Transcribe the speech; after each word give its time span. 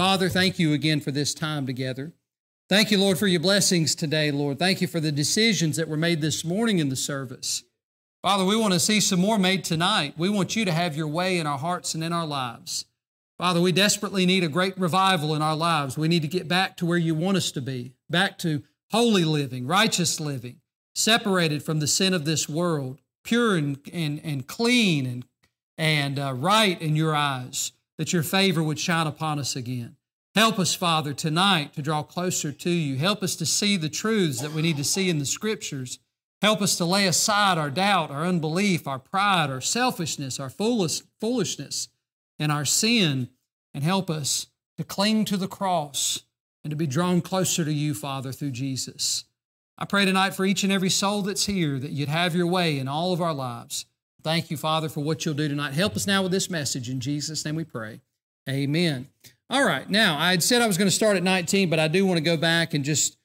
Father, 0.00 0.30
thank 0.30 0.58
you 0.58 0.72
again 0.72 1.00
for 1.00 1.10
this 1.10 1.34
time 1.34 1.66
together. 1.66 2.14
Thank 2.70 2.90
you, 2.90 2.96
Lord, 2.96 3.18
for 3.18 3.26
your 3.26 3.40
blessings 3.40 3.94
today, 3.94 4.30
Lord. 4.30 4.58
Thank 4.58 4.80
you 4.80 4.86
for 4.86 4.98
the 4.98 5.12
decisions 5.12 5.76
that 5.76 5.88
were 5.88 5.96
made 5.98 6.22
this 6.22 6.42
morning 6.42 6.78
in 6.78 6.88
the 6.88 6.96
service. 6.96 7.64
Father, 8.22 8.46
we 8.46 8.56
want 8.56 8.72
to 8.72 8.80
see 8.80 8.98
some 8.98 9.20
more 9.20 9.38
made 9.38 9.62
tonight. 9.62 10.14
We 10.16 10.30
want 10.30 10.56
you 10.56 10.64
to 10.64 10.72
have 10.72 10.96
your 10.96 11.06
way 11.06 11.36
in 11.36 11.46
our 11.46 11.58
hearts 11.58 11.94
and 11.94 12.02
in 12.02 12.14
our 12.14 12.26
lives. 12.26 12.86
Father, 13.36 13.60
we 13.60 13.72
desperately 13.72 14.24
need 14.24 14.42
a 14.42 14.48
great 14.48 14.78
revival 14.78 15.34
in 15.34 15.42
our 15.42 15.54
lives. 15.54 15.98
We 15.98 16.08
need 16.08 16.22
to 16.22 16.28
get 16.28 16.48
back 16.48 16.78
to 16.78 16.86
where 16.86 16.96
you 16.96 17.14
want 17.14 17.36
us 17.36 17.52
to 17.52 17.60
be, 17.60 17.92
back 18.08 18.38
to 18.38 18.62
holy 18.92 19.24
living, 19.24 19.66
righteous 19.66 20.18
living, 20.18 20.62
separated 20.94 21.62
from 21.62 21.78
the 21.78 21.86
sin 21.86 22.14
of 22.14 22.24
this 22.24 22.48
world, 22.48 23.02
pure 23.22 23.54
and, 23.54 23.78
and, 23.92 24.18
and 24.24 24.46
clean 24.46 25.04
and, 25.04 25.26
and 25.76 26.18
uh, 26.18 26.32
right 26.32 26.80
in 26.80 26.96
your 26.96 27.14
eyes, 27.14 27.72
that 28.00 28.14
your 28.14 28.22
favor 28.22 28.62
would 28.62 28.78
shine 28.78 29.06
upon 29.06 29.38
us 29.38 29.54
again. 29.54 29.94
Help 30.34 30.58
us, 30.58 30.72
Father, 30.72 31.12
tonight 31.12 31.74
to 31.74 31.82
draw 31.82 32.02
closer 32.02 32.50
to 32.50 32.70
you. 32.70 32.96
Help 32.96 33.22
us 33.22 33.36
to 33.36 33.44
see 33.44 33.76
the 33.76 33.90
truths 33.90 34.40
that 34.40 34.54
we 34.54 34.62
need 34.62 34.78
to 34.78 34.84
see 34.84 35.10
in 35.10 35.18
the 35.18 35.26
Scriptures. 35.26 35.98
Help 36.40 36.62
us 36.62 36.78
to 36.78 36.86
lay 36.86 37.06
aside 37.06 37.58
our 37.58 37.68
doubt, 37.68 38.10
our 38.10 38.24
unbelief, 38.24 38.88
our 38.88 38.98
pride, 38.98 39.50
our 39.50 39.60
selfishness, 39.60 40.40
our 40.40 40.48
foolish, 40.48 41.02
foolishness 41.20 41.88
and 42.38 42.50
our 42.50 42.64
sin 42.64 43.28
and 43.74 43.84
help 43.84 44.08
us 44.08 44.46
to 44.78 44.82
cling 44.82 45.26
to 45.26 45.36
the 45.36 45.46
cross 45.46 46.22
and 46.64 46.70
to 46.70 46.76
be 46.76 46.86
drawn 46.86 47.20
closer 47.20 47.66
to 47.66 47.72
you, 47.72 47.92
Father, 47.92 48.32
through 48.32 48.52
Jesus. 48.52 49.24
I 49.76 49.84
pray 49.84 50.06
tonight 50.06 50.32
for 50.32 50.46
each 50.46 50.64
and 50.64 50.72
every 50.72 50.88
soul 50.88 51.20
that's 51.20 51.44
here 51.44 51.78
that 51.78 51.90
you'd 51.90 52.08
have 52.08 52.34
your 52.34 52.46
way 52.46 52.78
in 52.78 52.88
all 52.88 53.12
of 53.12 53.20
our 53.20 53.34
lives. 53.34 53.84
Thank 54.22 54.50
you, 54.50 54.56
Father, 54.56 54.88
for 54.88 55.00
what 55.00 55.24
you'll 55.24 55.34
do 55.34 55.48
tonight. 55.48 55.74
Help 55.74 55.96
us 55.96 56.06
now 56.06 56.22
with 56.22 56.32
this 56.32 56.50
message. 56.50 56.88
In 56.88 57.00
Jesus' 57.00 57.44
name 57.44 57.56
we 57.56 57.64
pray. 57.64 58.00
Amen. 58.48 59.08
All 59.48 59.64
right, 59.64 59.88
now 59.88 60.16
I 60.18 60.30
had 60.30 60.42
said 60.42 60.62
I 60.62 60.66
was 60.66 60.78
going 60.78 60.88
to 60.88 60.94
start 60.94 61.16
at 61.16 61.22
19, 61.22 61.70
but 61.70 61.78
I 61.78 61.88
do 61.88 62.06
want 62.06 62.18
to 62.18 62.24
go 62.24 62.36
back 62.36 62.72
and 62.72 62.84
just 62.84 63.16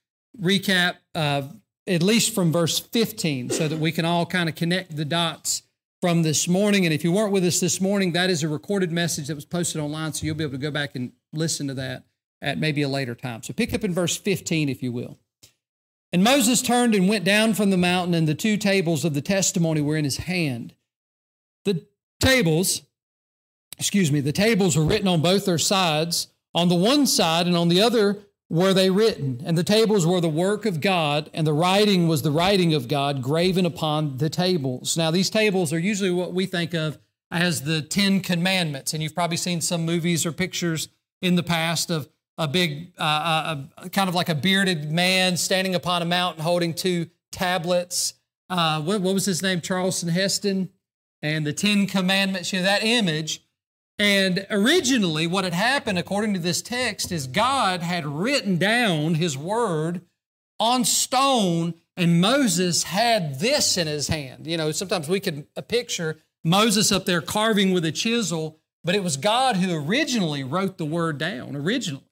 recap 0.41 0.95
uh, 1.13 1.43
at 1.87 2.01
least 2.01 2.33
from 2.33 2.51
verse 2.51 2.79
15 2.79 3.51
so 3.51 3.67
that 3.67 3.79
we 3.79 3.91
can 3.91 4.05
all 4.05 4.25
kind 4.25 4.49
of 4.49 4.55
connect 4.55 4.95
the 4.95 5.05
dots 5.05 5.63
from 6.01 6.23
this 6.23 6.47
morning. 6.47 6.85
And 6.85 6.93
if 6.93 7.03
you 7.03 7.11
weren't 7.11 7.31
with 7.31 7.43
us 7.43 7.59
this 7.59 7.79
morning, 7.79 8.11
that 8.13 8.29
is 8.29 8.43
a 8.43 8.47
recorded 8.47 8.91
message 8.91 9.27
that 9.27 9.35
was 9.35 9.45
posted 9.45 9.81
online, 9.81 10.13
so 10.13 10.25
you'll 10.25 10.35
be 10.35 10.43
able 10.43 10.53
to 10.53 10.59
go 10.59 10.71
back 10.71 10.95
and 10.95 11.11
listen 11.33 11.67
to 11.67 11.73
that 11.75 12.03
at 12.41 12.57
maybe 12.57 12.81
a 12.81 12.87
later 12.87 13.15
time. 13.15 13.43
So 13.43 13.53
pick 13.53 13.73
up 13.73 13.83
in 13.83 13.93
verse 13.93 14.17
15, 14.17 14.69
if 14.69 14.83
you 14.83 14.91
will. 14.91 15.17
And 16.11 16.23
Moses 16.23 16.61
turned 16.61 16.95
and 16.95 17.09
went 17.09 17.25
down 17.25 17.55
from 17.55 17.71
the 17.71 17.77
mountain, 17.77 18.13
and 18.13 18.27
the 18.27 18.35
two 18.35 18.55
tables 18.55 19.03
of 19.03 19.13
the 19.13 19.21
testimony 19.21 19.81
were 19.81 19.97
in 19.97 20.05
his 20.05 20.17
hand. 20.17 20.74
The 21.65 21.85
tables, 22.19 22.83
excuse 23.77 24.11
me, 24.11 24.21
the 24.21 24.31
tables 24.31 24.77
were 24.77 24.85
written 24.85 25.07
on 25.07 25.21
both 25.21 25.45
their 25.45 25.57
sides. 25.57 26.27
On 26.53 26.69
the 26.69 26.75
one 26.75 27.05
side 27.05 27.47
and 27.47 27.57
on 27.57 27.67
the 27.67 27.81
other 27.81 28.19
were 28.49 28.73
they 28.73 28.89
written, 28.89 29.41
and 29.43 29.57
the 29.57 29.63
tables 29.63 30.05
were 30.05 30.21
the 30.21 30.29
work 30.29 30.65
of 30.65 30.79
God, 30.79 31.29
and 31.33 31.47
the 31.47 31.53
writing 31.53 32.07
was 32.07 32.21
the 32.21 32.31
writing 32.31 32.73
of 32.73 32.87
God 32.87 33.21
graven 33.21 33.65
upon 33.65 34.17
the 34.17 34.29
tables. 34.29 34.95
Now, 34.95 35.09
these 35.09 35.31
tables 35.31 35.73
are 35.73 35.79
usually 35.79 36.11
what 36.11 36.33
we 36.33 36.45
think 36.45 36.73
of 36.73 36.99
as 37.31 37.63
the 37.63 37.81
Ten 37.81 38.21
Commandments, 38.21 38.93
and 38.93 39.01
you've 39.01 39.15
probably 39.15 39.37
seen 39.37 39.61
some 39.61 39.83
movies 39.83 40.25
or 40.25 40.31
pictures 40.31 40.89
in 41.21 41.35
the 41.35 41.43
past 41.43 41.89
of 41.89 42.07
a 42.37 42.47
big, 42.47 42.93
uh, 42.99 43.01
uh, 43.01 43.61
uh 43.77 43.87
kind 43.89 44.09
of 44.09 44.15
like 44.15 44.29
a 44.29 44.35
bearded 44.35 44.91
man 44.91 45.37
standing 45.37 45.73
upon 45.73 46.01
a 46.01 46.05
mountain 46.05 46.43
holding 46.43 46.73
two 46.73 47.07
tablets. 47.31 48.13
Uh, 48.49 48.79
what, 48.81 49.01
what 49.01 49.15
was 49.15 49.25
his 49.25 49.41
name? 49.41 49.59
Charlton 49.59 50.09
Heston, 50.09 50.69
and 51.25 51.45
the 51.45 51.53
Ten 51.53 51.87
Commandments. 51.87 52.53
You 52.53 52.59
know 52.59 52.65
that 52.65 52.83
image 52.83 53.45
and 53.97 54.45
originally, 54.49 55.25
what 55.25 55.45
had 55.45 55.53
happened, 55.53 55.97
according 55.97 56.33
to 56.33 56.39
this 56.39 56.61
text, 56.61 57.11
is 57.11 57.27
God 57.27 57.81
had 57.81 58.05
written 58.05 58.57
down 58.57 59.15
His 59.15 59.37
word 59.37 60.01
on 60.59 60.83
stone, 60.83 61.75
and 61.95 62.19
Moses 62.19 62.83
had 62.83 63.39
this 63.39 63.77
in 63.77 63.87
his 63.87 64.09
hand. 64.09 64.47
You 64.47 64.57
know, 64.57 64.71
sometimes 64.71 65.07
we 65.07 65.19
can 65.21 65.43
picture 65.67 66.17
Moses 66.43 66.91
up 66.91 67.05
there 67.05 67.21
carving 67.21 67.71
with 67.73 67.85
a 67.85 67.91
chisel, 67.91 68.59
but 68.83 68.95
it 68.95 69.03
was 69.03 69.17
God 69.17 69.57
who 69.57 69.73
originally 69.73 70.43
wrote 70.43 70.77
the 70.77 70.85
word 70.85 71.17
down, 71.17 71.55
originally. 71.55 72.03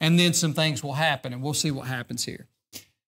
And 0.00 0.18
then 0.18 0.34
some 0.34 0.52
things 0.52 0.82
will 0.82 0.94
happen, 0.94 1.32
and 1.32 1.42
we'll 1.42 1.54
see 1.54 1.70
what 1.70 1.86
happens 1.86 2.24
here. 2.24 2.48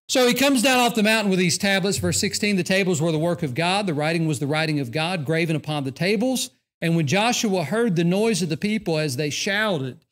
So 0.09 0.27
he 0.29 0.35
comes 0.35 0.63
down 0.63 0.79
off 0.79 0.95
the 0.95 1.03
mountain 1.03 1.31
with 1.31 1.39
these 1.39 1.59
tablets. 1.59 1.99
Verse 1.99 2.21
16 2.21 2.57
the 2.57 2.63
tables 2.63 3.01
were 3.01 3.13
the 3.13 3.19
work 3.19 3.43
of 3.43 3.55
God, 3.55 3.87
the 3.87 3.95
writing 3.95 4.27
was 4.27 4.39
the 4.39 4.47
writing 4.47 4.81
of 4.81 4.93
God, 4.93 5.25
graven 5.25 5.57
upon 5.57 5.85
the 5.85 5.91
tables. 5.91 6.51
And 6.81 6.95
when 6.95 7.07
Joshua 7.07 7.65
heard 7.65 7.97
the 7.97 8.05
noise 8.05 8.43
of 8.43 8.49
the 8.49 8.57
people 8.57 8.99
as 8.99 9.17
they 9.17 9.31
shouted, 9.31 10.05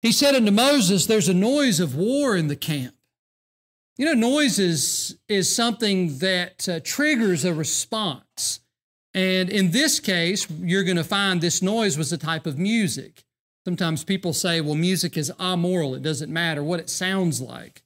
he 0.00 0.10
said 0.10 0.34
unto 0.34 0.50
Moses, 0.50 1.06
There's 1.06 1.28
a 1.28 1.34
noise 1.34 1.78
of 1.78 1.94
war 1.94 2.36
in 2.36 2.48
the 2.48 2.56
camp. 2.56 2.94
You 3.96 4.06
know, 4.06 4.14
noise 4.14 4.58
is, 4.58 5.18
is 5.28 5.54
something 5.54 6.18
that 6.18 6.68
uh, 6.68 6.80
triggers 6.82 7.44
a 7.44 7.54
response. 7.54 8.60
And 9.14 9.50
in 9.50 9.70
this 9.70 10.00
case, 10.00 10.50
you're 10.50 10.84
going 10.84 10.96
to 10.96 11.04
find 11.04 11.40
this 11.40 11.60
noise 11.60 11.98
was 11.98 12.12
a 12.12 12.18
type 12.18 12.46
of 12.46 12.58
music. 12.58 13.24
Sometimes 13.64 14.02
people 14.02 14.32
say, 14.32 14.60
well, 14.60 14.74
music 14.74 15.16
is 15.16 15.30
amoral. 15.38 15.94
It 15.94 16.02
doesn't 16.02 16.32
matter 16.32 16.64
what 16.64 16.80
it 16.80 16.90
sounds 16.90 17.40
like. 17.40 17.81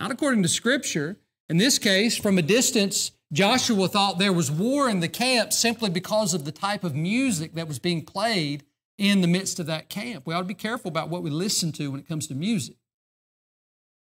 Not 0.00 0.10
according 0.10 0.42
to 0.42 0.48
Scripture. 0.48 1.18
In 1.50 1.58
this 1.58 1.78
case, 1.78 2.16
from 2.16 2.38
a 2.38 2.42
distance, 2.42 3.12
Joshua 3.32 3.86
thought 3.86 4.18
there 4.18 4.32
was 4.32 4.50
war 4.50 4.88
in 4.88 5.00
the 5.00 5.08
camp 5.08 5.52
simply 5.52 5.90
because 5.90 6.32
of 6.32 6.46
the 6.46 6.52
type 6.52 6.84
of 6.84 6.94
music 6.94 7.54
that 7.54 7.68
was 7.68 7.78
being 7.78 8.02
played 8.04 8.64
in 8.96 9.20
the 9.20 9.28
midst 9.28 9.60
of 9.60 9.66
that 9.66 9.90
camp. 9.90 10.26
We 10.26 10.32
ought 10.32 10.40
to 10.40 10.46
be 10.46 10.54
careful 10.54 10.88
about 10.88 11.10
what 11.10 11.22
we 11.22 11.30
listen 11.30 11.70
to 11.72 11.90
when 11.90 12.00
it 12.00 12.08
comes 12.08 12.26
to 12.28 12.34
music. 12.34 12.76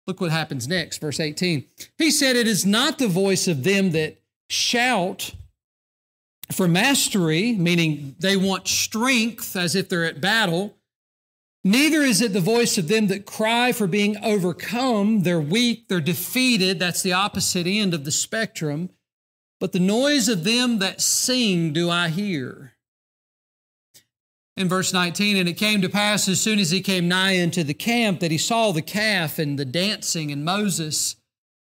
Look 0.06 0.22
what 0.22 0.32
happens 0.32 0.68
next, 0.68 1.00
verse 1.00 1.20
18. 1.20 1.66
He 1.98 2.12
said, 2.12 2.36
It 2.36 2.48
is 2.48 2.66
not 2.66 2.98
the 2.98 3.08
voice 3.08 3.48
of 3.48 3.64
them 3.64 3.92
that 3.92 4.18
shout 4.50 5.34
for 6.52 6.68
mastery, 6.68 7.54
meaning 7.54 8.16
they 8.20 8.38
want 8.38 8.68
strength 8.68 9.56
as 9.56 9.76
if 9.76 9.90
they're 9.90 10.06
at 10.06 10.22
battle. 10.22 10.77
Neither 11.64 12.02
is 12.02 12.22
it 12.22 12.34
the 12.34 12.40
voice 12.40 12.78
of 12.78 12.88
them 12.88 13.08
that 13.08 13.26
cry 13.26 13.72
for 13.72 13.88
being 13.88 14.16
overcome. 14.24 15.24
They're 15.24 15.42
weak, 15.42 15.88
they're 15.88 16.00
defeated. 16.00 16.80
That's 16.80 17.02
the 17.02 17.14
opposite 17.14 17.68
end 17.68 17.94
of 17.94 18.06
the 18.06 18.12
spectrum. 18.12 18.90
But 19.60 19.72
the 19.72 19.80
noise 19.80 20.30
of 20.30 20.44
them 20.44 20.80
that 20.80 21.02
sing 21.02 21.74
do 21.74 21.90
I 21.90 22.10
hear. 22.10 22.74
In 24.56 24.68
verse 24.68 24.94
19, 24.94 25.38
and 25.38 25.50
it 25.50 25.54
came 25.54 25.82
to 25.82 25.90
pass 25.90 26.28
as 26.28 26.42
soon 26.42 26.58
as 26.58 26.72
he 26.72 26.82
came 26.82 27.08
nigh 27.08 27.42
unto 27.42 27.64
the 27.64 27.74
camp 27.76 28.22
that 28.22 28.32
he 28.32 28.38
saw 28.38 28.72
the 28.72 28.82
calf 28.82 29.38
and 29.38 29.60
the 29.60 29.66
dancing, 29.66 30.32
and 30.32 30.44
Moses, 30.44 31.16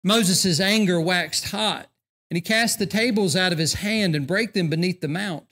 Moses' 0.03 0.61
anger 0.61 0.99
waxed 0.99 1.51
hot, 1.51 1.89
and 2.31 2.37
he 2.37 2.41
cast 2.41 2.79
the 2.79 2.87
tables 2.87 3.37
out 3.37 3.53
of 3.53 3.59
his 3.59 3.75
hand 3.75 4.15
and 4.15 4.27
brake 4.27 4.55
them 4.55 4.69
beneath 4.69 5.03
the 5.03 5.09
mount. 5.09 5.50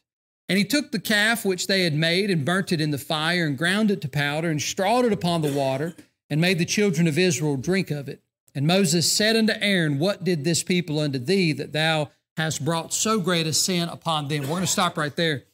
And 0.49 0.57
he 0.57 0.65
took 0.65 0.93
the 0.93 0.99
calf 0.99 1.45
which 1.45 1.67
they 1.67 1.85
had 1.85 1.95
made 1.95 2.31
and 2.31 2.45
burnt 2.45 2.73
it 2.73 2.81
in 2.81 2.91
the 2.91 2.99
fire 2.99 3.47
and 3.47 3.59
ground 3.59 3.91
it 3.91 4.01
to 4.03 4.09
powder 4.09 4.51
and 4.51 4.63
strawed 4.63 5.05
it 5.05 5.13
upon 5.13 5.43
the 5.43 5.53
water 5.53 5.95
and 6.31 6.41
made 6.41 6.59
the 6.59 6.65
children 6.65 7.07
of 7.07 7.19
Israel 7.19 7.57
drink 7.57 7.91
of 7.91 8.09
it. 8.09 8.23
And 8.55 8.67
Moses 8.67 9.11
said 9.11 9.37
unto 9.37 9.53
Aaron, 9.61 9.99
What 9.99 10.25
did 10.25 10.45
this 10.45 10.63
people 10.63 10.99
unto 10.99 11.19
thee 11.19 11.53
that 11.53 11.73
thou 11.73 12.11
hast 12.39 12.65
brought 12.65 12.95
so 12.95 13.21
great 13.21 13.47
a 13.47 13.53
sin 13.53 13.89
upon 13.89 14.29
them. 14.29 14.43
We're 14.43 14.49
going 14.49 14.63
to 14.63 14.67
stop 14.67 14.97
right 14.97 15.15
there. 15.15 15.45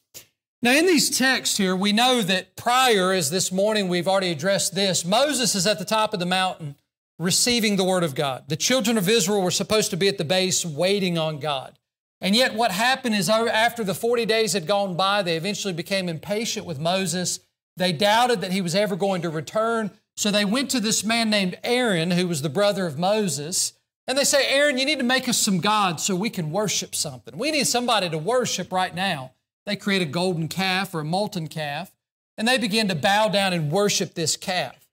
Now, 0.62 0.72
in 0.72 0.87
these 0.87 1.16
texts 1.16 1.56
here, 1.56 1.75
we 1.75 1.93
know 1.93 2.22
that 2.22 2.56
prior, 2.56 3.12
as 3.12 3.31
this 3.31 3.50
morning 3.50 3.88
we've 3.88 4.09
already 4.09 4.31
addressed 4.31 4.75
this, 4.75 5.05
Moses 5.05 5.55
is 5.55 5.66
at 5.66 5.78
the 5.78 5.84
top 5.84 6.15
of 6.15 6.21
the 6.21 6.26
mountain 6.26 6.76
receiving 7.19 7.76
the 7.76 7.84
Word 7.84 8.03
of 8.03 8.15
God. 8.15 8.44
The 8.49 8.56
children 8.56 8.97
of 8.97 9.09
Israel 9.09 9.43
were 9.43 9.50
supposed 9.50 9.91
to 9.91 9.97
be 9.97 10.09
at 10.09 10.19
the 10.19 10.25
base 10.25 10.65
waiting 10.65 11.19
on 11.19 11.38
God. 11.38 11.78
And 12.25 12.35
yet, 12.35 12.55
what 12.55 12.71
happened 12.71 13.15
is 13.15 13.29
after 13.29 13.85
the 13.85 13.93
40 13.93 14.25
days 14.25 14.55
had 14.55 14.67
gone 14.67 14.97
by, 14.97 15.21
they 15.21 15.37
eventually 15.37 15.75
became 15.75 16.09
impatient 16.09 16.65
with 16.65 16.81
Moses. 16.81 17.41
They 17.77 17.93
doubted 17.93 18.41
that 18.41 18.51
he 18.51 18.62
was 18.62 18.75
ever 18.75 18.97
going 18.97 19.21
to 19.23 19.29
return. 19.29 19.91
So 20.17 20.31
they 20.31 20.47
went 20.47 20.71
to 20.71 20.81
this 20.81 21.05
man 21.05 21.29
named 21.29 21.59
Aaron, 21.62 22.12
who 22.12 22.26
was 22.26 22.41
the 22.41 22.49
brother 22.49 22.87
of 22.87 22.99
Moses, 22.99 23.75
and 24.09 24.17
they 24.17 24.25
say, 24.25 24.47
Aaron, 24.49 24.79
you 24.79 24.87
need 24.87 25.00
to 25.00 25.05
make 25.05 25.29
us 25.29 25.37
some 25.37 25.61
gods 25.61 26.03
so 26.03 26.17
we 26.17 26.31
can 26.31 26.50
worship 26.50 26.94
something. 26.94 27.37
We 27.37 27.50
need 27.50 27.67
somebody 27.67 28.09
to 28.09 28.17
worship 28.17 28.73
right 28.73 28.94
now. 28.94 29.32
They 29.67 29.77
create 29.77 30.00
a 30.00 30.06
golden 30.06 30.49
calf 30.49 30.94
or 30.94 31.00
a 31.00 31.05
molten 31.05 31.49
calf, 31.49 31.93
and 32.38 32.49
they 32.49 32.56
begin 32.56 32.88
to 32.88 32.94
bow 32.94 33.29
down 33.29 33.53
and 33.53 33.70
worship 33.70 34.15
this 34.15 34.38
calf. 34.38 34.88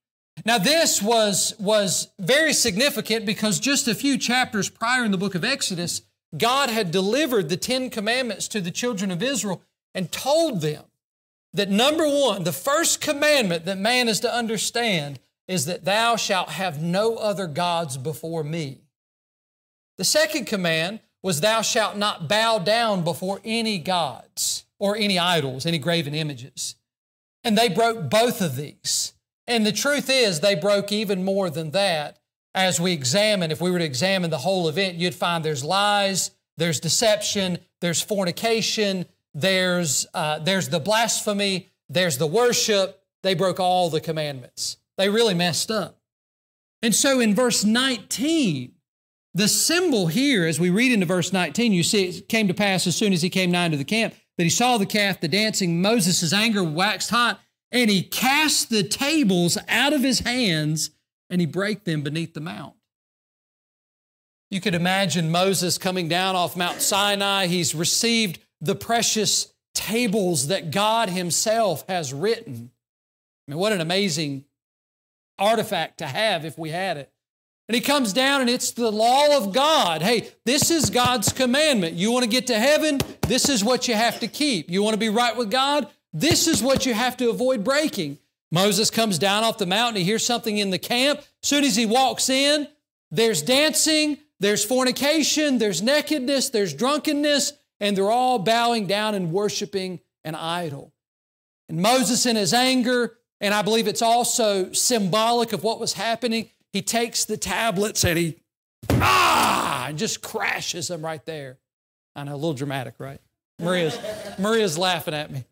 Now, 0.46 0.58
this 0.58 1.02
was, 1.02 1.54
was 1.60 2.10
very 2.20 2.52
significant 2.52 3.26
because 3.26 3.58
just 3.58 3.88
a 3.88 3.96
few 3.96 4.18
chapters 4.18 4.68
prior 4.68 5.06
in 5.06 5.12
the 5.12 5.18
book 5.18 5.36
of 5.36 5.46
Exodus, 5.46 6.02
God 6.38 6.70
had 6.70 6.92
delivered 6.92 7.50
the 7.50 7.58
Ten 7.58 7.90
Commandments 7.90 8.48
to 8.50 8.62
the 8.62 8.72
children 8.72 9.12
of 9.12 9.22
Israel 9.22 9.62
and 9.94 10.12
told 10.12 10.62
them 10.62 10.86
that 11.54 11.70
number 11.70 12.08
one, 12.08 12.44
the 12.44 12.54
first 12.54 13.02
commandment 13.02 13.66
that 13.66 13.78
man 13.78 14.08
is 14.08 14.22
to 14.22 14.34
understand 14.34 15.20
is 15.48 15.66
that 15.66 15.84
thou 15.84 16.16
shalt 16.16 16.50
have 16.50 16.82
no 16.82 17.18
other 17.18 17.48
gods 17.48 17.98
before 17.98 18.44
me. 18.44 18.80
The 19.98 20.06
second 20.06 20.46
command 20.46 21.02
was, 21.22 21.42
Thou 21.42 21.62
shalt 21.62 21.98
not 21.98 22.30
bow 22.30 22.60
down 22.60 23.04
before 23.04 23.42
any 23.44 23.78
gods 23.78 24.66
or 24.80 24.96
any 24.96 25.20
idols, 25.20 25.66
any 25.66 25.78
graven 25.78 26.16
images. 26.16 26.76
And 27.44 27.58
they 27.58 27.70
broke 27.70 28.10
both 28.10 28.42
of 28.42 28.56
these. 28.56 29.14
And 29.46 29.66
the 29.66 29.72
truth 29.72 30.10
is, 30.10 30.40
they 30.40 30.56
broke 30.56 30.92
even 30.92 31.24
more 31.24 31.50
than 31.50 31.72
that. 31.72 32.18
As 32.54 32.80
we 32.80 32.92
examine, 32.92 33.52
if 33.52 33.62
we 33.62 33.72
were 33.72 33.80
to 33.80 33.86
examine 33.86 34.30
the 34.30 34.40
whole 34.40 34.68
event, 34.68 34.96
you'd 34.98 35.16
find 35.16 35.44
there's 35.44 35.64
lies, 35.64 36.32
there's 36.58 36.80
deception, 36.80 37.60
there's 37.80 38.02
fornication, 38.02 39.06
there's, 39.34 40.06
uh, 40.14 40.40
there's 40.40 40.70
the 40.70 40.80
blasphemy, 40.80 41.70
there's 41.90 42.18
the 42.18 42.28
worship. 42.28 43.02
They 43.24 43.36
broke 43.36 43.60
all 43.60 43.90
the 43.90 44.02
commandments. 44.02 44.78
They 44.98 45.10
really 45.10 45.34
messed 45.34 45.72
up. 45.72 46.00
And 46.82 46.94
so 46.94 47.20
in 47.20 47.36
verse 47.36 47.64
19, 47.64 48.74
the 49.34 49.48
symbol 49.48 50.08
here, 50.08 50.46
as 50.46 50.60
we 50.60 50.70
read 50.70 50.92
into 50.92 51.06
verse 51.06 51.32
19, 51.32 51.72
you 51.72 51.84
see 51.84 52.10
it 52.10 52.28
came 52.28 52.48
to 52.48 52.54
pass 52.54 52.86
as 52.88 52.96
soon 52.96 53.14
as 53.14 53.22
he 53.22 53.30
came 53.30 53.52
nigh 53.52 53.70
to 53.70 53.78
the 53.78 53.84
camp 53.86 54.14
that 54.38 54.44
he 54.44 54.50
saw 54.50 54.78
the 54.78 54.86
calf, 54.86 55.22
the 55.22 55.28
dancing. 55.28 55.82
Moses' 55.82 56.34
anger 56.34 56.64
waxed 56.64 57.12
hot, 57.12 57.40
and 57.72 57.90
he 57.90 58.02
cast 58.02 58.70
the 58.70 58.84
tables 58.84 59.58
out 59.70 59.94
of 59.94 60.02
his 60.02 60.20
hands 60.20 60.90
and 61.32 61.42
he 61.42 61.48
brake 61.48 61.86
them 61.86 62.02
beneath 62.02 62.34
the 62.34 62.42
mount. 62.42 62.76
You 64.52 64.60
could 64.60 64.76
imagine 64.76 65.32
Moses 65.32 65.78
coming 65.78 66.10
down 66.10 66.36
off 66.36 66.58
Mount 66.58 66.82
Sinai. 66.82 67.48
He's 67.48 67.74
received 67.74 68.40
the 68.60 68.76
precious 68.76 69.54
tables 69.74 70.48
that 70.48 70.72
God 70.72 71.10
Himself 71.10 71.86
has 71.88 72.14
written. 72.14 72.70
I 73.48 73.52
mean, 73.52 73.60
what 73.60 73.72
an 73.72 73.80
amazing 73.80 74.44
artifact 75.40 76.00
to 76.00 76.06
have 76.06 76.44
if 76.44 76.58
we 76.60 76.70
had 76.70 76.98
it. 76.98 77.10
And 77.70 77.76
he 77.76 77.82
comes 77.82 78.12
down 78.12 78.42
and 78.42 78.50
it's 78.50 78.72
the 78.72 78.92
law 78.92 79.38
of 79.38 79.54
God. 79.54 80.02
Hey, 80.02 80.30
this 80.46 80.70
is 80.70 80.90
God's 80.90 81.32
commandment. 81.32 81.96
You 81.96 82.12
want 82.12 82.24
to 82.24 82.30
get 82.30 82.48
to 82.48 82.60
heaven? 82.60 83.00
This 83.22 83.48
is 83.48 83.64
what 83.64 83.88
you 83.88 83.96
have 83.96 84.20
to 84.20 84.28
keep. 84.28 84.70
You 84.70 84.84
want 84.84 84.96
to 84.96 85.00
be 85.00 85.08
right 85.08 85.38
with 85.38 85.50
God? 85.50 85.88
This 86.12 86.48
is 86.50 86.62
what 86.62 86.86
you 86.86 86.94
have 86.94 87.16
to 87.18 87.30
avoid 87.30 87.64
breaking. 87.64 88.20
Moses 88.52 88.90
comes 88.90 89.18
down 89.18 89.44
off 89.44 89.58
the 89.58 89.66
mountain. 89.66 89.98
He 89.98 90.04
hears 90.04 90.26
something 90.26 90.58
in 90.58 90.70
the 90.70 90.80
camp. 90.80 91.20
As 91.20 91.26
soon 91.42 91.64
as 91.64 91.76
he 91.76 91.86
walks 91.86 92.30
in, 92.30 92.68
there's 93.10 93.42
dancing, 93.42 94.18
there's 94.40 94.66
fornication, 94.66 95.58
there's 95.58 95.82
nakedness, 95.82 96.50
there's 96.50 96.74
drunkenness, 96.74 97.54
and 97.80 97.96
they're 97.96 98.12
all 98.12 98.40
bowing 98.40 98.88
down 98.88 99.16
and 99.16 99.32
worshiping 99.32 100.00
an 100.24 100.36
idol. 100.36 100.94
And 101.70 101.82
Moses, 101.82 102.26
in 102.26 102.36
his 102.36 102.54
anger, 102.54 103.18
and 103.40 103.54
I 103.54 103.62
believe 103.62 103.88
it's 103.88 104.02
also 104.02 104.72
symbolic 104.74 105.54
of 105.54 105.64
what 105.64 105.80
was 105.80 105.94
happening, 105.94 106.50
he 106.74 106.82
takes 106.82 107.26
the 107.26 107.38
tablets 107.38 108.04
and 108.04 108.18
he, 108.18 108.40
ah, 108.90 109.88
and 109.88 109.98
just 109.98 110.22
crashes 110.22 110.90
them 110.90 111.04
right 111.04 111.26
there. 111.26 111.58
I 112.16 112.26
know, 112.26 112.34
a 112.34 112.36
little 112.36 112.54
dramatic, 112.54 112.96
right? 113.00 113.22
Maria's, 113.60 113.98
Maria's 114.38 114.78
laughing 114.78 115.14
at 115.14 115.32
me. 115.32 115.46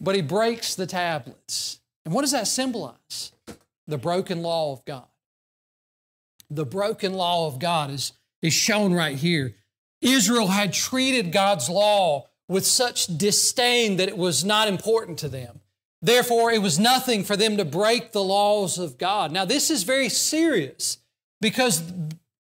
But 0.00 0.14
he 0.14 0.22
breaks 0.22 0.74
the 0.74 0.86
tablets. 0.86 1.80
And 2.04 2.14
what 2.14 2.22
does 2.22 2.32
that 2.32 2.46
symbolize? 2.46 3.32
The 3.86 3.98
broken 3.98 4.42
law 4.42 4.72
of 4.72 4.84
God 4.84 5.06
the 6.50 6.66
broken 6.66 7.14
law 7.14 7.46
of 7.46 7.58
God 7.58 7.90
is, 7.90 8.12
is 8.42 8.52
shown 8.52 8.92
right 8.92 9.16
here. 9.16 9.54
Israel 10.00 10.48
had 10.48 10.72
treated 10.72 11.32
God's 11.32 11.68
law 11.68 12.28
with 12.48 12.66
such 12.66 13.06
disdain 13.06 13.96
that 13.96 14.08
it 14.08 14.18
was 14.18 14.44
not 14.44 14.68
important 14.68 15.18
to 15.20 15.28
them. 15.28 15.60
Therefore, 16.02 16.52
it 16.52 16.60
was 16.60 16.78
nothing 16.78 17.24
for 17.24 17.36
them 17.36 17.56
to 17.56 17.64
break 17.64 18.12
the 18.12 18.22
laws 18.22 18.78
of 18.78 18.98
God. 18.98 19.32
Now, 19.32 19.46
this 19.46 19.70
is 19.70 19.84
very 19.84 20.10
serious 20.10 20.98
because 21.40 21.82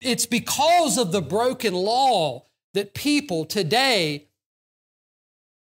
it's 0.01 0.25
because 0.25 0.97
of 0.97 1.13
the 1.13 1.21
broken 1.21 1.75
law 1.75 2.47
that 2.73 2.95
people 2.95 3.45
today 3.45 4.29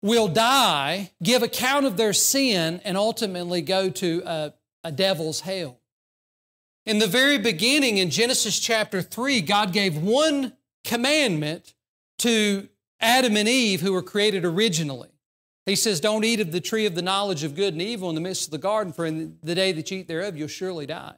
will 0.05 0.29
die, 0.29 1.11
give 1.23 1.43
account 1.43 1.87
of 1.87 1.97
their 1.97 2.13
sin, 2.13 2.79
and 2.85 2.95
ultimately 2.95 3.63
go 3.63 3.89
to 3.89 4.23
a, 4.27 4.53
a 4.85 4.93
devil's 4.93 5.41
hell. 5.41 5.81
In 6.85 6.99
the 6.99 7.07
very 7.07 7.39
beginning, 7.39 7.97
in 7.97 8.11
Genesis 8.11 8.61
chapter 8.61 9.01
3, 9.01 9.41
God 9.41 9.73
gave 9.73 9.97
one 9.97 10.53
commandment 10.85 11.73
to 12.19 12.69
Adam 13.01 13.35
and 13.39 13.49
Eve, 13.49 13.81
who 13.81 13.95
were 13.95 14.03
created 14.03 14.45
originally. 14.45 15.09
He 15.65 15.75
says, 15.75 16.01
Don't 16.01 16.23
eat 16.23 16.39
of 16.39 16.53
the 16.53 16.61
tree 16.61 16.85
of 16.85 16.95
the 16.95 17.01
knowledge 17.01 17.43
of 17.43 17.55
good 17.55 17.73
and 17.73 17.81
evil 17.81 18.11
in 18.11 18.15
the 18.15 18.21
midst 18.21 18.49
of 18.49 18.51
the 18.51 18.59
garden, 18.59 18.93
for 18.93 19.07
in 19.07 19.39
the 19.43 19.55
day 19.55 19.73
that 19.73 19.91
you 19.91 20.01
eat 20.01 20.09
thereof, 20.09 20.37
you'll 20.37 20.49
surely 20.49 20.85
die. 20.85 21.15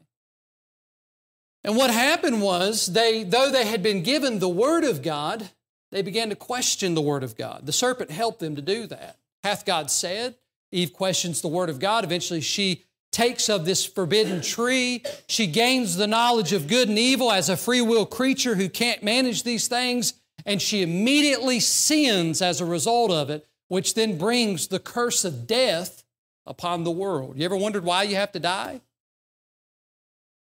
And 1.65 1.77
what 1.77 1.91
happened 1.91 2.41
was, 2.41 2.87
they, 2.87 3.25
though 3.25 3.51
they 3.51 3.67
had 3.67 3.83
been 3.83 4.05
given 4.05 4.39
the 4.39 4.49
Word 4.49 4.85
of 4.85 5.03
God, 5.03 5.51
they 5.97 6.03
began 6.03 6.29
to 6.29 6.37
question 6.37 6.93
the 6.95 7.01
Word 7.01 7.23
of 7.23 7.39
God. 7.39 7.65
The 7.65 7.73
serpent 7.73 8.11
helped 8.11 8.39
them 8.39 8.55
to 8.57 8.61
do 8.61 8.87
that. 8.89 9.17
Hath 9.43 9.65
God 9.65 9.91
said? 9.91 10.35
Eve 10.71 10.93
questions 10.93 11.41
the 11.41 11.49
Word 11.49 11.71
of 11.71 11.79
God. 11.79 12.05
Eventually, 12.05 12.43
she 12.43 12.85
takes 13.13 13.49
of 13.49 13.65
this 13.65 13.87
forbidden 13.87 14.43
tree. 14.43 15.03
She 15.27 15.47
gains 15.47 15.97
the 15.97 16.07
knowledge 16.07 16.53
of 16.53 16.69
good 16.69 16.91
and 16.91 16.99
evil 16.99 17.33
as 17.33 17.49
a 17.49 17.57
free 17.57 17.81
will 17.81 18.05
creature 18.05 18.57
who 18.57 18.69
can't 18.69 19.03
manage 19.03 19.43
these 19.43 19.69
things, 19.69 20.13
and 20.45 20.61
she 20.61 20.83
immediately 20.83 21.61
sins 21.61 22.43
as 22.43 22.61
a 22.61 22.67
result 22.67 23.11
of 23.11 23.31
it, 23.31 23.47
which 23.69 23.95
then 23.95 24.19
brings 24.19 24.69
the 24.69 24.79
curse 24.79 25.25
of 25.25 25.47
death 25.47 26.05
upon 26.45 26.85
the 26.85 26.91
world. 26.91 27.39
You 27.39 27.47
ever 27.47 27.57
wondered 27.57 27.85
why 27.85 28.03
you 28.03 28.17
have 28.17 28.33
to 28.33 28.39
die? 28.39 28.83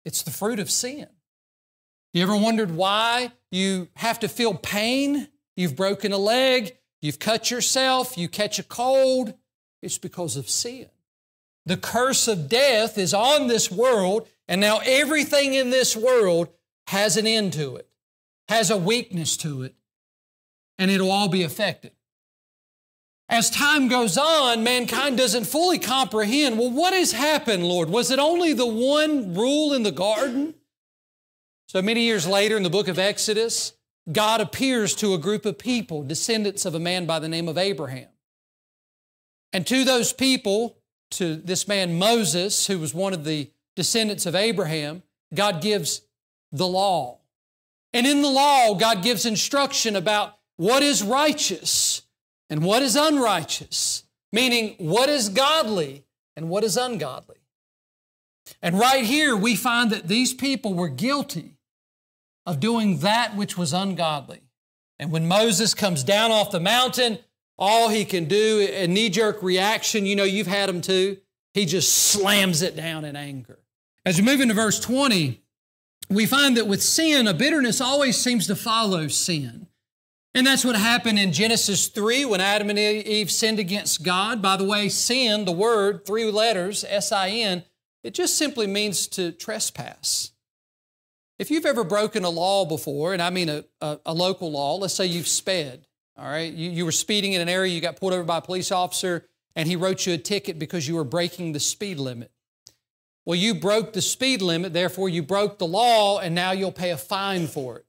It's 0.04 0.24
the 0.24 0.32
fruit 0.32 0.60
of 0.60 0.72
sin. 0.72 1.06
You 2.12 2.24
ever 2.24 2.36
wondered 2.36 2.76
why 2.76 3.34
you 3.52 3.90
have 3.98 4.20
to 4.22 4.28
feel 4.28 4.56
pain? 4.56 5.28
You've 5.56 5.76
broken 5.76 6.12
a 6.12 6.18
leg, 6.18 6.78
you've 7.02 7.20
cut 7.20 7.52
yourself, 7.52 8.18
you 8.18 8.28
catch 8.28 8.60
a 8.60 8.64
cold. 8.64 9.34
It's 9.82 9.98
because 9.98 10.38
of 10.38 10.50
sin. 10.50 10.90
The 11.66 11.78
curse 11.78 12.28
of 12.28 12.50
death 12.50 12.98
is 12.98 13.14
on 13.14 13.48
this 13.48 13.72
world, 13.72 14.28
and 14.48 14.60
now 14.60 14.80
everything 14.84 15.54
in 15.54 15.70
this 15.70 15.96
world 15.96 16.50
has 16.88 17.18
an 17.18 17.28
end 17.28 17.54
to 17.54 17.78
it, 17.78 17.88
has 18.48 18.70
a 18.70 18.78
weakness 18.78 19.38
to 19.38 19.64
it, 19.64 19.76
and 20.78 20.92
it'll 20.92 21.12
all 21.12 21.30
be 21.30 21.44
affected. 21.44 21.92
As 23.30 23.50
time 23.50 23.88
goes 23.88 24.18
on, 24.18 24.64
mankind 24.64 25.18
doesn't 25.18 25.46
fully 25.46 25.80
comprehend 25.80 26.60
well, 26.60 26.72
what 26.72 26.94
has 26.94 27.14
happened, 27.14 27.64
Lord? 27.66 27.90
Was 27.90 28.12
it 28.12 28.20
only 28.20 28.54
the 28.54 28.66
one 28.66 29.34
rule 29.34 29.74
in 29.74 29.84
the 29.84 29.92
garden? 29.92 30.56
So 31.68 31.82
many 31.82 32.04
years 32.04 32.28
later, 32.28 32.58
in 32.58 32.64
the 32.64 32.70
book 32.70 32.88
of 32.88 33.00
Exodus, 33.00 33.74
God 34.12 34.42
appears 34.42 34.96
to 34.96 35.14
a 35.14 35.18
group 35.18 35.46
of 35.46 35.58
people, 35.58 36.04
descendants 36.04 36.66
of 36.66 36.76
a 36.76 36.80
man 36.80 37.06
by 37.06 37.20
the 37.20 37.30
name 37.30 37.48
of 37.48 37.58
Abraham. 37.58 38.10
And 39.54 39.66
to 39.68 39.84
those 39.84 40.12
people, 40.12 40.78
to 41.12 41.36
this 41.36 41.68
man 41.68 41.98
Moses, 41.98 42.68
who 42.68 42.80
was 42.80 42.94
one 42.94 43.14
of 43.14 43.24
the 43.24 43.50
descendants 43.76 44.26
of 44.26 44.36
Abraham, 44.36 45.04
God 45.34 45.62
gives 45.62 46.02
the 46.52 46.68
law. 46.68 47.20
And 47.94 48.06
in 48.06 48.22
the 48.22 48.30
law, 48.30 48.74
God 48.74 49.04
gives 49.04 49.26
instruction 49.26 49.96
about 49.96 50.38
what 50.58 50.84
is 50.84 51.04
righteous 51.04 52.02
and 52.50 52.64
what 52.64 52.82
is 52.82 52.96
unrighteous, 52.96 54.04
meaning 54.32 54.76
what 54.80 55.10
is 55.10 55.30
godly 55.30 56.04
and 56.36 56.50
what 56.50 56.64
is 56.64 56.76
ungodly. 56.76 57.38
And 58.62 58.78
right 58.78 59.06
here, 59.06 59.36
we 59.36 59.56
find 59.56 59.92
that 59.92 60.08
these 60.08 60.34
people 60.34 60.74
were 60.74 60.90
guilty 60.90 61.53
of 62.46 62.60
doing 62.60 63.00
that 63.00 63.36
which 63.36 63.58
was 63.58 63.74
ungodly. 63.74 64.42
And 65.00 65.12
when 65.12 65.28
Moses 65.28 65.74
comes 65.74 66.04
down 66.04 66.32
off 66.32 66.52
the 66.52 66.60
mountain, 66.60 67.20
all 67.58 67.90
he 67.90 68.06
can 68.06 68.26
do, 68.26 68.68
a 68.72 68.88
knee 68.88 69.10
jerk 69.10 69.42
reaction, 69.42 70.06
you 70.06 70.16
know, 70.16 70.24
you've 70.24 70.48
had 70.48 70.70
them 70.70 70.82
too. 70.82 71.18
He 71.54 71.66
just 71.66 71.94
slams 71.94 72.62
it 72.62 72.76
down 72.76 73.06
in 73.06 73.16
anger. 73.16 73.60
As 74.06 74.20
we 74.20 74.26
move 74.26 74.42
into 74.42 74.54
verse 74.54 74.80
20, 74.80 75.42
we 76.10 76.26
find 76.26 76.58
that 76.58 76.68
with 76.68 76.82
sin, 76.82 77.28
a 77.28 77.34
bitterness 77.34 77.80
always 77.80 78.18
seems 78.18 78.48
to 78.48 78.56
follow 78.56 79.08
sin. 79.08 79.68
And 80.36 80.48
that's 80.48 80.66
what 80.66 80.76
happened 80.76 81.20
in 81.20 81.32
Genesis 81.32 81.88
3 81.88 82.26
when 82.26 82.42
Adam 82.42 82.70
and 82.70 82.80
Eve 82.80 83.32
sinned 83.32 83.60
against 83.60 84.04
God. 84.04 84.42
By 84.42 84.58
the 84.58 84.64
way, 84.64 84.90
sin, 84.90 85.46
the 85.46 85.52
word, 85.52 86.06
three 86.06 86.30
letters, 86.32 86.84
S 86.88 87.12
I 87.12 87.30
N, 87.30 87.64
it 88.04 88.14
just 88.14 88.36
simply 88.36 88.66
means 88.68 89.08
to 89.10 89.32
trespass. 89.32 90.33
If 91.44 91.52
you've 91.52 91.66
ever 91.66 91.84
broken 91.84 92.24
a 92.24 92.30
law 92.30 92.64
before, 92.64 93.12
and 93.12 93.22
I 93.22 93.30
mean 93.30 93.50
a, 93.50 93.66
a, 93.82 94.00
a 94.06 94.14
local 94.14 94.50
law, 94.50 94.78
let's 94.78 94.94
say 94.94 95.08
you've 95.08 95.28
sped, 95.28 95.86
all 96.18 96.24
right? 96.24 96.54
You, 96.54 96.72
you 96.72 96.86
were 96.86 96.94
speeding 96.94 97.34
in 97.34 97.42
an 97.42 97.50
area, 97.50 97.74
you 97.74 97.82
got 97.82 97.98
pulled 97.98 98.14
over 98.14 98.24
by 98.24 98.38
a 98.38 98.42
police 98.42 98.72
officer, 98.72 99.28
and 99.54 99.68
he 99.68 99.76
wrote 99.76 100.06
you 100.06 100.14
a 100.14 100.18
ticket 100.18 100.58
because 100.58 100.88
you 100.88 100.96
were 100.96 101.04
breaking 101.04 101.52
the 101.52 101.60
speed 101.60 102.00
limit. 102.00 102.32
Well, 103.26 103.36
you 103.36 103.56
broke 103.56 103.92
the 103.92 104.02
speed 104.02 104.42
limit, 104.42 104.72
therefore 104.72 105.10
you 105.10 105.22
broke 105.22 105.58
the 105.58 105.68
law, 105.68 106.18
and 106.18 106.34
now 106.34 106.54
you'll 106.54 106.72
pay 106.72 106.92
a 106.92 106.98
fine 106.98 107.48
for 107.48 107.80
it. 107.80 107.86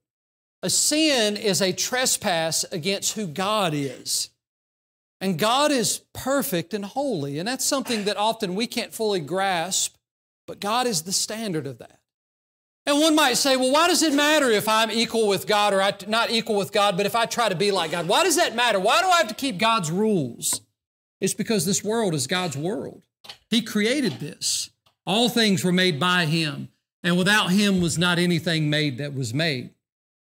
A 0.65 0.69
sin 0.69 1.37
is 1.37 1.63
a 1.63 1.73
trespass 1.73 2.65
against 2.73 3.15
who 3.15 3.29
God 3.29 3.73
is. 3.73 4.31
And 5.21 5.39
God 5.39 5.71
is 5.71 6.01
perfect 6.13 6.75
and 6.75 6.85
holy, 6.85 7.39
and 7.39 7.47
that's 7.47 7.65
something 7.65 8.07
that 8.07 8.17
often 8.17 8.57
we 8.57 8.67
can't 8.67 8.93
fully 8.93 9.21
grasp, 9.21 9.95
but 10.45 10.59
God 10.59 10.89
is 10.89 11.03
the 11.03 11.13
standard 11.13 11.69
of 11.69 11.79
that. 11.79 12.01
And 12.87 13.01
one 13.01 13.15
might 13.15 13.39
say, 13.39 13.57
well, 13.57 13.73
why 13.73 13.89
does 13.89 14.03
it 14.03 14.13
matter 14.13 14.51
if 14.51 14.69
I'm 14.69 14.91
equal 14.91 15.27
with 15.27 15.47
God 15.47 15.73
or 15.73 15.81
I, 15.81 15.95
not 16.07 16.31
equal 16.31 16.57
with 16.57 16.71
God, 16.71 16.97
but 16.97 17.07
if 17.07 17.17
I 17.17 17.25
try 17.25 17.49
to 17.49 17.55
be 17.55 17.71
like 17.71 17.93
God? 17.93 18.07
Why 18.07 18.25
does 18.25 18.37
that 18.37 18.55
matter? 18.55 18.79
Why 18.79 19.01
do 19.01 19.09
I 19.09 19.19
have 19.19 19.29
to 19.29 19.35
keep 19.35 19.57
God's 19.57 19.91
rules? 19.91 20.61
It's 21.21 21.33
because 21.33 21.65
this 21.65 21.83
world 21.83 22.15
is 22.15 22.27
God's 22.27 22.57
world. 22.57 23.07
He 23.49 23.63
created 23.63 24.21
this. 24.21 24.71
All 25.07 25.31
things 25.31 25.65
were 25.65 25.73
made 25.73 25.99
by 25.99 26.27
him, 26.27 26.69
and 27.03 27.17
without 27.17 27.51
him 27.51 27.81
was 27.81 27.97
not 27.97 28.19
anything 28.19 28.69
made 28.69 28.99
that 28.99 29.15
was 29.15 29.33
made. 29.33 29.71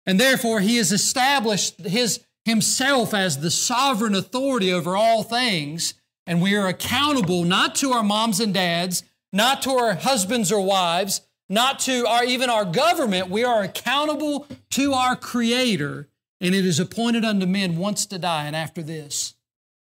And 0.06 0.18
therefore, 0.18 0.60
he 0.60 0.76
has 0.76 0.92
established 0.92 1.80
his, 1.80 2.24
himself 2.44 3.12
as 3.12 3.40
the 3.40 3.50
sovereign 3.50 4.14
authority 4.14 4.72
over 4.72 4.96
all 4.96 5.22
things, 5.22 5.94
and 6.26 6.40
we 6.40 6.56
are 6.56 6.68
accountable 6.68 7.44
not 7.44 7.74
to 7.76 7.92
our 7.92 8.02
moms 8.02 8.40
and 8.40 8.54
dads, 8.54 9.02
not 9.32 9.62
to 9.62 9.70
our 9.72 9.94
husbands 9.94 10.50
or 10.50 10.60
wives, 10.60 11.20
not 11.48 11.78
to 11.80 12.06
our, 12.06 12.24
even 12.24 12.50
our 12.50 12.64
government. 12.64 13.30
We 13.30 13.44
are 13.44 13.62
accountable 13.62 14.46
to 14.70 14.92
our 14.92 15.16
Creator, 15.16 16.08
and 16.40 16.54
it 16.54 16.64
is 16.66 16.80
appointed 16.80 17.24
unto 17.24 17.46
men 17.46 17.76
once 17.76 18.06
to 18.06 18.18
die, 18.18 18.46
and 18.46 18.56
after 18.56 18.82
this, 18.82 19.34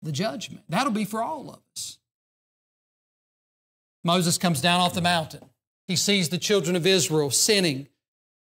the 0.03 0.13
judgment. 0.13 0.65
That'll 0.69 0.93
be 0.93 1.05
for 1.05 1.23
all 1.23 1.51
of 1.51 1.61
us. 1.77 1.99
Moses 4.03 4.37
comes 4.37 4.61
down 4.61 4.81
off 4.81 4.95
the 4.95 5.01
mountain. 5.01 5.41
He 5.89 5.97
sees 5.97 6.29
the 6.29 6.39
children 6.39 6.77
of 6.77 6.87
Israel 6.87 7.31
sinning. 7.31 7.89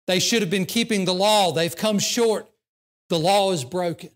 They 0.07 0.21
should 0.21 0.43
have 0.43 0.51
been 0.51 0.67
keeping 0.67 1.05
the 1.05 1.15
law. 1.15 1.53
They've 1.53 1.75
come 1.75 1.99
short. 1.99 2.49
The 3.09 3.19
law 3.19 3.53
is 3.53 3.65
broken. 3.65 4.11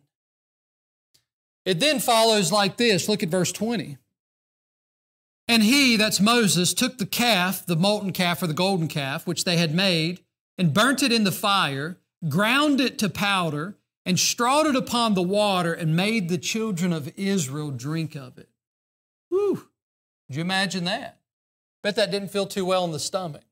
It 1.64 1.80
then 1.80 1.98
follows 1.98 2.52
like 2.52 2.76
this. 2.76 3.08
Look 3.08 3.22
at 3.22 3.28
verse 3.28 3.50
20. 3.50 3.98
And 5.46 5.62
he, 5.62 5.96
that's 5.96 6.20
Moses, 6.20 6.72
took 6.72 6.98
the 6.98 7.06
calf, 7.06 7.66
the 7.66 7.76
molten 7.76 8.12
calf 8.12 8.42
or 8.42 8.46
the 8.46 8.54
golden 8.54 8.88
calf, 8.88 9.26
which 9.26 9.44
they 9.44 9.56
had 9.56 9.74
made, 9.74 10.20
and 10.56 10.72
burnt 10.72 11.02
it 11.02 11.12
in 11.12 11.24
the 11.24 11.32
fire, 11.32 11.98
ground 12.28 12.80
it 12.80 12.98
to 13.00 13.10
powder, 13.10 13.76
and 14.06 14.18
strawed 14.18 14.66
it 14.66 14.76
upon 14.76 15.14
the 15.14 15.22
water, 15.22 15.72
and 15.72 15.96
made 15.96 16.28
the 16.28 16.38
children 16.38 16.92
of 16.92 17.12
Israel 17.16 17.70
drink 17.70 18.14
of 18.14 18.38
it. 18.38 18.48
Whew. 19.28 19.68
Could 20.26 20.36
you 20.36 20.42
imagine 20.42 20.84
that? 20.84 21.18
Bet 21.82 21.96
that 21.96 22.10
didn't 22.10 22.30
feel 22.30 22.46
too 22.46 22.64
well 22.64 22.84
in 22.84 22.92
the 22.92 22.98
stomach. 22.98 23.42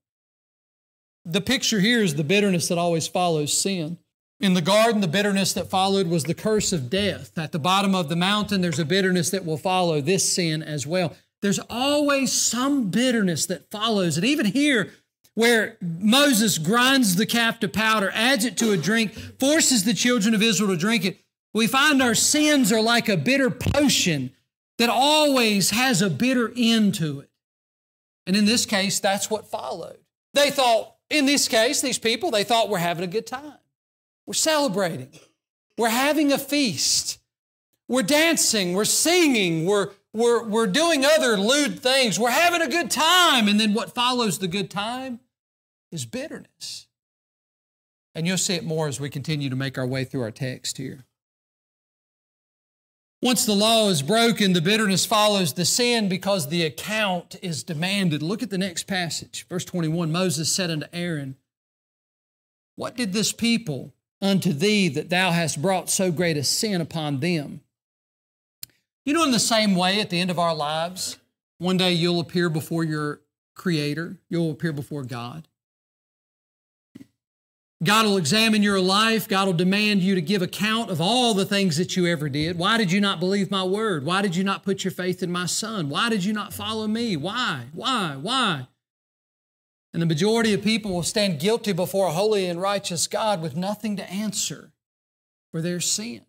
The 1.25 1.41
picture 1.41 1.81
here 1.81 2.03
is 2.03 2.15
the 2.15 2.25
bitterness 2.25 2.69
that 2.69 2.79
always 2.79 3.07
follows 3.07 3.57
sin. 3.57 3.99
In 4.41 4.55
the 4.55 4.63
garden, 4.63 5.01
the 5.01 5.09
bitterness 5.09 5.53
that 5.53 5.71
followed 5.71 6.09
was 6.09 6.25
the 6.25 6.35
curse 6.35 6.73
of 6.73 6.91
death. 6.91 7.37
At 7.39 7.53
the 7.53 7.59
bottom 7.59 7.95
of 7.95 8.09
the 8.09 8.17
mountain, 8.17 8.61
there's 8.61 8.79
a 8.79 8.85
bitterness 8.85 9.31
that 9.31 9.45
will 9.45 9.59
follow 9.59 10.01
this 10.01 10.31
sin 10.33 10.63
as 10.63 10.87
well. 10.87 11.15
There's 11.43 11.59
always 11.69 12.33
some 12.33 12.91
bitterness 12.91 13.47
that 13.47 13.71
follows 13.71 14.17
it. 14.17 14.25
Even 14.25 14.47
here, 14.47 14.93
where 15.35 15.77
Moses 15.81 16.59
grinds 16.59 17.17
the 17.17 17.27
calf 17.27 17.61
to 17.61 17.69
powder, 17.69 18.11
adds 18.15 18.45
it 18.45 18.57
to 18.59 18.73
a 18.73 18.77
drink, 18.77 19.13
forces 19.39 19.85
the 19.85 19.95
children 19.95 20.35
of 20.35 20.43
Israel 20.43 20.71
to 20.71 20.77
drink 20.77 21.05
it, 21.05 21.19
we 21.53 21.67
find 21.67 22.03
our 22.03 22.15
sins 22.15 22.73
are 22.73 22.81
like 22.81 23.09
a 23.09 23.17
bitter 23.17 23.51
potion 23.51 24.31
that 24.79 24.89
always 24.89 25.71
has 25.71 26.01
a 26.01 26.09
bitter 26.09 26.53
end 26.57 26.95
to 26.97 27.21
it. 27.21 27.31
And 28.27 28.37
in 28.37 28.45
this 28.45 28.65
case, 28.65 29.01
that's 29.01 29.29
what 29.29 29.51
followed. 29.51 29.99
They 30.35 30.51
thought, 30.51 30.95
in 31.11 31.27
this 31.27 31.49
case, 31.49 31.81
these 31.81 31.99
people, 31.99 32.31
they 32.31 32.45
thought 32.45 32.69
we're 32.69 32.79
having 32.79 33.05
a 33.05 33.09
good 33.09 33.27
time. 33.27 33.59
We're 34.27 34.35
celebrating. 34.35 35.11
We're 35.77 35.89
having 35.89 36.33
a 36.33 36.39
feast. 36.39 37.19
We're 37.89 38.03
dancing. 38.03 38.73
We're 38.73 38.85
singing. 38.85 39.67
We're, 39.67 39.91
we're, 40.15 40.43
we're 40.45 40.67
doing 40.67 41.05
other 41.05 41.37
lewd 41.37 41.81
things. 41.81 42.19
We're 42.19 42.31
having 42.31 42.61
a 42.61 42.69
good 42.69 42.91
time. 42.91 43.49
And 43.49 43.59
then 43.59 43.73
what 43.73 43.95
follows 43.95 44.39
the 44.39 44.49
good 44.49 44.71
time 44.71 45.21
is 45.91 46.05
bitterness. 46.05 46.87
And 48.15 48.27
you'll 48.27 48.39
see 48.39 48.55
it 48.55 48.65
more 48.65 48.89
as 48.89 49.01
we 49.01 49.09
continue 49.09 49.49
to 49.49 49.57
make 49.57 49.79
our 49.79 49.87
way 49.87 50.05
through 50.05 50.23
our 50.23 50.31
text 50.31 50.77
here. 50.77 51.07
Once 53.23 53.47
the 53.47 53.55
law 53.55 53.89
is 53.89 54.03
broken, 54.03 54.53
the 54.53 54.61
bitterness 54.61 55.07
follows 55.07 55.53
the 55.53 55.65
sin 55.65 56.09
because 56.09 56.49
the 56.49 56.65
account 56.65 57.37
is 57.41 57.63
demanded. 57.63 58.21
Look 58.21 58.43
at 58.43 58.51
the 58.51 58.59
next 58.59 58.89
passage. 58.89 59.47
Verse 59.49 59.65
21 59.65 60.11
Moses 60.11 60.53
said 60.53 60.71
unto 60.71 60.87
Aaron, 60.93 61.37
What 62.75 62.97
did 62.97 63.13
this 63.13 63.33
people 63.33 63.95
unto 64.21 64.53
thee 64.53 64.89
that 64.89 65.09
thou 65.09 65.31
hast 65.31 65.63
brought 65.63 65.89
so 65.89 66.11
great 66.11 66.37
a 66.37 66.43
sin 66.43 66.81
upon 66.81 67.21
them? 67.21 67.61
You 69.05 69.15
know, 69.15 69.25
in 69.25 69.33
the 69.33 69.41
same 69.41 69.75
way, 69.75 70.01
at 70.01 70.11
the 70.11 70.21
end 70.21 70.31
of 70.31 70.39
our 70.39 70.55
lives, 70.55 71.19
one 71.59 71.77
day 71.77 71.93
you'll 71.93 72.21
appear 72.21 72.49
before 72.49 72.85
your 72.85 73.21
Creator, 73.55 74.19
you'll 74.29 74.51
appear 74.51 74.73
before 74.73 75.05
God. 75.05 75.47
God 77.83 78.07
will 78.07 78.17
examine 78.17 78.63
your 78.63 78.81
life. 78.81 79.27
God 79.27 79.47
will 79.47 79.55
demand 79.55 80.03
you 80.03 80.15
to 80.15 80.23
give 80.23 80.41
account 80.41 80.91
of 80.91 81.01
all 81.01 81.35
the 81.35 81.45
things 81.45 81.77
that 81.79 81.97
you 81.97 82.07
ever 82.07 82.29
did. 82.29 82.57
Why 82.57 82.79
did 82.79 82.93
you 82.93 83.01
not 83.01 83.19
believe 83.19 83.51
my 83.51 83.65
word? 83.65 84.05
Why 84.05 84.23
did 84.23 84.37
you 84.37 84.45
not 84.45 84.63
put 84.63 84.85
your 84.85 84.93
faith 84.93 85.23
in 85.23 85.33
my 85.33 85.47
son? 85.47 85.89
Why 85.89 86.09
did 86.09 86.25
you 86.25 86.33
not 86.33 86.55
follow 86.55 86.87
me? 86.87 87.17
Why? 87.17 87.67
Why? 87.73 88.17
Why? 88.21 88.69
And 89.93 90.01
the 90.01 90.07
majority 90.07 90.55
of 90.55 90.63
people 90.63 90.93
will 90.93 91.03
stand 91.03 91.41
guilty 91.41 91.73
before 91.73 92.07
a 92.07 92.13
holy 92.13 92.47
and 92.47 92.61
righteous 92.61 93.09
God 93.09 93.43
with 93.43 93.57
nothing 93.57 93.97
to 93.97 94.11
answer 94.11 94.73
for 95.51 95.61
their 95.61 95.81
sin. 95.81 96.23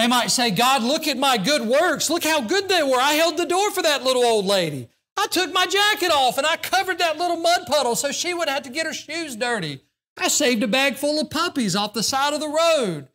They 0.00 0.06
might 0.06 0.30
say, 0.30 0.50
God, 0.50 0.82
look 0.82 1.06
at 1.06 1.18
my 1.18 1.36
good 1.36 1.60
works. 1.60 2.08
Look 2.08 2.24
how 2.24 2.40
good 2.40 2.70
they 2.70 2.82
were. 2.82 2.96
I 2.96 3.12
held 3.12 3.36
the 3.36 3.44
door 3.44 3.70
for 3.70 3.82
that 3.82 4.02
little 4.02 4.24
old 4.24 4.46
lady. 4.46 4.88
I 5.14 5.26
took 5.30 5.52
my 5.52 5.66
jacket 5.66 6.10
off 6.10 6.38
and 6.38 6.46
I 6.46 6.56
covered 6.56 6.96
that 7.00 7.18
little 7.18 7.36
mud 7.36 7.66
puddle 7.66 7.94
so 7.94 8.10
she 8.10 8.32
wouldn't 8.32 8.48
have 8.48 8.62
to 8.62 8.70
get 8.70 8.86
her 8.86 8.94
shoes 8.94 9.36
dirty. 9.36 9.80
I 10.16 10.28
saved 10.28 10.62
a 10.62 10.68
bag 10.68 10.94
full 10.94 11.20
of 11.20 11.28
puppies 11.28 11.76
off 11.76 11.92
the 11.92 12.02
side 12.02 12.32
of 12.32 12.40
the 12.40 12.48
road. 12.48 13.08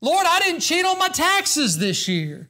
Lord, 0.00 0.24
I 0.26 0.38
didn't 0.38 0.62
cheat 0.62 0.86
on 0.86 0.98
my 0.98 1.08
taxes 1.08 1.76
this 1.76 2.08
year. 2.08 2.48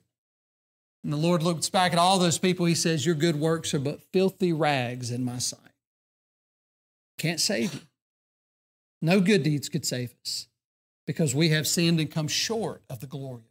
And 1.03 1.13
the 1.13 1.17
Lord 1.17 1.43
looks 1.43 1.69
back 1.69 1.93
at 1.93 1.99
all 1.99 2.21
those 2.21 2.39
people. 2.39 2.67
He 2.67 2.77
says, 2.77 3.05
Your 3.05 3.17
good 3.17 3.41
works 3.41 3.75
are 3.75 3.81
but 3.81 4.05
filthy 4.13 4.53
rags 4.53 5.11
in 5.11 5.25
my 5.25 5.39
sight. 5.39 5.59
Can't 7.19 7.41
save 7.41 7.75
you. 7.75 7.81
No 9.03 9.21
good 9.21 9.43
deeds 9.43 9.69
could 9.69 9.85
save 9.85 10.15
us 10.25 10.47
because 11.09 11.35
we 11.35 11.49
have 11.49 11.67
sinned 11.67 11.99
and 11.99 12.09
come 12.09 12.29
short 12.29 12.83
of 12.89 13.01
the 13.01 13.09
glory. 13.09 13.50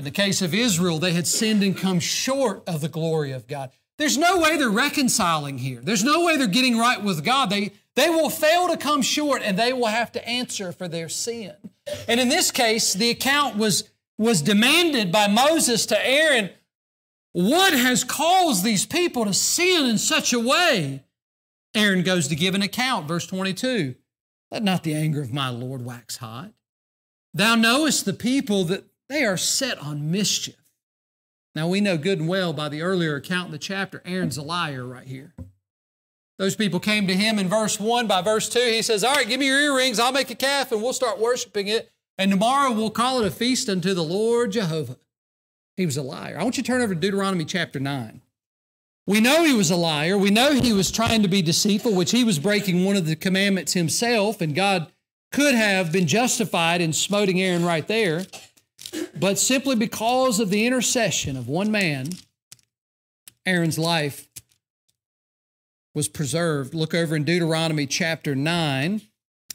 In 0.00 0.04
the 0.04 0.10
case 0.10 0.40
of 0.40 0.54
Israel, 0.54 0.98
they 0.98 1.12
had 1.12 1.26
sinned 1.26 1.62
and 1.62 1.76
come 1.76 2.00
short 2.00 2.66
of 2.66 2.80
the 2.80 2.88
glory 2.88 3.32
of 3.32 3.46
God. 3.46 3.70
There's 3.98 4.16
no 4.16 4.38
way 4.38 4.56
they're 4.56 4.70
reconciling 4.70 5.58
here. 5.58 5.80
There's 5.82 6.02
no 6.02 6.24
way 6.24 6.38
they're 6.38 6.46
getting 6.46 6.78
right 6.78 7.02
with 7.04 7.22
God. 7.22 7.50
They, 7.50 7.72
they 7.96 8.08
will 8.08 8.30
fail 8.30 8.68
to 8.68 8.78
come 8.78 9.02
short 9.02 9.42
and 9.44 9.58
they 9.58 9.74
will 9.74 9.88
have 9.88 10.10
to 10.12 10.26
answer 10.26 10.72
for 10.72 10.88
their 10.88 11.10
sin. 11.10 11.52
And 12.08 12.18
in 12.18 12.30
this 12.30 12.50
case, 12.50 12.94
the 12.94 13.10
account 13.10 13.58
was, 13.58 13.90
was 14.16 14.40
demanded 14.40 15.12
by 15.12 15.28
Moses 15.28 15.84
to 15.84 16.06
Aaron. 16.08 16.48
What 17.32 17.74
has 17.74 18.02
caused 18.02 18.64
these 18.64 18.86
people 18.86 19.26
to 19.26 19.34
sin 19.34 19.84
in 19.84 19.98
such 19.98 20.32
a 20.32 20.40
way? 20.40 21.04
Aaron 21.74 22.04
goes 22.04 22.26
to 22.28 22.36
give 22.36 22.54
an 22.54 22.62
account, 22.62 23.06
verse 23.06 23.26
22. 23.26 23.96
Let 24.50 24.62
not 24.62 24.82
the 24.82 24.94
anger 24.94 25.20
of 25.20 25.30
my 25.30 25.50
Lord 25.50 25.84
wax 25.84 26.16
hot. 26.16 26.52
Thou 27.34 27.54
knowest 27.54 28.06
the 28.06 28.14
people 28.14 28.64
that 28.64 28.84
they 29.10 29.24
are 29.24 29.36
set 29.36 29.78
on 29.78 30.10
mischief. 30.10 30.54
Now 31.54 31.68
we 31.68 31.80
know 31.80 31.98
good 31.98 32.20
and 32.20 32.28
well 32.28 32.52
by 32.52 32.68
the 32.68 32.80
earlier 32.80 33.16
account 33.16 33.46
in 33.46 33.52
the 33.52 33.58
chapter, 33.58 34.00
Aaron's 34.06 34.38
a 34.38 34.42
liar 34.42 34.86
right 34.86 35.06
here. 35.06 35.34
Those 36.38 36.56
people 36.56 36.80
came 36.80 37.06
to 37.08 37.14
him 37.14 37.38
in 37.38 37.48
verse 37.48 37.78
1. 37.78 38.06
By 38.06 38.22
verse 38.22 38.48
2, 38.48 38.60
he 38.60 38.80
says, 38.80 39.04
All 39.04 39.14
right, 39.14 39.28
give 39.28 39.40
me 39.40 39.46
your 39.46 39.60
earrings. 39.60 39.98
I'll 39.98 40.12
make 40.12 40.30
a 40.30 40.34
calf 40.34 40.72
and 40.72 40.80
we'll 40.80 40.94
start 40.94 41.18
worshiping 41.18 41.66
it. 41.66 41.90
And 42.16 42.30
tomorrow 42.30 42.72
we'll 42.72 42.90
call 42.90 43.20
it 43.20 43.26
a 43.26 43.30
feast 43.30 43.68
unto 43.68 43.92
the 43.92 44.04
Lord 44.04 44.52
Jehovah. 44.52 44.96
He 45.76 45.84
was 45.84 45.96
a 45.96 46.02
liar. 46.02 46.38
I 46.38 46.44
want 46.44 46.56
you 46.56 46.62
to 46.62 46.66
turn 46.66 46.80
over 46.80 46.94
to 46.94 47.00
Deuteronomy 47.00 47.44
chapter 47.44 47.80
9. 47.80 48.22
We 49.06 49.20
know 49.20 49.44
he 49.44 49.54
was 49.54 49.70
a 49.70 49.76
liar. 49.76 50.16
We 50.16 50.30
know 50.30 50.52
he 50.52 50.72
was 50.72 50.90
trying 50.90 51.22
to 51.22 51.28
be 51.28 51.42
deceitful, 51.42 51.94
which 51.94 52.12
he 52.12 52.22
was 52.22 52.38
breaking 52.38 52.84
one 52.84 52.96
of 52.96 53.06
the 53.06 53.16
commandments 53.16 53.72
himself, 53.72 54.40
and 54.40 54.54
God 54.54 54.92
could 55.32 55.54
have 55.54 55.90
been 55.90 56.06
justified 56.06 56.80
in 56.80 56.92
smoting 56.92 57.40
Aaron 57.40 57.64
right 57.64 57.86
there. 57.88 58.24
But 59.18 59.38
simply 59.38 59.76
because 59.76 60.40
of 60.40 60.50
the 60.50 60.66
intercession 60.66 61.36
of 61.36 61.48
one 61.48 61.70
man, 61.70 62.10
Aaron's 63.46 63.78
life 63.78 64.28
was 65.94 66.08
preserved. 66.08 66.74
Look 66.74 66.94
over 66.94 67.16
in 67.16 67.24
Deuteronomy 67.24 67.86
chapter 67.86 68.34
9 68.34 69.02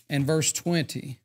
and 0.09 0.25
verse 0.25 0.51
20. 0.51 1.19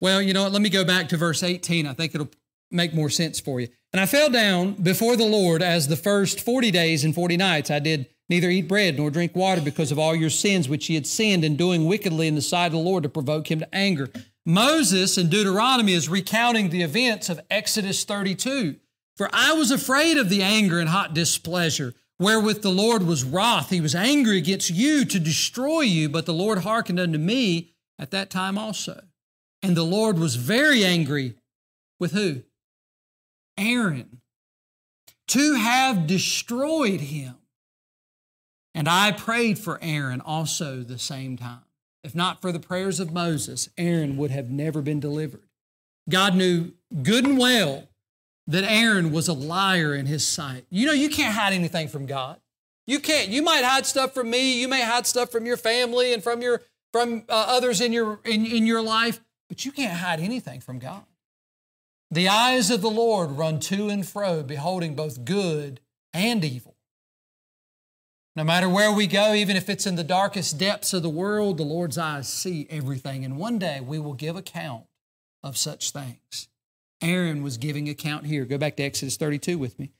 Well, 0.00 0.22
you 0.22 0.32
know 0.32 0.44
what? 0.44 0.52
Let 0.52 0.62
me 0.62 0.68
go 0.68 0.84
back 0.84 1.08
to 1.08 1.16
verse 1.16 1.42
18. 1.42 1.86
I 1.86 1.92
think 1.92 2.14
it'll 2.14 2.30
make 2.70 2.94
more 2.94 3.10
sense 3.10 3.40
for 3.40 3.60
you. 3.60 3.68
And 3.92 4.00
I 4.00 4.06
fell 4.06 4.30
down 4.30 4.72
before 4.74 5.16
the 5.16 5.24
Lord 5.24 5.62
as 5.62 5.88
the 5.88 5.96
first 5.96 6.40
40 6.40 6.70
days 6.70 7.04
and 7.04 7.14
40 7.14 7.36
nights 7.36 7.70
I 7.70 7.78
did 7.78 8.06
neither 8.28 8.50
eat 8.50 8.68
bread 8.68 8.98
nor 8.98 9.10
drink 9.10 9.34
water 9.34 9.62
because 9.62 9.90
of 9.90 9.98
all 9.98 10.14
your 10.14 10.30
sins 10.30 10.68
which 10.68 10.88
ye 10.90 10.94
had 10.94 11.06
sinned 11.06 11.44
in 11.44 11.56
doing 11.56 11.86
wickedly 11.86 12.28
in 12.28 12.34
the 12.34 12.42
sight 12.42 12.66
of 12.66 12.72
the 12.72 12.78
Lord 12.78 13.02
to 13.04 13.08
provoke 13.08 13.50
him 13.50 13.60
to 13.60 13.74
anger. 13.74 14.10
Moses 14.48 15.18
in 15.18 15.28
Deuteronomy 15.28 15.92
is 15.92 16.08
recounting 16.08 16.70
the 16.70 16.80
events 16.80 17.28
of 17.28 17.38
Exodus 17.50 18.02
32. 18.04 18.76
For 19.14 19.28
I 19.30 19.52
was 19.52 19.70
afraid 19.70 20.16
of 20.16 20.30
the 20.30 20.42
anger 20.42 20.80
and 20.80 20.88
hot 20.88 21.12
displeasure 21.12 21.92
wherewith 22.18 22.62
the 22.62 22.70
Lord 22.70 23.02
was 23.02 23.24
wroth. 23.24 23.68
He 23.68 23.82
was 23.82 23.94
angry 23.94 24.38
against 24.38 24.70
you 24.70 25.04
to 25.04 25.20
destroy 25.20 25.82
you, 25.82 26.08
but 26.08 26.24
the 26.24 26.32
Lord 26.32 26.60
hearkened 26.60 26.98
unto 26.98 27.18
me 27.18 27.74
at 27.98 28.10
that 28.12 28.30
time 28.30 28.56
also. 28.56 29.02
And 29.62 29.76
the 29.76 29.84
Lord 29.84 30.18
was 30.18 30.36
very 30.36 30.82
angry 30.82 31.34
with 32.00 32.12
who? 32.12 32.42
Aaron. 33.58 34.22
to 35.26 35.56
have 35.56 36.06
destroyed 36.06 37.00
him. 37.00 37.34
And 38.74 38.88
I 38.88 39.12
prayed 39.12 39.58
for 39.58 39.78
Aaron 39.82 40.22
also 40.22 40.80
the 40.80 40.98
same 40.98 41.36
time. 41.36 41.67
If 42.08 42.14
not 42.14 42.40
for 42.40 42.52
the 42.52 42.58
prayers 42.58 43.00
of 43.00 43.12
Moses, 43.12 43.68
Aaron 43.76 44.16
would 44.16 44.30
have 44.30 44.48
never 44.48 44.80
been 44.80 44.98
delivered. 44.98 45.42
God 46.08 46.34
knew 46.34 46.72
good 47.02 47.26
and 47.26 47.36
well 47.36 47.86
that 48.46 48.64
Aaron 48.64 49.12
was 49.12 49.28
a 49.28 49.34
liar 49.34 49.94
in 49.94 50.06
his 50.06 50.26
sight. 50.26 50.64
You 50.70 50.86
know, 50.86 50.94
you 50.94 51.10
can't 51.10 51.34
hide 51.34 51.52
anything 51.52 51.86
from 51.86 52.06
God. 52.06 52.40
You 52.86 52.98
can't. 52.98 53.28
You 53.28 53.42
might 53.42 53.62
hide 53.62 53.84
stuff 53.84 54.14
from 54.14 54.30
me. 54.30 54.58
You 54.58 54.68
may 54.68 54.80
hide 54.80 55.06
stuff 55.06 55.30
from 55.30 55.44
your 55.44 55.58
family 55.58 56.14
and 56.14 56.24
from 56.24 56.40
your 56.40 56.62
from 56.94 57.24
uh, 57.28 57.44
others 57.46 57.82
in 57.82 57.92
your 57.92 58.20
in, 58.24 58.46
in 58.46 58.64
your 58.64 58.80
life, 58.80 59.20
but 59.50 59.66
you 59.66 59.70
can't 59.70 59.98
hide 59.98 60.18
anything 60.18 60.60
from 60.60 60.78
God. 60.78 61.04
The 62.10 62.26
eyes 62.26 62.70
of 62.70 62.80
the 62.80 62.88
Lord 62.88 63.32
run 63.32 63.60
to 63.60 63.90
and 63.90 64.08
fro, 64.08 64.42
beholding 64.42 64.94
both 64.94 65.26
good 65.26 65.80
and 66.14 66.42
evil. 66.42 66.77
No 68.38 68.44
matter 68.44 68.68
where 68.68 68.92
we 68.92 69.08
go, 69.08 69.34
even 69.34 69.56
if 69.56 69.68
it's 69.68 69.84
in 69.84 69.96
the 69.96 70.04
darkest 70.04 70.58
depths 70.58 70.92
of 70.92 71.02
the 71.02 71.08
world, 71.08 71.56
the 71.56 71.64
Lord's 71.64 71.98
eyes 71.98 72.28
see 72.28 72.68
everything. 72.70 73.24
And 73.24 73.36
one 73.36 73.58
day 73.58 73.80
we 73.80 73.98
will 73.98 74.12
give 74.12 74.36
account 74.36 74.84
of 75.42 75.56
such 75.56 75.90
things. 75.90 76.46
Aaron 77.02 77.42
was 77.42 77.56
giving 77.56 77.88
account 77.88 78.26
here. 78.26 78.44
Go 78.44 78.56
back 78.56 78.76
to 78.76 78.84
Exodus 78.84 79.16
32 79.16 79.58
with 79.58 79.76
me. 79.80 79.90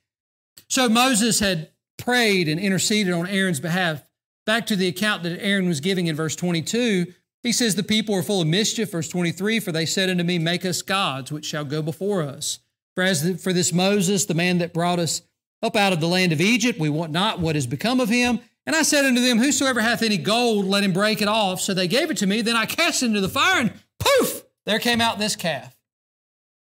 So 0.69 0.87
Moses 0.87 1.41
had 1.41 1.71
prayed 1.97 2.47
and 2.47 2.61
interceded 2.61 3.13
on 3.13 3.27
Aaron's 3.27 3.59
behalf. 3.59 4.03
Back 4.45 4.65
to 4.67 4.77
the 4.77 4.87
account 4.87 5.23
that 5.23 5.43
Aaron 5.43 5.67
was 5.67 5.81
giving 5.81 6.07
in 6.07 6.15
verse 6.15 6.37
22, 6.37 7.07
he 7.43 7.51
says, 7.51 7.75
The 7.75 7.83
people 7.83 8.15
are 8.15 8.23
full 8.23 8.39
of 8.39 8.47
mischief. 8.47 8.93
Verse 8.93 9.09
23, 9.09 9.59
For 9.59 9.73
they 9.73 9.85
said 9.85 10.09
unto 10.09 10.23
me, 10.23 10.39
Make 10.39 10.63
us 10.63 10.81
gods 10.81 11.29
which 11.29 11.45
shall 11.45 11.65
go 11.65 11.81
before 11.81 12.21
us. 12.21 12.59
For 12.95 13.03
as 13.03 13.21
the, 13.21 13.37
for 13.37 13.51
this 13.51 13.73
Moses, 13.73 14.23
the 14.23 14.33
man 14.33 14.59
that 14.59 14.73
brought 14.73 14.99
us 14.99 15.23
up 15.61 15.75
out 15.75 15.93
of 15.93 15.99
the 15.99 16.07
land 16.07 16.31
of 16.31 16.41
Egypt, 16.41 16.79
we 16.79 16.89
want 16.89 17.11
not 17.11 17.39
what 17.39 17.55
is 17.55 17.67
become 17.67 17.99
of 17.99 18.09
him. 18.09 18.39
And 18.65 18.75
I 18.75 18.83
said 18.83 19.05
unto 19.05 19.21
them, 19.21 19.39
Whosoever 19.39 19.81
hath 19.81 20.03
any 20.03 20.17
gold, 20.17 20.65
let 20.65 20.83
him 20.83 20.93
break 20.93 21.21
it 21.21 21.27
off. 21.27 21.59
So 21.61 21.73
they 21.73 21.87
gave 21.87 22.11
it 22.11 22.17
to 22.17 22.27
me. 22.27 22.41
Then 22.41 22.55
I 22.55 22.65
cast 22.65 23.03
it 23.03 23.07
into 23.07 23.21
the 23.21 23.29
fire, 23.29 23.61
and 23.61 23.73
poof, 23.99 24.43
there 24.65 24.79
came 24.79 25.01
out 25.01 25.17
this 25.17 25.35
calf. 25.35 25.75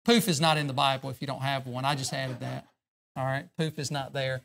Poof 0.04 0.28
is 0.28 0.40
not 0.40 0.56
in 0.56 0.66
the 0.66 0.72
Bible 0.72 1.10
if 1.10 1.20
you 1.20 1.26
don't 1.26 1.42
have 1.42 1.66
one. 1.66 1.84
I 1.84 1.94
just 1.94 2.12
added 2.12 2.40
that. 2.40 2.66
All 3.16 3.24
right, 3.24 3.48
poof 3.58 3.78
is 3.78 3.90
not 3.90 4.12
there. 4.12 4.42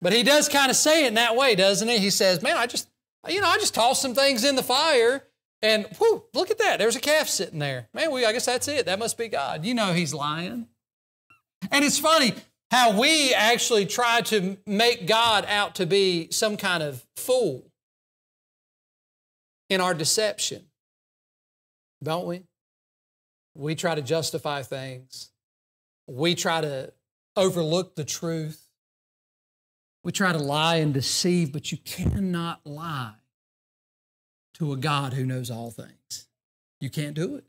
But 0.00 0.12
he 0.12 0.22
does 0.22 0.48
kind 0.48 0.70
of 0.70 0.76
say 0.76 1.04
it 1.04 1.08
in 1.08 1.14
that 1.14 1.36
way, 1.36 1.54
doesn't 1.54 1.88
he? 1.88 1.98
He 1.98 2.10
says, 2.10 2.42
Man, 2.42 2.56
I 2.56 2.66
just, 2.66 2.88
you 3.28 3.40
know, 3.40 3.48
I 3.48 3.56
just 3.56 3.74
tossed 3.74 4.02
some 4.02 4.14
things 4.14 4.44
in 4.44 4.54
the 4.54 4.62
fire 4.62 5.24
and 5.64 5.86
whoo, 5.98 6.22
look 6.34 6.50
at 6.50 6.58
that. 6.58 6.78
There's 6.78 6.94
a 6.94 7.00
calf 7.00 7.26
sitting 7.26 7.58
there. 7.58 7.88
Man, 7.94 8.12
we, 8.12 8.26
I 8.26 8.32
guess 8.32 8.44
that's 8.44 8.68
it. 8.68 8.84
That 8.84 8.98
must 8.98 9.16
be 9.16 9.28
God. 9.28 9.64
You 9.64 9.72
know 9.72 9.94
he's 9.94 10.12
lying. 10.12 10.66
And 11.72 11.84
it's 11.84 11.98
funny 11.98 12.34
how 12.74 12.98
we 12.98 13.32
actually 13.32 13.86
try 13.86 14.20
to 14.20 14.56
make 14.66 15.06
God 15.06 15.46
out 15.46 15.76
to 15.76 15.86
be 15.86 16.28
some 16.32 16.56
kind 16.56 16.82
of 16.82 17.06
fool 17.16 17.70
in 19.70 19.80
our 19.80 19.94
deception, 19.94 20.64
don't 22.02 22.26
we? 22.26 22.42
We 23.54 23.76
try 23.76 23.94
to 23.94 24.02
justify 24.02 24.62
things. 24.62 25.30
We 26.08 26.34
try 26.34 26.62
to 26.62 26.92
overlook 27.36 27.94
the 27.94 28.04
truth. 28.04 28.66
We 30.02 30.10
try 30.10 30.32
to 30.32 30.38
lie 30.38 30.76
and 30.76 30.92
deceive, 30.92 31.52
but 31.52 31.70
you 31.70 31.78
cannot 31.78 32.66
lie 32.66 33.14
to 34.54 34.72
a 34.72 34.76
God 34.76 35.12
who 35.12 35.24
knows 35.24 35.48
all 35.48 35.70
things. 35.70 36.26
You 36.80 36.90
can't 36.90 37.14
do 37.14 37.36
it. 37.36 37.44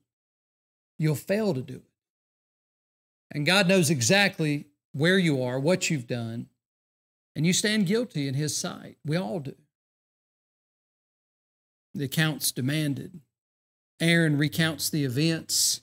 You'll 1.00 1.16
fail 1.16 1.56
to 1.56 1.62
do 1.64 1.78
it. 1.78 1.92
And 3.32 3.44
God 3.44 3.68
knows 3.68 3.90
exactly 3.90 4.68
where 4.96 5.18
you 5.18 5.44
are, 5.44 5.60
what 5.60 5.90
you've 5.90 6.08
done, 6.08 6.48
and 7.36 7.46
you 7.46 7.54
stand 7.54 7.86
guilty 7.86 8.28
in 8.28 8.34
His 8.34 8.56
sight. 8.56 8.98
We 9.06 9.18
all 9.18 9.40
do. 9.40 9.56
The 11.94 12.06
accounts 12.06 12.52
demanded. 12.52 13.20
Aaron 14.00 14.38
recounts 14.38 14.90
the 14.90 15.06
events 15.06 15.82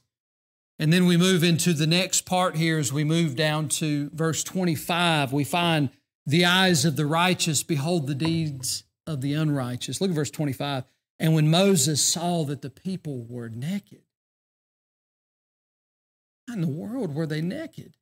and 0.82 0.92
then 0.92 1.06
we 1.06 1.16
move 1.16 1.44
into 1.44 1.74
the 1.74 1.86
next 1.86 2.22
part 2.22 2.56
here 2.56 2.76
as 2.76 2.92
we 2.92 3.04
move 3.04 3.36
down 3.36 3.68
to 3.68 4.10
verse 4.12 4.42
25. 4.42 5.32
We 5.32 5.44
find 5.44 5.90
the 6.26 6.44
eyes 6.44 6.84
of 6.84 6.96
the 6.96 7.06
righteous 7.06 7.62
behold 7.62 8.08
the 8.08 8.16
deeds 8.16 8.82
of 9.06 9.20
the 9.20 9.32
unrighteous. 9.32 10.00
Look 10.00 10.10
at 10.10 10.16
verse 10.16 10.32
25. 10.32 10.82
And 11.20 11.34
when 11.34 11.48
Moses 11.48 12.02
saw 12.02 12.42
that 12.46 12.62
the 12.62 12.68
people 12.68 13.24
were 13.28 13.48
naked, 13.48 14.02
in 16.52 16.62
the 16.62 16.66
world 16.66 17.14
were 17.14 17.26
they 17.26 17.40
naked? 17.40 17.94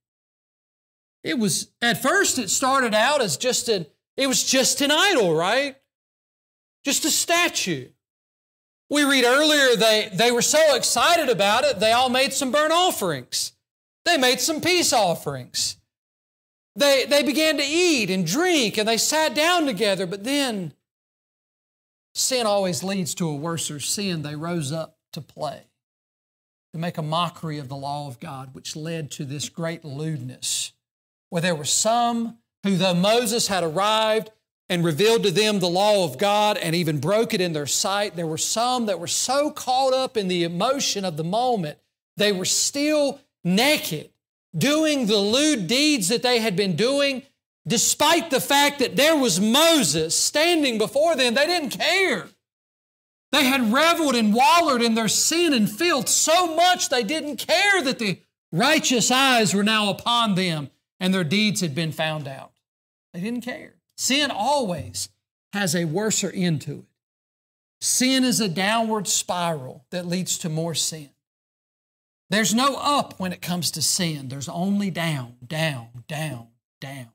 It 1.23 1.39
was, 1.39 1.71
at 1.83 2.03
first, 2.03 2.39
it 2.39 2.51
started 2.51 2.95
out 2.95 3.21
as 3.21 3.37
just 3.37 3.69
an, 3.69 3.87
it 4.17 4.27
was 4.27 4.43
just 4.43 4.81
an 4.81 4.91
idol, 4.91 5.35
right? 5.35 5.77
Just 6.85 7.05
a 7.05 7.11
statue. 7.11 7.89
We 8.89 9.05
read 9.05 9.25
earlier 9.25 9.77
they, 9.77 10.11
they 10.13 10.33
were 10.33 10.43
so 10.43 10.75
excited 10.75 11.29
about 11.29 11.65
it, 11.65 11.79
they 11.79 11.93
all 11.93 12.09
made 12.09 12.33
some 12.33 12.51
burnt 12.51 12.73
offerings. 12.73 13.53
They 14.05 14.17
made 14.17 14.41
some 14.41 14.61
peace 14.61 14.93
offerings. 14.93 15.77
They, 16.75 17.05
they 17.05 17.23
began 17.23 17.59
to 17.59 17.65
eat 17.65 18.11
and 18.11 18.27
drink 18.27 18.79
and 18.79 18.89
they 18.89 18.97
sat 18.97 19.35
down 19.35 19.67
together, 19.67 20.07
but 20.07 20.25
then 20.25 20.73
sin 22.15 22.47
always 22.47 22.83
leads 22.83 23.15
to 23.17 23.29
a 23.29 23.35
worser 23.35 23.79
sin. 23.79 24.23
They 24.23 24.37
rose 24.37 24.73
up 24.73 24.99
to 25.13 25.21
play, 25.21 25.65
to 26.73 26.79
make 26.79 26.97
a 26.97 27.03
mockery 27.03 27.59
of 27.59 27.69
the 27.69 27.77
law 27.77 28.09
of 28.09 28.21
God, 28.21 28.55
which 28.55 28.77
led 28.77 29.11
to 29.13 29.25
this 29.25 29.49
great 29.49 29.85
lewdness, 29.85 30.73
where 31.31 31.43
there 31.43 31.55
were 31.55 31.65
some 31.65 32.39
who, 32.63 32.77
though 32.77 32.95
Moses 32.95 33.49
had 33.49 33.65
arrived, 33.65 34.31
and 34.71 34.85
revealed 34.85 35.25
to 35.25 35.33
them 35.33 35.59
the 35.59 35.69
law 35.69 36.05
of 36.05 36.17
God 36.17 36.57
and 36.57 36.77
even 36.77 37.01
broke 37.01 37.35
it 37.35 37.41
in 37.41 37.53
their 37.53 37.67
sight. 37.67 38.15
There 38.15 38.27
were 38.27 38.39
some 38.39 38.87
that 38.87 39.01
were 39.01 39.09
so 39.09 39.51
caught 39.51 39.93
up 39.93 40.17
in 40.17 40.29
the 40.29 40.45
emotion 40.45 41.05
of 41.05 41.17
the 41.17 41.25
moment, 41.25 41.79
they 42.17 42.31
were 42.31 42.45
still 42.45 43.21
naked, 43.43 44.11
doing 44.57 45.07
the 45.07 45.19
lewd 45.19 45.67
deeds 45.67 46.09
that 46.09 46.23
they 46.23 46.39
had 46.39 46.55
been 46.55 46.77
doing, 46.77 47.23
despite 47.67 48.31
the 48.31 48.41
fact 48.41 48.79
that 48.79 48.95
there 48.95 49.17
was 49.17 49.41
Moses 49.41 50.15
standing 50.15 50.79
before 50.79 51.17
them. 51.17 51.35
They 51.35 51.47
didn't 51.47 51.71
care. 51.71 52.29
They 53.33 53.45
had 53.45 53.73
reveled 53.73 54.15
and 54.15 54.35
wallowed 54.35 54.83
in 54.83 54.95
their 54.95 55.09
sin 55.09 55.53
and 55.53 55.71
filth 55.71 56.09
so 56.09 56.55
much 56.55 56.89
they 56.89 57.03
didn't 57.03 57.37
care 57.37 57.83
that 57.83 57.99
the 57.99 58.21
righteous 58.53 59.11
eyes 59.11 59.53
were 59.53 59.65
now 59.65 59.91
upon 59.91 60.35
them 60.37 60.71
and 61.01 61.13
their 61.13 61.25
deeds 61.25 61.63
had 61.63 61.75
been 61.75 61.91
found 61.91 62.29
out. 62.29 62.53
They 63.13 63.21
didn't 63.21 63.41
care. 63.41 63.75
Sin 63.97 64.31
always 64.31 65.09
has 65.53 65.75
a 65.75 65.87
worser 65.87 66.31
end 66.33 66.61
to 66.63 66.73
it. 66.73 66.85
Sin 67.81 68.25
is 68.25 68.41
a 68.41 68.49
downward 68.49 69.09
spiral 69.09 69.87
that 69.91 70.07
leads 70.07 70.37
to 70.39 70.51
more 70.51 70.75
sin. 70.75 71.11
There's 72.29 72.55
no 72.55 72.77
up 72.77 73.19
when 73.19 73.33
it 73.33 73.43
comes 73.43 73.71
to 73.73 73.83
sin, 73.83 74.29
there's 74.29 74.49
only 74.49 74.91
down, 74.91 75.37
down, 75.45 76.05
down, 76.07 76.49
down. 76.81 77.09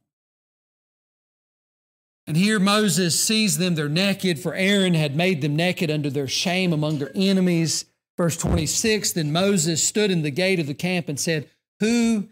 And 2.28 2.36
here 2.36 2.60
Moses 2.60 3.18
sees 3.18 3.60
them, 3.60 3.76
they're 3.76 3.88
naked, 3.88 4.40
for 4.40 4.56
Aaron 4.56 4.96
had 4.96 5.16
made 5.16 5.42
them 5.42 5.56
naked 5.56 5.92
under 5.92 6.10
their 6.10 6.28
shame 6.28 6.74
among 6.74 6.98
their 6.98 7.12
enemies. 7.14 7.86
Verse 8.18 8.36
26 8.36 9.12
Then 9.14 9.32
Moses 9.32 9.84
stood 9.84 10.10
in 10.12 10.24
the 10.24 10.32
gate 10.32 10.60
of 10.60 10.68
the 10.68 10.74
camp 10.74 11.08
and 11.08 11.20
said, 11.20 11.50
Who 11.80 12.30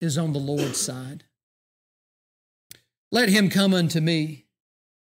is 0.00 0.18
on 0.18 0.32
the 0.32 0.38
Lord's 0.38 0.80
side? 0.80 1.24
Let 3.10 3.28
him 3.28 3.48
come 3.48 3.74
unto 3.74 4.00
me. 4.00 4.46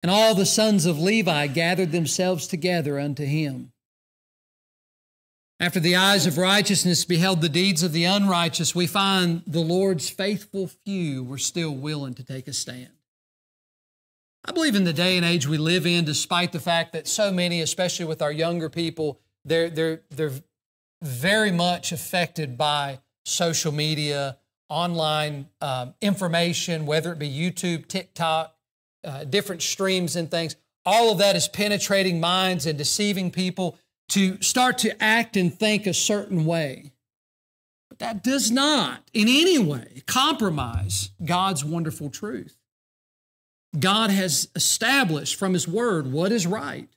And 0.03 0.09
all 0.09 0.33
the 0.33 0.45
sons 0.45 0.85
of 0.85 0.99
Levi 0.99 1.47
gathered 1.47 1.91
themselves 1.91 2.47
together 2.47 2.99
unto 2.99 3.23
him. 3.23 3.71
After 5.59 5.79
the 5.79 5.95
eyes 5.95 6.25
of 6.25 6.39
righteousness 6.39 7.05
beheld 7.05 7.41
the 7.41 7.47
deeds 7.47 7.83
of 7.83 7.93
the 7.93 8.05
unrighteous, 8.05 8.73
we 8.73 8.87
find 8.87 9.43
the 9.45 9.59
Lord's 9.59 10.09
faithful 10.09 10.65
few 10.65 11.23
were 11.23 11.37
still 11.37 11.75
willing 11.75 12.15
to 12.15 12.23
take 12.23 12.47
a 12.47 12.53
stand. 12.53 12.89
I 14.43 14.53
believe 14.53 14.73
in 14.73 14.85
the 14.85 14.93
day 14.93 15.17
and 15.17 15.25
age 15.25 15.47
we 15.47 15.59
live 15.59 15.85
in, 15.85 16.03
despite 16.03 16.51
the 16.51 16.59
fact 16.59 16.93
that 16.93 17.07
so 17.07 17.31
many, 17.31 17.61
especially 17.61 18.05
with 18.05 18.23
our 18.23 18.31
younger 18.31 18.71
people, 18.71 19.19
they're, 19.45 19.69
they're, 19.69 20.01
they're 20.09 20.33
very 21.03 21.51
much 21.51 21.91
affected 21.91 22.57
by 22.57 22.99
social 23.23 23.71
media, 23.71 24.37
online 24.71 25.47
um, 25.59 25.93
information, 26.01 26.85
whether 26.85 27.11
it 27.11 27.19
be 27.19 27.29
YouTube, 27.29 27.87
TikTok, 27.87 28.55
uh, 29.03 29.25
different 29.25 29.61
streams 29.61 30.15
and 30.15 30.31
things. 30.31 30.55
All 30.85 31.11
of 31.11 31.17
that 31.19 31.35
is 31.35 31.47
penetrating 31.47 32.19
minds 32.19 32.65
and 32.65 32.77
deceiving 32.77 33.31
people 33.31 33.77
to 34.09 34.41
start 34.41 34.77
to 34.79 35.03
act 35.03 35.37
and 35.37 35.53
think 35.53 35.85
a 35.85 35.93
certain 35.93 36.45
way. 36.45 36.93
But 37.89 37.99
that 37.99 38.23
does 38.23 38.49
not 38.49 39.03
in 39.13 39.27
any 39.27 39.59
way 39.59 40.03
compromise 40.07 41.11
God's 41.23 41.63
wonderful 41.63 42.09
truth. 42.09 42.57
God 43.77 44.09
has 44.09 44.49
established 44.55 45.35
from 45.35 45.53
His 45.53 45.67
Word 45.67 46.11
what 46.11 46.31
is 46.31 46.47
right. 46.47 46.89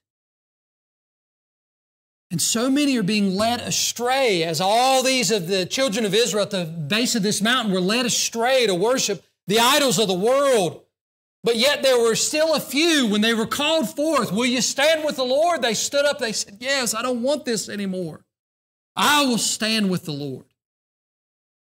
And 2.30 2.40
so 2.40 2.70
many 2.70 2.96
are 2.96 3.02
being 3.02 3.34
led 3.34 3.60
astray 3.60 4.42
as 4.42 4.60
all 4.60 5.02
these 5.02 5.30
of 5.30 5.46
the 5.46 5.66
children 5.66 6.04
of 6.04 6.14
Israel 6.14 6.42
at 6.42 6.50
the 6.50 6.64
base 6.64 7.14
of 7.14 7.22
this 7.22 7.40
mountain 7.40 7.72
were 7.72 7.80
led 7.80 8.06
astray 8.06 8.66
to 8.66 8.74
worship 8.74 9.24
the 9.46 9.60
idols 9.60 9.98
of 9.98 10.08
the 10.08 10.14
world. 10.14 10.82
But 11.44 11.56
yet 11.56 11.82
there 11.82 12.00
were 12.00 12.14
still 12.14 12.54
a 12.54 12.60
few 12.60 13.06
when 13.06 13.20
they 13.20 13.34
were 13.34 13.46
called 13.46 13.94
forth, 13.94 14.32
Will 14.32 14.46
you 14.46 14.62
stand 14.62 15.04
with 15.04 15.16
the 15.16 15.24
Lord? 15.24 15.60
They 15.60 15.74
stood 15.74 16.06
up, 16.06 16.18
they 16.18 16.32
said, 16.32 16.56
Yes, 16.58 16.94
I 16.94 17.02
don't 17.02 17.22
want 17.22 17.44
this 17.44 17.68
anymore. 17.68 18.24
I 18.96 19.24
will 19.26 19.38
stand 19.38 19.90
with 19.90 20.04
the 20.04 20.12
Lord. 20.12 20.46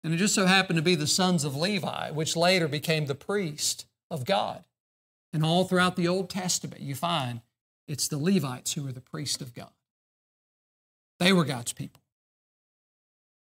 And 0.03 0.13
it 0.13 0.17
just 0.17 0.35
so 0.35 0.45
happened 0.45 0.77
to 0.77 0.83
be 0.83 0.95
the 0.95 1.07
sons 1.07 1.43
of 1.43 1.55
Levi, 1.55 2.11
which 2.11 2.35
later 2.35 2.67
became 2.67 3.05
the 3.05 3.15
priest 3.15 3.85
of 4.09 4.25
God. 4.25 4.63
And 5.33 5.43
all 5.43 5.65
throughout 5.65 5.95
the 5.95 6.07
Old 6.07 6.29
Testament, 6.29 6.81
you 6.81 6.95
find 6.95 7.41
it's 7.87 8.07
the 8.07 8.17
Levites 8.17 8.73
who 8.73 8.87
are 8.87 8.91
the 8.91 9.01
priest 9.01 9.41
of 9.41 9.53
God. 9.53 9.71
They 11.19 11.33
were 11.33 11.45
God's 11.45 11.73
people. 11.73 12.01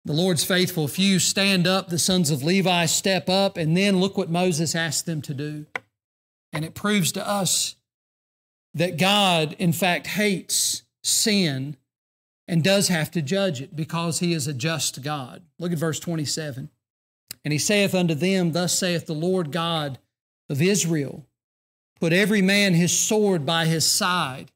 The 0.05 0.13
Lord's 0.13 0.43
faithful 0.43 0.87
few 0.87 1.19
stand 1.19 1.65
up, 1.65 1.89
the 1.89 1.97
sons 1.97 2.29
of 2.29 2.43
Levi 2.43 2.85
step 2.85 3.27
up, 3.27 3.57
and 3.57 3.75
then 3.75 3.99
look 3.99 4.17
what 4.17 4.29
Moses 4.29 4.75
asked 4.75 5.05
them 5.05 5.21
to 5.23 5.33
do. 5.33 5.65
And 6.53 6.63
it 6.63 6.75
proves 6.75 7.11
to 7.13 7.27
us 7.27 7.75
that 8.75 8.97
God, 8.97 9.55
in 9.57 9.73
fact, 9.73 10.07
hates 10.07 10.83
sin 11.03 11.75
and 12.47 12.63
does 12.63 12.89
have 12.89 13.09
to 13.11 13.21
judge 13.21 13.61
it 13.61 13.75
because 13.75 14.19
he 14.19 14.33
is 14.33 14.47
a 14.47 14.53
just 14.53 15.01
God. 15.01 15.41
Look 15.57 15.71
at 15.71 15.79
verse 15.79 15.99
27. 15.99 16.69
And 17.43 17.51
he 17.51 17.57
saith 17.57 17.95
unto 17.95 18.13
them, 18.13 18.51
Thus 18.51 18.77
saith 18.77 19.07
the 19.07 19.13
Lord 19.13 19.51
God 19.51 19.97
of 20.49 20.61
Israel 20.61 21.25
Put 21.99 22.13
every 22.13 22.41
man 22.41 22.73
his 22.73 22.97
sword 22.97 23.45
by 23.45 23.65
his 23.65 23.89
side, 23.89 24.51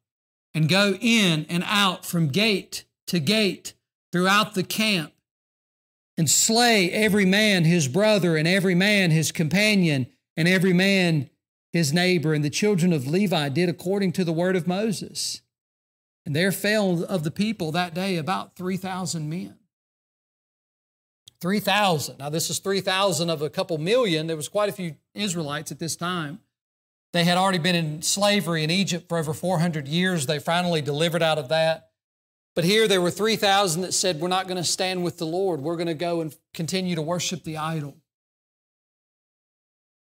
and 0.54 0.68
go 0.68 0.98
in 1.00 1.46
and 1.50 1.64
out 1.66 2.06
from 2.06 2.28
gate 2.28 2.84
to 3.10 3.20
gate 3.20 3.74
throughout 4.12 4.56
the 4.56 4.64
camp, 4.64 5.14
and 6.18 6.30
slay 6.30 6.92
every 6.92 7.26
man 7.26 7.64
his 7.64 7.88
brother, 7.88 8.36
and 8.36 8.48
every 8.48 8.76
man 8.76 9.12
his 9.12 9.32
companion, 9.32 10.08
and 10.36 10.48
every 10.48 10.74
man 10.74 11.30
his 11.72 11.94
neighbor. 11.94 12.34
And 12.34 12.44
the 12.44 12.50
children 12.50 12.92
of 12.92 13.08
Levi 13.08 13.50
did 13.50 13.70
according 13.70 14.14
to 14.14 14.24
the 14.24 14.34
word 14.34 14.56
of 14.56 14.68
Moses. 14.68 15.42
And 16.26 16.36
there 16.36 16.52
fell 16.52 17.04
of 17.06 17.24
the 17.24 17.32
people 17.32 17.72
that 17.72 17.94
day 17.94 18.18
about 18.18 18.56
3,000 18.56 19.30
men. 19.30 19.56
3,000. 21.42 22.20
Now, 22.20 22.30
this 22.30 22.50
is 22.50 22.60
3,000 22.60 23.30
of 23.30 23.42
a 23.42 23.50
couple 23.50 23.78
million. 23.78 24.28
There 24.28 24.36
was 24.36 24.50
quite 24.50 24.70
a 24.70 24.74
few 24.74 24.96
Israelites 25.14 25.72
at 25.72 25.80
this 25.80 25.96
time. 25.96 26.40
They 27.14 27.24
had 27.24 27.38
already 27.38 27.60
been 27.60 27.76
in 27.76 28.02
slavery 28.02 28.64
in 28.64 28.70
Egypt 28.70 29.08
for 29.10 29.18
over 29.18 29.34
400 29.34 29.88
years. 29.88 30.26
They 30.26 30.38
finally 30.38 30.82
delivered 30.82 31.24
out 31.24 31.40
of 31.40 31.50
that. 31.50 31.89
But 32.56 32.64
here 32.66 32.88
there 32.88 33.02
were 33.02 33.12
3,000 33.12 33.84
that 33.84 33.94
said, 33.94 34.20
We're 34.20 34.28
not 34.28 34.48
going 34.48 34.58
to 34.58 34.64
stand 34.64 35.04
with 35.04 35.18
the 35.18 35.26
Lord. 35.26 35.62
We're 35.62 35.76
going 35.76 35.88
to 35.88 35.94
go 35.94 36.22
and 36.22 36.36
continue 36.54 36.96
to 36.96 37.02
worship 37.02 37.44
the 37.44 37.58
idol. 37.58 37.98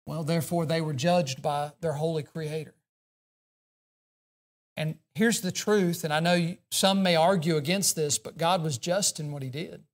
Well, 0.06 0.24
therefore, 0.24 0.66
they 0.66 0.80
were 0.80 0.94
judged 0.94 1.42
by 1.42 1.72
their 1.80 1.92
holy 1.92 2.22
creator. 2.22 2.74
And 4.76 4.96
here's 5.14 5.40
the 5.40 5.52
truth, 5.52 6.02
and 6.02 6.12
I 6.12 6.20
know 6.20 6.56
some 6.70 7.02
may 7.02 7.14
argue 7.14 7.56
against 7.56 7.94
this, 7.94 8.18
but 8.18 8.38
God 8.38 8.62
was 8.62 8.78
just 8.78 9.20
in 9.20 9.30
what 9.30 9.42
He 9.42 9.50
did. 9.50 9.84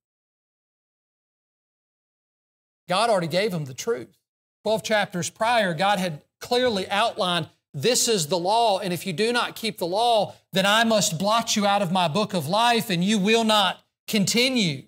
God 2.88 3.10
already 3.10 3.26
gave 3.26 3.50
them 3.50 3.66
the 3.66 3.74
truth. 3.74 4.16
12 4.64 4.82
chapters 4.82 5.30
prior, 5.30 5.74
God 5.74 5.98
had 5.98 6.22
clearly 6.40 6.88
outlined 6.88 7.48
this 7.74 8.08
is 8.08 8.26
the 8.26 8.38
law, 8.38 8.78
and 8.78 8.92
if 8.92 9.06
you 9.06 9.12
do 9.12 9.32
not 9.32 9.54
keep 9.54 9.78
the 9.78 9.86
law, 9.86 10.34
then 10.52 10.66
I 10.66 10.84
must 10.84 11.18
blot 11.18 11.54
you 11.54 11.66
out 11.66 11.82
of 11.82 11.92
my 11.92 12.08
book 12.08 12.34
of 12.34 12.48
life, 12.48 12.90
and 12.90 13.04
you 13.04 13.18
will 13.18 13.44
not 13.44 13.84
continue. 14.06 14.84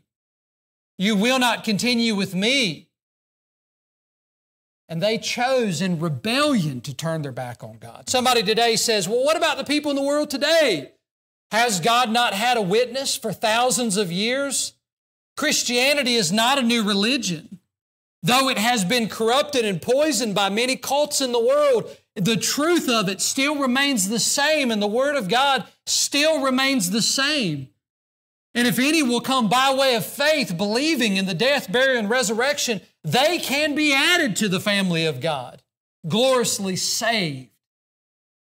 You 0.99 1.15
will 1.17 1.39
not 1.39 1.63
continue 1.63 2.15
with 2.15 2.35
me. 2.35 2.89
And 4.89 5.01
they 5.01 5.19
chose 5.19 5.81
in 5.81 6.01
rebellion 6.01 6.81
to 6.81 6.93
turn 6.93 7.23
their 7.23 7.31
back 7.31 7.63
on 7.63 7.79
God. 7.79 8.11
Somebody 8.11 8.43
today 8.43 8.75
says, 8.75 9.09
Well, 9.09 9.25
what 9.25 9.37
about 9.37 9.57
the 9.57 9.65
people 9.65 9.91
in 9.91 9.97
the 9.97 10.03
world 10.03 10.31
today? 10.31 10.93
Has 11.53 11.79
God 11.79 12.11
not 12.11 12.35
had 12.35 12.57
a 12.57 12.63
witness 12.63 13.17
for 13.17 13.33
thousands 13.33 13.97
of 13.97 14.11
years? 14.11 14.75
Christianity 15.37 16.17
is 16.17 16.33
not 16.33 16.59
a 16.59 16.63
new 16.63 16.83
religion. 16.83 17.60
Though 18.23 18.49
it 18.51 18.59
has 18.59 18.85
been 18.85 19.09
corrupted 19.09 19.65
and 19.65 19.81
poisoned 19.81 20.35
by 20.35 20.51
many 20.51 20.77
cults 20.77 21.21
in 21.21 21.33
the 21.33 21.45
world, 21.45 21.97
the 22.15 22.37
truth 22.37 22.89
of 22.89 23.09
it 23.09 23.21
still 23.21 23.57
remains 23.59 24.09
the 24.09 24.19
same, 24.19 24.71
and 24.71 24.83
the 24.83 24.87
Word 24.87 25.17
of 25.17 25.29
God 25.29 25.65
still 25.87 26.43
remains 26.43 26.91
the 26.91 27.01
same. 27.01 27.69
And 28.55 28.67
if 28.67 28.79
any 28.79 29.03
will 29.03 29.21
come 29.21 29.49
by 29.49 29.73
way 29.73 29.95
of 29.95 30.05
faith, 30.05 30.57
believing 30.57 31.17
in 31.17 31.27
the 31.27 31.35
death, 31.35 31.71
burial, 31.71 31.99
and 31.99 32.11
resurrection, 32.11 32.81
they 33.05 33.39
can 33.39 33.75
be 33.75 33.95
added 33.95 34.37
to 34.37 34.49
the 34.49 34.61
family 34.61 35.07
of 35.07 35.21
God, 35.21 35.63
gloriously 36.07 36.77
saved, 36.77 37.51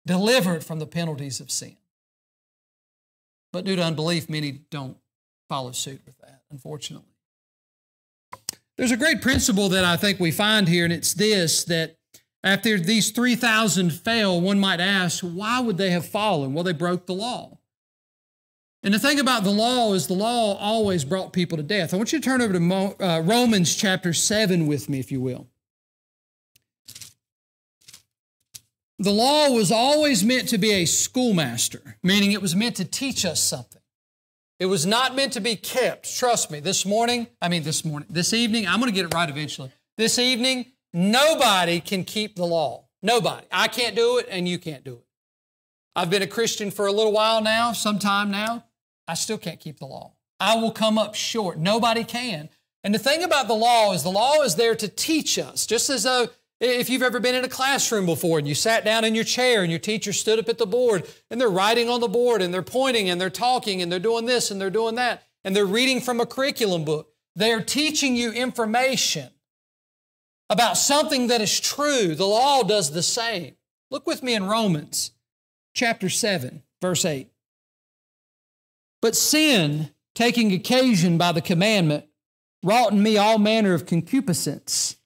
delivered 0.07 0.65
from 0.65 0.79
the 0.79 0.87
penalties 0.87 1.41
of 1.41 1.51
sin. 1.51 1.77
But 3.53 3.65
due 3.65 3.77
to 3.77 3.83
unbelief, 3.83 4.31
many 4.31 4.53
don't 4.71 4.97
follow 5.49 5.73
suit 5.73 6.01
with 6.07 6.17
that, 6.19 6.43
unfortunately. 6.51 7.18
There's 8.79 8.93
a 8.93 8.97
great 8.97 9.21
principle 9.21 9.69
that 9.71 9.85
I 9.85 9.97
think 9.97 10.21
we 10.21 10.31
find 10.31 10.69
here, 10.69 10.85
and 10.85 10.93
it's 10.93 11.12
this 11.12 11.64
that 11.64 11.97
after 12.45 12.79
these 12.79 13.11
3,000 13.11 13.93
fell, 13.93 14.41
one 14.41 14.61
might 14.61 14.79
ask, 14.79 15.25
why 15.25 15.59
would 15.59 15.77
they 15.77 15.91
have 15.91 16.07
fallen? 16.07 16.55
Well, 16.55 16.62
they 16.62 16.73
broke 16.73 17.07
the 17.07 17.12
law. 17.12 17.59
And 18.85 18.95
the 18.95 19.01
thing 19.01 19.19
about 19.19 19.43
the 19.43 19.51
law 19.51 19.93
is 19.95 20.07
the 20.07 20.14
law 20.14 20.57
always 20.57 21.05
brought 21.05 21.33
people 21.33 21.57
to 21.57 21.64
death. 21.64 21.93
I 21.93 21.97
want 21.97 22.12
you 22.12 22.21
to 22.21 22.25
turn 22.25 22.41
over 22.41 22.53
to 22.53 23.05
uh, 23.05 23.21
Romans 23.21 23.75
chapter 23.75 24.12
7 24.12 24.69
with 24.69 24.88
me, 24.88 25.01
if 25.01 25.11
you 25.11 25.21
will. 25.21 25.49
The 29.01 29.11
law 29.11 29.51
was 29.51 29.73
always 29.73 30.23
meant 30.25 30.49
to 30.51 30.59
be 30.59 30.71
a 30.71 30.85
schoolmaster, 30.85 31.99
meaning 32.05 32.31
it 32.31 32.43
was 32.43 32.55
meant 32.55 32.77
to 32.77 32.85
teach 32.85 33.25
us 33.25 33.43
something. 33.43 33.78
It 34.59 34.66
was 34.66 34.85
not 34.85 35.14
meant 35.14 35.35
to 35.35 35.40
be 35.40 35.55
kept. 35.55 36.16
Trust 36.16 36.51
me, 36.51 36.59
this 36.59 36.85
morning, 36.85 37.29
I 37.40 37.49
mean, 37.49 37.62
this 37.62 37.85
morning, 37.85 38.09
this 38.11 38.33
evening, 38.33 38.66
I'm 38.66 38.81
going 38.81 38.90
to 38.90 38.94
get 38.94 39.05
it 39.05 39.14
right 39.14 39.29
eventually. 39.29 39.71
This 39.97 40.18
evening, 40.18 40.66
nobody 40.92 41.81
can 41.81 42.03
keep 42.05 42.35
the 42.35 42.44
law. 42.44 42.87
Nobody. 43.01 43.47
I 43.53 43.68
can't 43.68 43.94
do 43.94 44.18
it, 44.18 44.27
and 44.29 44.49
you 44.49 44.59
can't 44.59 44.83
do 44.83 44.94
it. 44.94 45.05
I've 45.94 46.11
been 46.11 46.23
a 46.23 46.27
Christian 46.27 46.73
for 46.73 46.87
a 46.87 46.92
little 46.92 47.12
while 47.12 47.40
now, 47.40 47.73
some 47.73 48.01
time 48.01 48.31
now. 48.31 48.64
I 49.07 49.14
still 49.14 49.38
can't 49.38 49.61
keep 49.61 49.79
the 49.79 49.87
law. 49.87 50.14
I 50.40 50.57
will 50.57 50.73
come 50.73 50.99
up 50.99 51.14
short. 51.14 51.59
Nobody 51.59 52.03
can. 52.05 52.49
And 52.83 52.94
the 52.94 52.99
thing 52.99 53.23
about 53.23 53.49
the 53.49 53.55
law 53.55 53.92
is 53.92 54.03
the 54.03 54.11
law 54.11 54.42
is 54.42 54.57
there 54.57 54.75
to 54.75 54.88
teach 54.88 55.38
us, 55.38 55.66
just 55.66 55.88
as 55.90 56.03
though 56.03 56.29
if 56.61 56.90
you've 56.90 57.03
ever 57.03 57.21
been 57.21 57.35
in 57.35 57.44
a 57.44 57.49
classroom 57.49 58.07
before 58.07 58.38
and 58.38 58.49
you 58.49 58.55
sat 58.55 58.85
down 58.85 59.05
in 59.05 59.14
your 59.14 59.25
chair 59.25 59.62
and 59.62 59.71
your 59.71 59.79
teacher 59.79 60.12
stood 60.12 60.38
up 60.38 60.49
at 60.49 60.59
the 60.59 60.66
board 60.66 61.07
and 61.31 61.40
they're 61.40 61.49
writing 61.49 61.88
on 61.88 62.01
the 62.01 62.09
board 62.09 62.42
and 62.42 62.53
they're 62.53 62.62
pointing 62.62 63.09
and 63.09 63.21
they're 63.21 63.31
talking 63.31 63.81
and 63.81 63.92
they're 63.92 63.99
doing 63.99 64.27
this 64.27 64.51
and 64.51 64.61
they're 64.61 64.71
doing 64.71 64.97
that 64.97 65.23
and 65.44 65.55
they're 65.55 65.64
reading 65.64 66.01
from 66.01 66.21
a 66.21 66.27
curriculum 66.27 66.85
book. 66.85 67.12
They're 67.37 67.62
teaching 67.62 68.16
you 68.16 68.33
information 68.33 69.31
about 70.51 70.77
something 70.77 71.29
that 71.29 71.40
is 71.40 71.61
true. 71.61 72.14
The 72.14 72.27
law 72.27 72.62
does 72.62 72.90
the 72.90 73.03
same. 73.03 73.55
Look 73.90 74.07
with 74.07 74.23
me 74.23 74.35
in 74.35 74.47
Romans 74.47 75.12
chapter 75.75 76.09
7, 76.09 76.62
verse 76.83 77.05
8. 77.05 77.31
But 79.01 79.14
sin, 79.14 79.90
taking 80.14 80.53
occasion 80.53 81.18
by 81.18 81.33
the 81.33 81.40
commandment, 81.40 82.07
wrought 82.64 82.92
in 82.92 83.03
me 83.03 83.16
all 83.16 83.38
manner 83.38 83.75
of 83.75 83.87
concupiscence. 83.87 84.98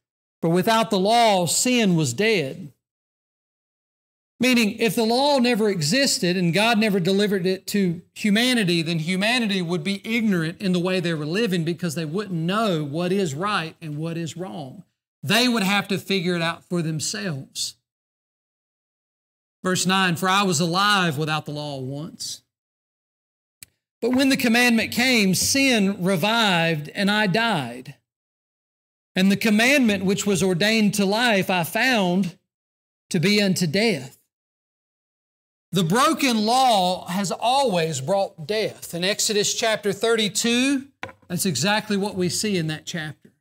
For 0.42 0.48
without 0.50 0.90
the 0.90 0.98
law, 0.98 1.46
sin 1.46 1.94
was 1.94 2.12
dead. 2.12 2.72
Meaning, 4.40 4.76
if 4.80 4.96
the 4.96 5.04
law 5.04 5.38
never 5.38 5.68
existed 5.68 6.36
and 6.36 6.52
God 6.52 6.76
never 6.76 6.98
delivered 6.98 7.46
it 7.46 7.64
to 7.68 8.02
humanity, 8.12 8.82
then 8.82 8.98
humanity 8.98 9.62
would 9.62 9.84
be 9.84 10.02
ignorant 10.04 10.60
in 10.60 10.72
the 10.72 10.80
way 10.80 10.98
they 10.98 11.14
were 11.14 11.24
living 11.24 11.62
because 11.62 11.94
they 11.94 12.04
wouldn't 12.04 12.40
know 12.40 12.82
what 12.82 13.12
is 13.12 13.36
right 13.36 13.76
and 13.80 13.96
what 13.96 14.16
is 14.16 14.36
wrong. 14.36 14.82
They 15.22 15.46
would 15.46 15.62
have 15.62 15.86
to 15.88 15.98
figure 15.98 16.34
it 16.34 16.42
out 16.42 16.64
for 16.64 16.82
themselves. 16.82 17.76
Verse 19.62 19.86
9 19.86 20.16
For 20.16 20.28
I 20.28 20.42
was 20.42 20.58
alive 20.58 21.16
without 21.18 21.46
the 21.46 21.52
law 21.52 21.78
once. 21.78 22.42
But 24.00 24.10
when 24.10 24.28
the 24.28 24.36
commandment 24.36 24.90
came, 24.90 25.36
sin 25.36 26.02
revived 26.02 26.88
and 26.88 27.08
I 27.08 27.28
died. 27.28 27.94
And 29.14 29.30
the 29.30 29.36
commandment 29.36 30.04
which 30.04 30.26
was 30.26 30.42
ordained 30.42 30.94
to 30.94 31.04
life 31.04 31.50
I 31.50 31.64
found 31.64 32.36
to 33.10 33.20
be 33.20 33.42
unto 33.42 33.66
death. 33.66 34.18
The 35.70 35.84
broken 35.84 36.44
law 36.44 37.06
has 37.08 37.30
always 37.32 38.00
brought 38.00 38.46
death. 38.46 38.94
In 38.94 39.04
Exodus 39.04 39.54
chapter 39.54 39.92
32, 39.92 40.86
that's 41.28 41.46
exactly 41.46 41.96
what 41.96 42.14
we 42.14 42.28
see 42.28 42.58
in 42.58 42.66
that 42.66 42.84
chapter. 42.84 43.32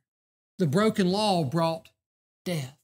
The 0.58 0.66
broken 0.66 1.10
law 1.10 1.44
brought 1.44 1.88
death. 2.44 2.76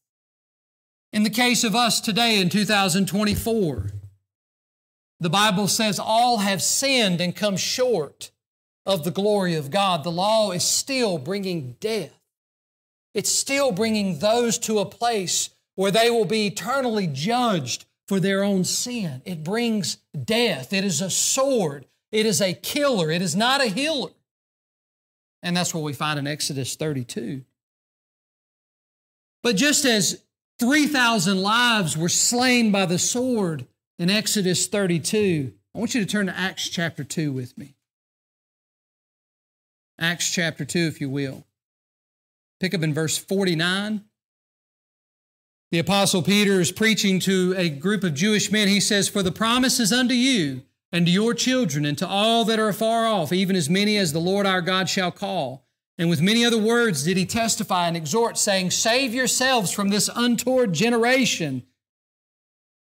In 1.12 1.22
the 1.22 1.30
case 1.30 1.64
of 1.64 1.74
us 1.74 2.00
today 2.00 2.40
in 2.40 2.50
2024, 2.50 3.90
the 5.20 5.30
Bible 5.30 5.66
says 5.66 5.98
all 5.98 6.38
have 6.38 6.62
sinned 6.62 7.20
and 7.20 7.34
come 7.34 7.56
short 7.56 8.30
of 8.84 9.04
the 9.04 9.10
glory 9.10 9.54
of 9.54 9.70
God. 9.70 10.04
The 10.04 10.10
law 10.10 10.50
is 10.50 10.64
still 10.64 11.18
bringing 11.18 11.76
death. 11.80 12.17
It's 13.18 13.32
still 13.32 13.72
bringing 13.72 14.20
those 14.20 14.58
to 14.60 14.78
a 14.78 14.86
place 14.86 15.50
where 15.74 15.90
they 15.90 16.08
will 16.08 16.24
be 16.24 16.46
eternally 16.46 17.08
judged 17.08 17.84
for 18.06 18.20
their 18.20 18.44
own 18.44 18.62
sin. 18.62 19.22
It 19.24 19.42
brings 19.42 19.96
death. 20.24 20.72
It 20.72 20.84
is 20.84 21.00
a 21.00 21.10
sword. 21.10 21.86
It 22.12 22.26
is 22.26 22.40
a 22.40 22.54
killer. 22.54 23.10
It 23.10 23.20
is 23.20 23.34
not 23.34 23.60
a 23.60 23.66
healer. 23.66 24.10
And 25.42 25.56
that's 25.56 25.74
what 25.74 25.82
we 25.82 25.94
find 25.94 26.16
in 26.16 26.28
Exodus 26.28 26.76
32. 26.76 27.42
But 29.42 29.56
just 29.56 29.84
as 29.84 30.22
3,000 30.60 31.42
lives 31.42 31.96
were 31.96 32.08
slain 32.08 32.70
by 32.70 32.86
the 32.86 33.00
sword 33.00 33.66
in 33.98 34.10
Exodus 34.10 34.68
32, 34.68 35.52
I 35.74 35.78
want 35.80 35.92
you 35.92 36.02
to 36.02 36.06
turn 36.06 36.26
to 36.26 36.38
Acts 36.38 36.68
chapter 36.68 37.02
2 37.02 37.32
with 37.32 37.58
me. 37.58 37.74
Acts 39.98 40.30
chapter 40.30 40.64
2, 40.64 40.78
if 40.78 41.00
you 41.00 41.10
will. 41.10 41.47
Pick 42.60 42.74
up 42.74 42.82
in 42.82 42.92
verse 42.92 43.16
49. 43.16 44.04
The 45.70 45.78
Apostle 45.78 46.22
Peter 46.22 46.60
is 46.60 46.72
preaching 46.72 47.20
to 47.20 47.54
a 47.56 47.68
group 47.68 48.02
of 48.02 48.14
Jewish 48.14 48.50
men. 48.50 48.68
He 48.68 48.80
says, 48.80 49.08
For 49.08 49.22
the 49.22 49.30
promise 49.30 49.78
is 49.78 49.92
unto 49.92 50.14
you 50.14 50.62
and 50.90 51.04
to 51.04 51.12
your 51.12 51.34
children 51.34 51.84
and 51.84 51.98
to 51.98 52.08
all 52.08 52.44
that 52.46 52.58
are 52.58 52.68
afar 52.68 53.06
off, 53.06 53.32
even 53.32 53.54
as 53.54 53.68
many 53.68 53.98
as 53.98 54.12
the 54.12 54.18
Lord 54.18 54.46
our 54.46 54.62
God 54.62 54.88
shall 54.88 55.10
call. 55.10 55.66
And 55.98 56.08
with 56.08 56.22
many 56.22 56.44
other 56.44 56.58
words 56.58 57.04
did 57.04 57.16
he 57.16 57.26
testify 57.26 57.86
and 57.86 57.96
exhort, 57.96 58.38
saying, 58.38 58.70
Save 58.70 59.12
yourselves 59.12 59.72
from 59.72 59.88
this 59.90 60.08
untoward 60.14 60.72
generation. 60.72 61.64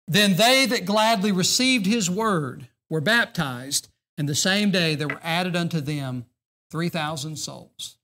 Then 0.08 0.36
they 0.36 0.66
that 0.66 0.84
gladly 0.84 1.30
received 1.30 1.86
his 1.86 2.10
word 2.10 2.68
were 2.90 3.00
baptized, 3.00 3.88
and 4.18 4.28
the 4.28 4.34
same 4.34 4.70
day 4.70 4.94
there 4.94 5.08
were 5.08 5.20
added 5.22 5.54
unto 5.54 5.80
them 5.80 6.26
3,000 6.70 7.36
souls. 7.36 7.98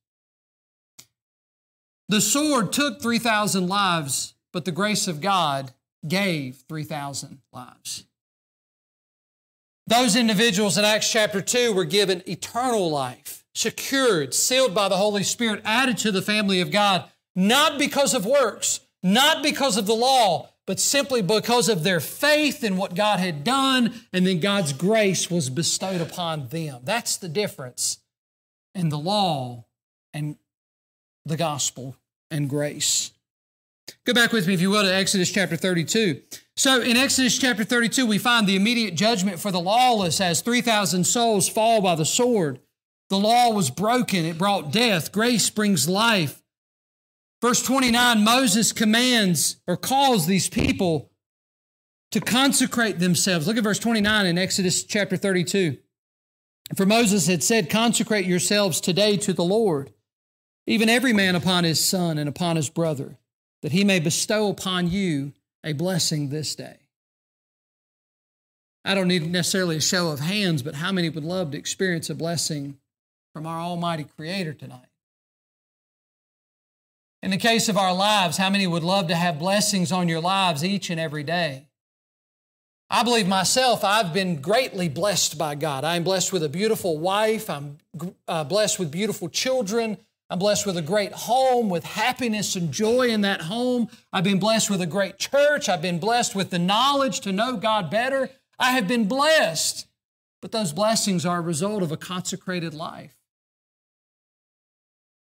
The 2.10 2.20
sword 2.20 2.72
took 2.72 3.00
3,000 3.00 3.68
lives, 3.68 4.34
but 4.52 4.64
the 4.64 4.72
grace 4.72 5.06
of 5.06 5.20
God 5.20 5.72
gave 6.08 6.64
3,000 6.68 7.38
lives. 7.52 8.04
Those 9.86 10.16
individuals 10.16 10.76
in 10.76 10.84
Acts 10.84 11.08
chapter 11.08 11.40
2 11.40 11.72
were 11.72 11.84
given 11.84 12.28
eternal 12.28 12.90
life, 12.90 13.44
secured, 13.54 14.34
sealed 14.34 14.74
by 14.74 14.88
the 14.88 14.96
Holy 14.96 15.22
Spirit, 15.22 15.62
added 15.64 15.98
to 15.98 16.10
the 16.10 16.20
family 16.20 16.60
of 16.60 16.72
God, 16.72 17.04
not 17.36 17.78
because 17.78 18.12
of 18.12 18.26
works, 18.26 18.80
not 19.04 19.40
because 19.40 19.76
of 19.76 19.86
the 19.86 19.94
law, 19.94 20.48
but 20.66 20.80
simply 20.80 21.22
because 21.22 21.68
of 21.68 21.84
their 21.84 22.00
faith 22.00 22.64
in 22.64 22.76
what 22.76 22.96
God 22.96 23.20
had 23.20 23.44
done, 23.44 23.94
and 24.12 24.26
then 24.26 24.40
God's 24.40 24.72
grace 24.72 25.30
was 25.30 25.48
bestowed 25.48 26.00
upon 26.00 26.48
them. 26.48 26.80
That's 26.82 27.16
the 27.18 27.28
difference 27.28 27.98
in 28.74 28.88
the 28.88 28.98
law 28.98 29.66
and 30.12 30.34
the 31.24 31.36
gospel 31.36 31.94
and 32.30 32.48
grace. 32.48 33.12
Go 34.04 34.14
back 34.14 34.32
with 34.32 34.46
me, 34.46 34.54
if 34.54 34.60
you 34.60 34.70
will, 34.70 34.82
to 34.82 34.94
Exodus 34.94 35.30
chapter 35.30 35.56
32. 35.56 36.22
So 36.56 36.80
in 36.80 36.96
Exodus 36.96 37.38
chapter 37.38 37.64
32, 37.64 38.06
we 38.06 38.18
find 38.18 38.46
the 38.46 38.56
immediate 38.56 38.94
judgment 38.94 39.38
for 39.38 39.50
the 39.50 39.60
lawless 39.60 40.20
as 40.20 40.40
3,000 40.40 41.04
souls 41.04 41.48
fall 41.48 41.80
by 41.80 41.94
the 41.94 42.04
sword. 42.04 42.60
The 43.08 43.18
law 43.18 43.50
was 43.50 43.70
broken, 43.70 44.24
it 44.24 44.38
brought 44.38 44.70
death. 44.70 45.10
Grace 45.10 45.50
brings 45.50 45.88
life. 45.88 46.42
Verse 47.42 47.62
29 47.62 48.22
Moses 48.22 48.72
commands 48.72 49.56
or 49.66 49.76
calls 49.76 50.26
these 50.26 50.48
people 50.48 51.10
to 52.12 52.20
consecrate 52.20 52.98
themselves. 52.98 53.46
Look 53.46 53.56
at 53.56 53.64
verse 53.64 53.78
29 53.78 54.26
in 54.26 54.38
Exodus 54.38 54.84
chapter 54.84 55.16
32. 55.16 55.78
For 56.76 56.86
Moses 56.86 57.26
had 57.26 57.42
said, 57.42 57.70
Consecrate 57.70 58.26
yourselves 58.26 58.80
today 58.80 59.16
to 59.18 59.32
the 59.32 59.44
Lord, 59.44 59.92
even 60.70 60.88
every 60.88 61.12
man 61.12 61.34
upon 61.34 61.64
his 61.64 61.84
son 61.84 62.16
and 62.16 62.28
upon 62.28 62.54
his 62.54 62.70
brother 62.70 63.16
that 63.62 63.72
he 63.72 63.82
may 63.82 63.98
bestow 63.98 64.48
upon 64.48 64.88
you 64.88 65.32
a 65.64 65.72
blessing 65.72 66.28
this 66.28 66.54
day. 66.54 66.76
I 68.84 68.94
don't 68.94 69.08
need 69.08 69.28
necessarily 69.28 69.76
a 69.76 69.80
show 69.80 70.12
of 70.12 70.20
hands, 70.20 70.62
but 70.62 70.76
how 70.76 70.92
many 70.92 71.08
would 71.08 71.24
love 71.24 71.50
to 71.50 71.58
experience 71.58 72.08
a 72.08 72.14
blessing 72.14 72.78
from 73.34 73.46
our 73.46 73.58
Almighty 73.58 74.06
Creator 74.16 74.54
tonight? 74.54 74.86
In 77.20 77.32
the 77.32 77.36
case 77.36 77.68
of 77.68 77.76
our 77.76 77.92
lives, 77.92 78.36
how 78.36 78.48
many 78.48 78.68
would 78.68 78.84
love 78.84 79.08
to 79.08 79.16
have 79.16 79.40
blessings 79.40 79.90
on 79.90 80.08
your 80.08 80.20
lives 80.20 80.64
each 80.64 80.88
and 80.88 81.00
every 81.00 81.24
day? 81.24 81.66
I 82.88 83.02
believe 83.02 83.26
myself, 83.26 83.82
I've 83.82 84.14
been 84.14 84.40
greatly 84.40 84.88
blessed 84.88 85.36
by 85.36 85.56
God. 85.56 85.82
I'm 85.82 86.04
blessed 86.04 86.32
with 86.32 86.44
a 86.44 86.48
beautiful 86.48 86.96
wife. 86.96 87.50
I'm 87.50 87.78
uh, 88.28 88.44
blessed 88.44 88.78
with 88.78 88.92
beautiful 88.92 89.28
children. 89.28 89.98
I'm 90.30 90.38
blessed 90.38 90.64
with 90.64 90.76
a 90.76 90.82
great 90.82 91.12
home, 91.12 91.68
with 91.68 91.84
happiness 91.84 92.54
and 92.54 92.70
joy 92.70 93.08
in 93.08 93.22
that 93.22 93.42
home. 93.42 93.88
I've 94.12 94.22
been 94.22 94.38
blessed 94.38 94.70
with 94.70 94.80
a 94.80 94.86
great 94.86 95.18
church. 95.18 95.68
I've 95.68 95.82
been 95.82 95.98
blessed 95.98 96.36
with 96.36 96.50
the 96.50 96.58
knowledge 96.58 97.18
to 97.20 97.32
know 97.32 97.56
God 97.56 97.90
better. 97.90 98.30
I 98.56 98.70
have 98.70 98.86
been 98.86 99.08
blessed. 99.08 99.88
But 100.40 100.52
those 100.52 100.72
blessings 100.72 101.26
are 101.26 101.38
a 101.38 101.42
result 101.42 101.82
of 101.82 101.90
a 101.90 101.96
consecrated 101.96 102.74
life. 102.74 103.16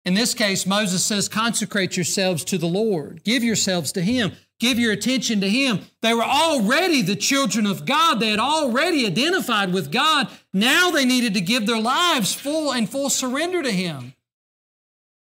In 0.05 0.15
this 0.15 0.35
case, 0.35 0.67
Moses 0.67 1.05
says, 1.05 1.29
consecrate 1.29 1.97
yourselves 1.97 2.43
to 2.45 2.59
the 2.59 2.67
Lord. 2.67 3.23
Give 3.23 3.45
yourselves 3.45 3.93
to 3.93 4.03
Him. 4.03 4.33
Give 4.59 4.81
your 4.81 4.93
attention 4.93 5.41
to 5.43 5.49
Him. 5.49 5.81
They 6.01 6.13
were 6.13 6.25
already 6.25 7.03
the 7.03 7.15
children 7.15 7.67
of 7.67 7.87
God. 7.87 8.19
They 8.19 8.31
had 8.31 8.41
already 8.41 9.07
identified 9.07 9.73
with 9.73 9.93
God. 9.93 10.29
Now 10.53 10.91
they 10.91 11.05
needed 11.05 11.35
to 11.35 11.41
give 11.41 11.67
their 11.67 11.81
lives 11.81 12.35
full 12.35 12.73
and 12.73 12.91
full 12.91 13.11
surrender 13.11 13.63
to 13.63 13.71
Him. 13.71 14.15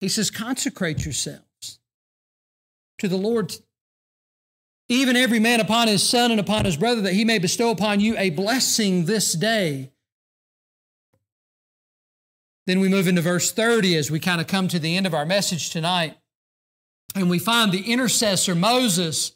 He 0.01 0.09
says, 0.09 0.31
consecrate 0.31 1.05
yourselves 1.05 1.79
to 2.97 3.07
the 3.07 3.17
Lord, 3.17 3.55
even 4.89 5.15
every 5.15 5.39
man 5.39 5.59
upon 5.59 5.87
his 5.87 6.01
son 6.01 6.31
and 6.31 6.39
upon 6.39 6.65
his 6.65 6.75
brother, 6.75 7.01
that 7.01 7.13
he 7.13 7.23
may 7.23 7.37
bestow 7.37 7.69
upon 7.69 7.99
you 7.99 8.17
a 8.17 8.31
blessing 8.31 9.05
this 9.05 9.33
day. 9.33 9.91
Then 12.65 12.79
we 12.79 12.89
move 12.89 13.07
into 13.07 13.21
verse 13.21 13.51
30 13.51 13.95
as 13.95 14.09
we 14.09 14.19
kind 14.19 14.41
of 14.41 14.47
come 14.47 14.67
to 14.69 14.79
the 14.79 14.97
end 14.97 15.05
of 15.05 15.13
our 15.13 15.25
message 15.25 15.69
tonight. 15.69 16.17
And 17.13 17.29
we 17.29 17.39
find 17.39 17.71
the 17.71 17.91
intercessor, 17.91 18.55
Moses, 18.55 19.33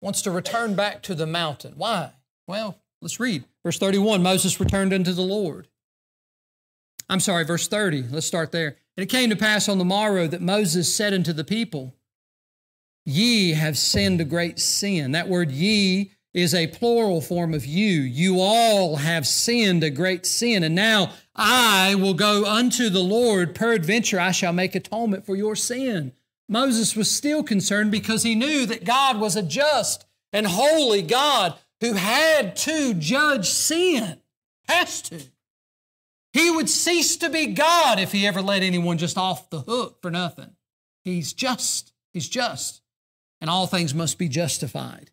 wants 0.00 0.22
to 0.22 0.30
return 0.30 0.74
back 0.74 1.02
to 1.02 1.14
the 1.14 1.26
mountain. 1.26 1.74
Why? 1.76 2.10
Well, 2.46 2.78
let's 3.00 3.18
read. 3.18 3.44
Verse 3.64 3.78
31 3.78 4.22
Moses 4.22 4.60
returned 4.60 4.92
unto 4.92 5.12
the 5.12 5.22
Lord. 5.22 5.68
I'm 7.12 7.20
sorry, 7.20 7.44
verse 7.44 7.68
30. 7.68 8.04
Let's 8.10 8.26
start 8.26 8.52
there. 8.52 8.78
And 8.96 9.04
it 9.04 9.10
came 9.10 9.28
to 9.28 9.36
pass 9.36 9.68
on 9.68 9.76
the 9.76 9.84
morrow 9.84 10.26
that 10.28 10.40
Moses 10.40 10.94
said 10.94 11.12
unto 11.12 11.34
the 11.34 11.44
people, 11.44 11.94
Ye 13.04 13.52
have 13.52 13.76
sinned 13.76 14.22
a 14.22 14.24
great 14.24 14.58
sin. 14.58 15.12
That 15.12 15.28
word 15.28 15.50
ye 15.50 16.12
is 16.32 16.54
a 16.54 16.68
plural 16.68 17.20
form 17.20 17.52
of 17.52 17.66
you. 17.66 18.00
You 18.00 18.40
all 18.40 18.96
have 18.96 19.26
sinned 19.26 19.84
a 19.84 19.90
great 19.90 20.24
sin. 20.24 20.62
And 20.62 20.74
now 20.74 21.12
I 21.36 21.96
will 21.96 22.14
go 22.14 22.46
unto 22.46 22.88
the 22.88 23.02
Lord. 23.02 23.54
Peradventure 23.54 24.18
I 24.18 24.30
shall 24.32 24.54
make 24.54 24.74
atonement 24.74 25.26
for 25.26 25.36
your 25.36 25.54
sin. 25.54 26.12
Moses 26.48 26.96
was 26.96 27.10
still 27.10 27.42
concerned 27.42 27.90
because 27.90 28.22
he 28.22 28.34
knew 28.34 28.64
that 28.64 28.86
God 28.86 29.20
was 29.20 29.36
a 29.36 29.42
just 29.42 30.06
and 30.32 30.46
holy 30.46 31.02
God 31.02 31.58
who 31.82 31.92
had 31.92 32.56
to 32.56 32.94
judge 32.94 33.50
sin. 33.50 34.18
Has 34.66 35.02
to. 35.02 35.20
He 36.32 36.50
would 36.50 36.68
cease 36.68 37.16
to 37.18 37.28
be 37.28 37.48
God 37.48 37.98
if 37.98 38.12
he 38.12 38.26
ever 38.26 38.40
let 38.40 38.62
anyone 38.62 38.98
just 38.98 39.18
off 39.18 39.50
the 39.50 39.60
hook 39.60 40.00
for 40.00 40.10
nothing. 40.10 40.56
He's 41.04 41.32
just. 41.32 41.92
He's 42.12 42.28
just. 42.28 42.80
And 43.40 43.50
all 43.50 43.66
things 43.66 43.94
must 43.94 44.18
be 44.18 44.28
justified. 44.28 45.10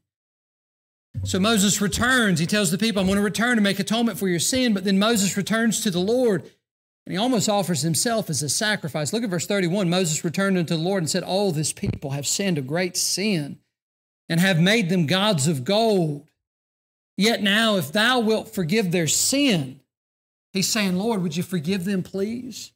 So 1.23 1.39
Moses 1.39 1.81
returns. 1.81 2.39
He 2.39 2.45
tells 2.45 2.71
the 2.71 2.77
people, 2.77 3.01
I'm 3.01 3.07
going 3.07 3.17
to 3.17 3.23
return 3.23 3.55
to 3.57 3.61
make 3.61 3.79
atonement 3.79 4.19
for 4.19 4.27
your 4.27 4.39
sin. 4.39 4.73
But 4.73 4.83
then 4.83 4.99
Moses 4.99 5.35
returns 5.35 5.81
to 5.81 5.91
the 5.91 5.99
Lord 5.99 6.49
and 7.09 7.13
he 7.13 7.17
almost 7.17 7.49
offers 7.49 7.81
himself 7.81 8.29
as 8.29 8.43
a 8.43 8.49
sacrifice. 8.49 9.11
Look 9.11 9.23
at 9.23 9.31
verse 9.31 9.47
31. 9.47 9.89
Moses 9.89 10.23
returned 10.23 10.59
unto 10.59 10.75
the 10.75 10.81
Lord 10.81 11.01
and 11.01 11.09
said, 11.09 11.23
All 11.23 11.51
this 11.51 11.73
people 11.73 12.11
have 12.11 12.27
sinned 12.27 12.59
a 12.59 12.61
great 12.61 12.95
sin 12.95 13.57
and 14.29 14.39
have 14.39 14.59
made 14.59 14.89
them 14.89 15.07
gods 15.07 15.47
of 15.47 15.63
gold. 15.63 16.29
Yet 17.17 17.41
now, 17.41 17.77
if 17.77 17.91
thou 17.91 18.19
wilt 18.19 18.53
forgive 18.53 18.91
their 18.91 19.07
sin, 19.07 19.79
He's 20.59 20.67
saying, 20.67 20.97
Lord, 20.97 21.23
would 21.23 21.37
you 21.37 21.43
forgive 21.43 21.85
them, 21.85 22.03
please? 22.03 22.73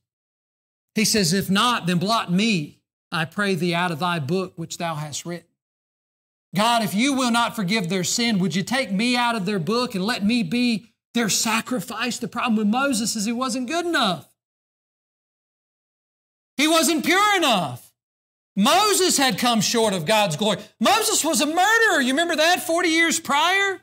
He 0.95 1.03
says, 1.03 1.33
If 1.33 1.49
not, 1.49 1.85
then 1.85 1.97
blot 1.97 2.31
me, 2.31 2.79
I 3.11 3.25
pray 3.25 3.55
thee, 3.55 3.75
out 3.75 3.91
of 3.91 3.99
thy 3.99 4.19
book 4.19 4.53
which 4.55 4.77
thou 4.77 4.95
hast 4.95 5.25
written. 5.25 5.49
God, 6.55 6.81
if 6.81 6.95
you 6.95 7.11
will 7.11 7.29
not 7.29 7.57
forgive 7.57 7.89
their 7.89 8.05
sin, 8.05 8.39
would 8.39 8.55
you 8.55 8.63
take 8.63 8.89
me 8.89 9.17
out 9.17 9.35
of 9.35 9.45
their 9.45 9.59
book 9.59 9.95
and 9.95 10.05
let 10.05 10.23
me 10.23 10.43
be 10.43 10.93
their 11.13 11.27
sacrifice? 11.27 12.19
The 12.19 12.29
problem 12.29 12.55
with 12.55 12.67
Moses 12.67 13.17
is 13.17 13.25
he 13.25 13.33
wasn't 13.33 13.67
good 13.67 13.85
enough. 13.85 14.33
He 16.55 16.69
wasn't 16.69 17.03
pure 17.03 17.35
enough. 17.35 17.91
Moses 18.55 19.17
had 19.17 19.37
come 19.37 19.59
short 19.59 19.93
of 19.93 20.05
God's 20.05 20.37
glory. 20.37 20.59
Moses 20.79 21.25
was 21.25 21.41
a 21.41 21.47
murderer. 21.47 21.99
You 21.99 22.13
remember 22.13 22.37
that 22.37 22.63
40 22.65 22.87
years 22.87 23.19
prior? 23.19 23.81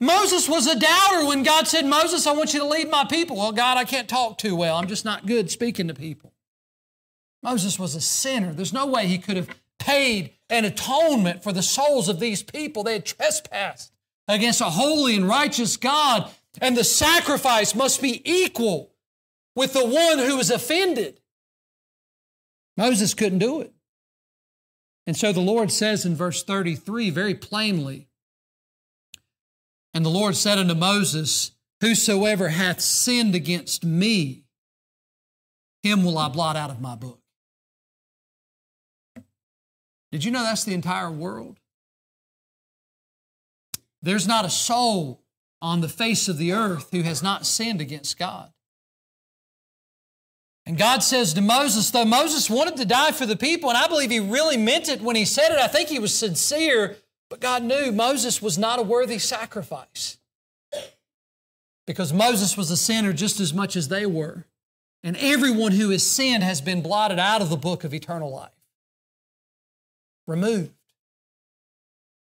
Moses 0.00 0.48
was 0.48 0.66
a 0.66 0.78
doubter 0.78 1.26
when 1.26 1.42
God 1.42 1.68
said, 1.68 1.84
Moses, 1.84 2.26
I 2.26 2.32
want 2.32 2.54
you 2.54 2.60
to 2.60 2.66
lead 2.66 2.90
my 2.90 3.04
people. 3.04 3.36
Well, 3.36 3.52
God, 3.52 3.76
I 3.76 3.84
can't 3.84 4.08
talk 4.08 4.38
too 4.38 4.56
well. 4.56 4.76
I'm 4.76 4.88
just 4.88 5.04
not 5.04 5.26
good 5.26 5.50
speaking 5.50 5.88
to 5.88 5.94
people. 5.94 6.32
Moses 7.42 7.78
was 7.78 7.94
a 7.94 8.00
sinner. 8.00 8.52
There's 8.52 8.72
no 8.72 8.86
way 8.86 9.06
he 9.06 9.18
could 9.18 9.36
have 9.36 9.48
paid 9.78 10.32
an 10.48 10.64
atonement 10.64 11.42
for 11.42 11.52
the 11.52 11.62
souls 11.62 12.08
of 12.08 12.18
these 12.18 12.42
people. 12.42 12.82
They 12.82 12.94
had 12.94 13.04
trespassed 13.04 13.92
against 14.26 14.60
a 14.60 14.64
holy 14.66 15.16
and 15.16 15.28
righteous 15.28 15.76
God, 15.76 16.30
and 16.60 16.76
the 16.76 16.84
sacrifice 16.84 17.74
must 17.74 18.00
be 18.00 18.22
equal 18.24 18.92
with 19.54 19.72
the 19.72 19.84
one 19.84 20.18
who 20.18 20.36
was 20.36 20.50
offended. 20.50 21.20
Moses 22.76 23.12
couldn't 23.12 23.38
do 23.38 23.60
it. 23.60 23.72
And 25.06 25.16
so 25.16 25.32
the 25.32 25.40
Lord 25.40 25.72
says 25.72 26.06
in 26.06 26.14
verse 26.14 26.42
33 26.42 27.10
very 27.10 27.34
plainly, 27.34 28.09
And 29.92 30.04
the 30.04 30.10
Lord 30.10 30.36
said 30.36 30.58
unto 30.58 30.74
Moses, 30.74 31.52
Whosoever 31.80 32.50
hath 32.50 32.80
sinned 32.80 33.34
against 33.34 33.84
me, 33.84 34.44
him 35.82 36.04
will 36.04 36.18
I 36.18 36.28
blot 36.28 36.56
out 36.56 36.70
of 36.70 36.80
my 36.80 36.94
book. 36.94 37.20
Did 40.12 40.24
you 40.24 40.30
know 40.30 40.42
that's 40.42 40.64
the 40.64 40.74
entire 40.74 41.10
world? 41.10 41.58
There's 44.02 44.26
not 44.26 44.44
a 44.44 44.50
soul 44.50 45.22
on 45.62 45.80
the 45.80 45.88
face 45.88 46.28
of 46.28 46.38
the 46.38 46.52
earth 46.52 46.88
who 46.90 47.02
has 47.02 47.22
not 47.22 47.46
sinned 47.46 47.80
against 47.80 48.18
God. 48.18 48.52
And 50.66 50.78
God 50.78 51.02
says 51.02 51.34
to 51.34 51.40
Moses, 51.40 51.90
though 51.90 52.04
Moses 52.04 52.48
wanted 52.50 52.76
to 52.76 52.84
die 52.84 53.12
for 53.12 53.26
the 53.26 53.36
people, 53.36 53.70
and 53.70 53.78
I 53.78 53.88
believe 53.88 54.10
he 54.10 54.20
really 54.20 54.56
meant 54.56 54.88
it 54.88 55.00
when 55.00 55.16
he 55.16 55.24
said 55.24 55.52
it, 55.52 55.58
I 55.58 55.66
think 55.66 55.88
he 55.88 55.98
was 55.98 56.14
sincere, 56.14 56.96
but 57.30 57.40
God 57.40 57.62
knew 57.62 57.92
Moses 57.92 58.42
was 58.42 58.58
not 58.58 58.80
a 58.80 58.82
worthy 58.82 59.18
sacrifice. 59.18 60.18
Because 61.86 62.12
Moses 62.12 62.56
was 62.56 62.70
a 62.70 62.76
sinner 62.76 63.12
just 63.12 63.40
as 63.40 63.54
much 63.54 63.76
as 63.76 63.88
they 63.88 64.04
were. 64.04 64.44
And 65.02 65.16
everyone 65.16 65.72
who 65.72 65.90
has 65.90 66.06
sinned 66.06 66.42
has 66.42 66.60
been 66.60 66.82
blotted 66.82 67.18
out 67.18 67.40
of 67.40 67.48
the 67.48 67.56
book 67.56 67.84
of 67.84 67.94
eternal 67.94 68.30
life, 68.30 68.50
removed. 70.26 70.72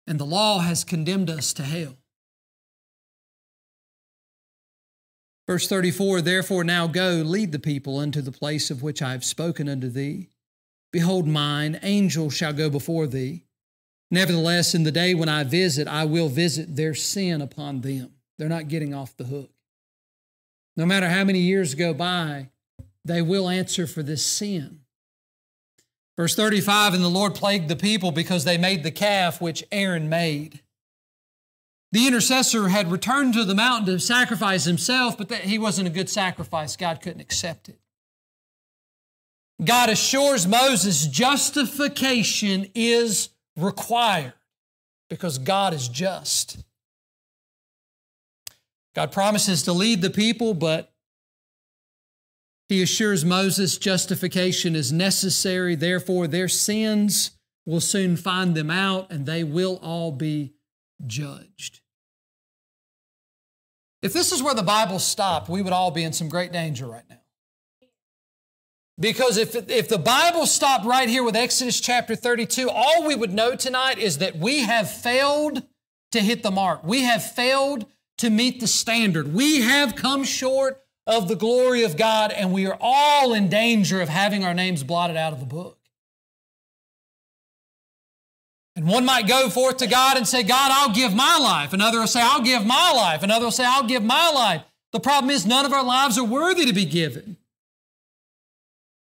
And 0.06 0.20
the 0.20 0.26
law 0.26 0.60
has 0.60 0.84
condemned 0.84 1.30
us 1.30 1.54
to 1.54 1.64
hell. 1.64 1.98
Verse 5.48 5.68
34 5.68 6.22
Therefore 6.22 6.64
now 6.64 6.88
go, 6.88 7.24
lead 7.26 7.52
the 7.52 7.60
people 7.60 7.98
unto 7.98 8.22
the 8.22 8.32
place 8.32 8.70
of 8.70 8.84
which 8.84 9.02
I 9.02 9.14
have 9.14 9.26
spoken 9.26 9.68
unto 9.68 9.90
thee. 9.90 10.30
Behold, 10.92 11.28
mine 11.28 11.80
angel 11.82 12.30
shall 12.30 12.54
go 12.54 12.70
before 12.70 13.08
thee. 13.08 13.46
Nevertheless, 14.12 14.76
in 14.76 14.84
the 14.84 14.92
day 14.92 15.16
when 15.16 15.30
I 15.30 15.46
visit, 15.46 15.88
I 15.88 16.04
will 16.04 16.28
visit 16.28 16.76
their 16.76 16.94
sin 16.94 17.42
upon 17.42 17.80
them. 17.80 18.12
They're 18.38 18.50
not 18.50 18.68
getting 18.68 18.94
off 18.94 19.16
the 19.16 19.24
hook. 19.24 19.50
No 20.76 20.86
matter 20.86 21.08
how 21.08 21.24
many 21.24 21.40
years 21.40 21.76
go 21.76 21.94
by, 21.94 22.50
they 23.06 23.22
will 23.22 23.48
answer 23.48 23.88
for 23.88 24.04
this 24.04 24.26
sin. 24.26 24.82
Verse 26.18 26.36
35 26.36 26.94
And 26.94 27.04
the 27.04 27.08
Lord 27.08 27.36
plagued 27.36 27.70
the 27.70 27.76
people 27.76 28.12
because 28.12 28.44
they 28.44 28.58
made 28.58 28.84
the 28.84 28.92
calf 28.92 29.42
which 29.42 29.64
Aaron 29.72 30.10
made. 30.10 30.60
The 31.94 32.08
intercessor 32.08 32.70
had 32.70 32.92
returned 32.92 33.34
to 33.34 33.44
the 33.44 33.56
mountain 33.56 33.88
to 33.88 34.00
sacrifice 34.00 34.66
himself, 34.66 35.18
but 35.18 35.30
that 35.30 35.42
he 35.42 35.58
wasn't 35.58 35.88
a 35.88 35.92
good 35.92 36.10
sacrifice. 36.10 36.76
God 36.76 37.02
couldn't 37.02 37.22
accept 37.22 37.70
it. 37.70 37.80
God 39.64 39.90
assures 39.90 40.48
Moses 40.48 41.06
justification 41.06 42.68
is 42.74 43.30
required 43.56 44.34
because 45.10 45.38
God 45.38 45.74
is 45.74 45.88
just. 45.88 46.64
God 48.96 49.12
promises 49.12 49.64
to 49.64 49.74
lead 49.74 50.02
the 50.02 50.10
people, 50.10 50.54
but 50.54 50.92
he 52.70 52.82
assures 52.82 53.26
Moses 53.26 53.78
justification 53.78 54.76
is 54.76 54.92
necessary. 54.92 55.76
Therefore, 55.76 56.28
their 56.28 56.48
sins 56.48 57.32
will 57.66 57.82
soon 57.82 58.18
find 58.18 58.56
them 58.56 58.70
out 58.70 59.12
and 59.12 59.26
they 59.26 59.44
will 59.44 59.80
all 59.82 60.12
be 60.12 60.54
judged. 61.06 61.82
If 64.02 64.14
this 64.14 64.32
is 64.32 64.42
where 64.42 64.56
the 64.56 64.64
Bible 64.64 65.00
stopped, 65.00 65.48
we 65.48 65.62
would 65.62 65.74
all 65.74 65.92
be 65.92 66.04
in 66.04 66.14
some 66.14 66.28
great 66.28 66.52
danger 66.52 66.88
right 66.88 67.08
now. 67.10 67.21
Because 69.02 69.38
if, 69.38 69.56
if 69.68 69.90
the 69.90 69.98
Bible 69.98 70.46
stopped 70.46 70.86
right 70.86 71.10
here 71.10 71.24
with 71.24 71.36
Exodus 71.36 71.82
chapter 71.82 72.16
32, 72.16 72.70
all 72.70 73.08
we 73.08 73.16
would 73.16 73.34
know 73.34 73.56
tonight 73.56 73.98
is 73.98 74.20
that 74.20 74.36
we 74.36 74.60
have 74.60 74.92
failed 74.92 75.64
to 76.12 76.20
hit 76.22 76.44
the 76.44 76.52
mark. 76.52 76.84
We 76.84 77.02
have 77.02 77.24
failed 77.24 77.88
to 78.20 78.30
meet 78.30 78.60
the 78.60 78.68
standard. 78.68 79.34
We 79.34 79.62
have 79.62 79.96
come 79.96 80.24
short 80.24 80.84
of 81.08 81.28
the 81.28 81.36
glory 81.36 81.84
of 81.84 81.98
God, 81.98 82.32
and 82.32 82.54
we 82.54 82.68
are 82.68 82.78
all 82.80 83.34
in 83.34 83.50
danger 83.50 84.02
of 84.02 84.10
having 84.10 84.46
our 84.46 84.54
names 84.54 84.84
blotted 84.84 85.18
out 85.18 85.34
of 85.34 85.40
the 85.40 85.48
book. 85.48 85.80
And 88.76 88.88
one 88.88 89.04
might 89.04 89.28
go 89.28 89.50
forth 89.50 89.78
to 89.78 89.88
God 89.88 90.16
and 90.16 90.28
say, 90.28 90.44
God, 90.44 90.70
I'll 90.72 90.94
give 90.94 91.16
my 91.16 91.40
life. 91.40 91.74
Another 91.74 92.00
will 92.00 92.08
say, 92.08 92.22
I'll 92.22 92.44
give 92.44 92.64
my 92.68 92.92
life. 92.92 93.24
Another 93.24 93.46
will 93.46 93.52
say, 93.52 93.66
I'll 93.66 93.88
give 93.88 94.04
my 94.04 94.30
life. 94.30 94.62
The 94.92 95.00
problem 95.00 95.32
is, 95.32 95.44
none 95.44 95.66
of 95.66 95.74
our 95.74 95.84
lives 95.84 96.20
are 96.20 96.24
worthy 96.24 96.68
to 96.68 96.74
be 96.74 96.86
given. 96.86 97.38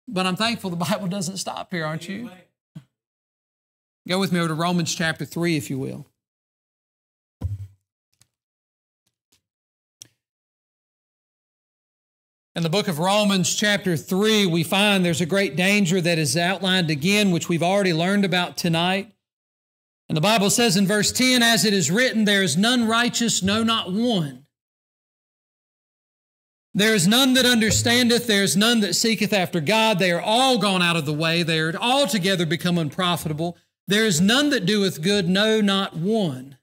But 0.07 0.27
I'm 0.27 0.37
thankful 0.37 0.71
the 0.71 0.77
Bible 0.77 1.09
doesn't 1.09 1.39
stop 1.39 1.71
here, 1.71 1.85
aren't 1.85 2.09
you? 2.09 2.31
Go 4.07 4.19
with 4.19 4.33
me 4.33 4.39
over 4.39 4.49
to 4.49 4.55
Romans 4.55 4.95
chapter 4.95 5.25
3, 5.25 5.57
if 5.57 5.71
you 5.71 5.79
will. 5.79 6.07
In 12.57 12.63
the 12.63 12.69
book 12.69 12.87
of 12.87 13.01
Romans, 13.01 13.53
chapter 13.53 13.97
3, 13.97 14.47
we 14.47 14.63
find 14.63 15.05
there's 15.05 15.21
a 15.21 15.27
great 15.27 15.57
danger 15.57 16.01
that 16.01 16.19
is 16.19 16.37
outlined 16.37 16.89
again, 16.89 17.33
which 17.33 17.49
we've 17.49 17.65
already 17.65 17.93
learned 17.93 18.25
about 18.25 18.57
tonight. 18.57 19.11
And 20.09 20.17
the 20.17 20.21
Bible 20.21 20.51
says 20.51 20.77
in 20.77 20.87
verse 20.87 21.11
10, 21.11 21.43
as 21.43 21.65
it 21.65 21.73
is 21.73 21.91
written, 21.91 22.25
there 22.25 22.45
is 22.45 22.57
none 22.57 22.87
righteous, 22.87 23.43
no, 23.43 23.65
not 23.65 23.93
one. 23.93 24.44
There 26.77 26.95
is 26.95 27.07
none 27.07 27.35
that 27.35 27.47
understandeth, 27.47 28.27
there 28.27 28.43
is 28.43 28.57
none 28.57 28.81
that 28.81 28.95
seeketh 28.95 29.33
after 29.33 29.61
God. 29.61 30.01
They 30.01 30.11
are 30.11 30.21
all 30.21 30.59
gone 30.59 30.83
out 30.83 30.97
of 30.97 31.07
the 31.07 31.13
way, 31.13 31.45
they 31.45 31.61
are 31.61 31.75
altogether 31.77 32.47
become 32.47 32.79
unprofitable. 32.79 33.57
There 33.87 34.05
is 34.05 34.21
none 34.21 34.51
that 34.51 34.67
doeth 34.67 35.01
good, 35.01 35.29
no, 35.29 35.61
not 35.61 35.95
one. 35.95 36.57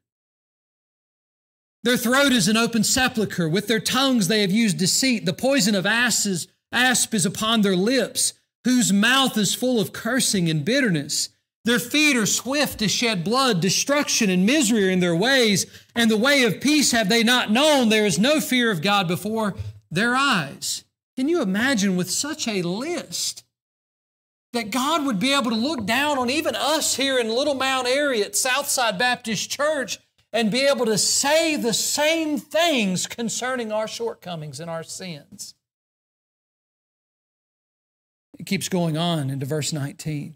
Their 1.84 1.98
throat 1.98 2.32
is 2.32 2.48
an 2.48 2.58
open 2.58 2.84
sepulchre. 2.84 3.48
With 3.48 3.68
their 3.68 3.80
tongues 3.80 4.28
they 4.28 4.42
have 4.42 4.52
used 4.52 4.78
deceit. 4.78 5.26
The 5.26 5.34
poison 5.34 5.76
of 5.76 5.86
asses, 5.86 6.48
asp 6.72 7.14
is 7.14 7.26
upon 7.26 7.62
their 7.62 7.76
lips, 7.76 8.34
whose 8.66 8.92
mouth 8.92 9.38
is 9.38 9.56
full 9.56 9.80
of 9.80 9.94
cursing 9.94 10.50
and 10.50 10.66
bitterness. 10.66 11.30
Their 11.64 11.80
feet 11.80 12.18
are 12.18 12.26
swift 12.26 12.80
to 12.80 12.88
shed 12.88 13.24
blood. 13.24 13.62
Destruction 13.62 14.30
and 14.30 14.46
misery 14.46 14.88
are 14.88 14.92
in 14.92 15.00
their 15.00 15.16
ways, 15.16 15.66
and 15.96 16.10
the 16.10 16.18
way 16.18 16.44
of 16.44 16.60
peace 16.60 16.92
have 16.92 17.08
they 17.08 17.24
not 17.24 17.52
known. 17.52 17.90
There 17.90 18.06
is 18.06 18.20
no 18.20 18.42
fear 18.42 18.72
of 18.72 18.82
God 18.82 19.08
before 19.08 19.56
their 19.92 20.16
eyes. 20.16 20.86
Can 21.18 21.28
you 21.28 21.42
imagine 21.42 21.98
with 21.98 22.10
such 22.10 22.48
a 22.48 22.62
list 22.62 23.44
that 24.54 24.72
God 24.72 25.06
would 25.06 25.20
be 25.20 25.34
able 25.34 25.52
to 25.52 25.56
look 25.56 25.86
down 25.86 26.18
on 26.18 26.30
even 26.30 26.56
us 26.56 26.96
here 26.96 27.20
in 27.20 27.30
Little 27.30 27.54
Mount 27.54 27.88
Airy 27.88 28.24
at 28.24 28.36
Southside 28.36 28.98
Baptist 28.98 29.50
Church 29.50 30.00
and 30.34 30.52
be 30.52 30.62
able 30.62 30.86
to 30.86 30.98
say 30.98 31.56
the 31.56 31.74
same 31.74 32.38
things 32.38 33.08
concerning 33.08 33.72
our 33.72 33.88
shortcomings 33.88 34.60
and 34.60 34.70
our 34.70 34.84
sins? 34.84 35.54
It 38.40 38.46
keeps 38.46 38.70
going 38.70 38.98
on 38.98 39.30
into 39.30 39.46
verse 39.46 39.72
19. 39.72 40.36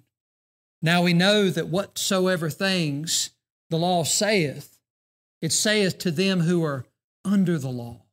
Now 0.81 1.01
we 1.01 1.13
know 1.13 1.49
that 1.49 1.67
whatsoever 1.67 2.49
things 2.49 3.31
the 3.69 3.77
law 3.77 4.03
saith, 4.03 4.79
it 5.41 5.51
saith 5.51 5.97
to 5.99 6.11
them 6.11 6.41
who 6.41 6.63
are 6.63 6.85
under 7.23 7.57
the 7.57 7.69
law, 7.69 8.04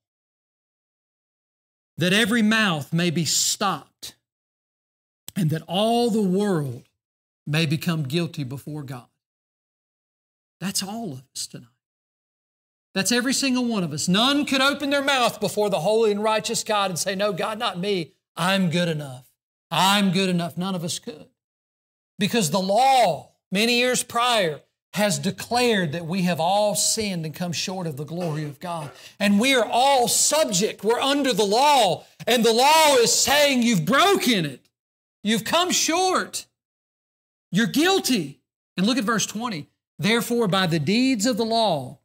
that 2.02 2.12
every 2.12 2.42
mouth 2.42 2.92
may 2.92 3.10
be 3.10 3.24
stopped, 3.24 4.16
and 5.36 5.50
that 5.50 5.62
all 5.68 6.10
the 6.10 6.20
world 6.20 6.82
may 7.46 7.64
become 7.64 8.02
guilty 8.02 8.42
before 8.42 8.82
God. 8.82 9.06
That's 10.58 10.82
all 10.82 11.12
of 11.12 11.22
us 11.32 11.46
tonight. 11.46 11.68
That's 12.92 13.12
every 13.12 13.32
single 13.32 13.66
one 13.66 13.84
of 13.84 13.92
us. 13.92 14.08
None 14.08 14.46
could 14.46 14.60
open 14.60 14.90
their 14.90 15.00
mouth 15.00 15.38
before 15.38 15.70
the 15.70 15.78
holy 15.78 16.10
and 16.10 16.20
righteous 16.20 16.64
God 16.64 16.90
and 16.90 16.98
say, 16.98 17.14
No, 17.14 17.32
God, 17.32 17.60
not 17.60 17.78
me. 17.78 18.14
I'm 18.36 18.68
good 18.68 18.88
enough. 18.88 19.30
I'm 19.70 20.10
good 20.10 20.28
enough. 20.28 20.58
None 20.58 20.74
of 20.74 20.82
us 20.82 20.98
could. 20.98 21.28
Because 22.18 22.50
the 22.50 22.58
law, 22.58 23.30
many 23.52 23.78
years 23.78 24.02
prior, 24.02 24.60
has 24.94 25.18
declared 25.18 25.92
that 25.92 26.06
we 26.06 26.22
have 26.22 26.38
all 26.38 26.74
sinned 26.74 27.24
and 27.24 27.34
come 27.34 27.52
short 27.52 27.86
of 27.86 27.96
the 27.96 28.04
glory 28.04 28.44
of 28.44 28.60
God. 28.60 28.90
And 29.18 29.40
we 29.40 29.54
are 29.54 29.64
all 29.64 30.06
subject. 30.06 30.84
We're 30.84 31.00
under 31.00 31.32
the 31.32 31.44
law. 31.44 32.04
And 32.26 32.44
the 32.44 32.52
law 32.52 32.96
is 32.96 33.12
saying 33.12 33.62
you've 33.62 33.86
broken 33.86 34.44
it. 34.44 34.60
You've 35.24 35.44
come 35.44 35.70
short. 35.70 36.46
You're 37.50 37.66
guilty. 37.68 38.40
And 38.76 38.86
look 38.86 38.98
at 38.98 39.04
verse 39.04 39.24
20. 39.24 39.68
Therefore, 39.98 40.48
by 40.48 40.66
the 40.66 40.78
deeds 40.78 41.24
of 41.26 41.36
the 41.36 41.44
law, 41.44 41.98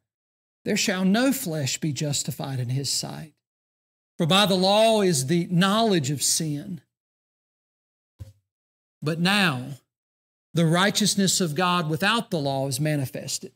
there 0.64 0.76
shall 0.76 1.04
no 1.04 1.32
flesh 1.32 1.78
be 1.78 1.92
justified 1.92 2.58
in 2.58 2.70
his 2.70 2.90
sight. 2.90 3.34
For 4.16 4.26
by 4.26 4.46
the 4.46 4.54
law 4.54 5.02
is 5.02 5.26
the 5.26 5.46
knowledge 5.50 6.10
of 6.10 6.22
sin. 6.22 6.80
But 9.02 9.20
now 9.20 9.78
the 10.58 10.66
righteousness 10.66 11.40
of 11.40 11.54
God 11.54 11.88
without 11.88 12.32
the 12.32 12.38
law 12.40 12.66
is 12.66 12.80
manifested, 12.80 13.52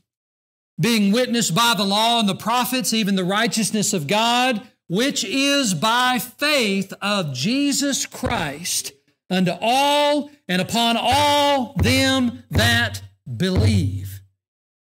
being 0.79 1.11
witnessed 1.11 1.53
by 1.53 1.75
the 1.77 1.83
law 1.83 2.21
and 2.21 2.29
the 2.29 2.35
prophets, 2.37 2.95
even 2.95 3.17
the 3.17 3.25
righteousness 3.25 3.93
of 3.93 4.07
God, 4.07 4.63
which 4.87 5.25
is 5.25 5.75
by 5.75 6.21
faith 6.21 6.95
of 7.03 7.35
Jesus 7.35 8.07
Christ 8.07 8.93
unto 9.29 9.51
all 9.61 10.31
and 10.47 10.63
upon 10.63 10.97
all 10.97 11.75
them 11.83 12.45
that 12.51 13.03
believe. 13.37 14.21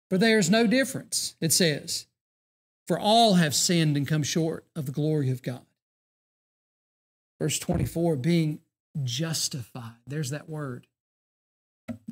For 0.10 0.18
there 0.18 0.40
is 0.40 0.50
no 0.50 0.66
difference, 0.66 1.36
it 1.40 1.54
says, 1.54 2.08
for 2.88 3.00
all 3.00 3.36
have 3.36 3.54
sinned 3.54 3.96
and 3.98 4.08
come 4.08 4.24
short 4.24 4.66
of 4.76 4.88
the 4.88 4.92
glory 4.92 5.30
of 5.30 5.44
God. 5.44 5.62
Verse 7.40 7.60
24, 7.60 8.16
being 8.16 8.62
justified. 9.04 9.94
There's 10.08 10.32
that 10.32 10.50
word. 10.50 10.88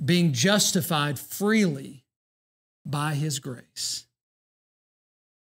Being 0.04 0.34
justified 0.34 1.20
freely 1.20 2.04
by 2.86 3.14
his 3.14 3.40
grace. 3.40 4.06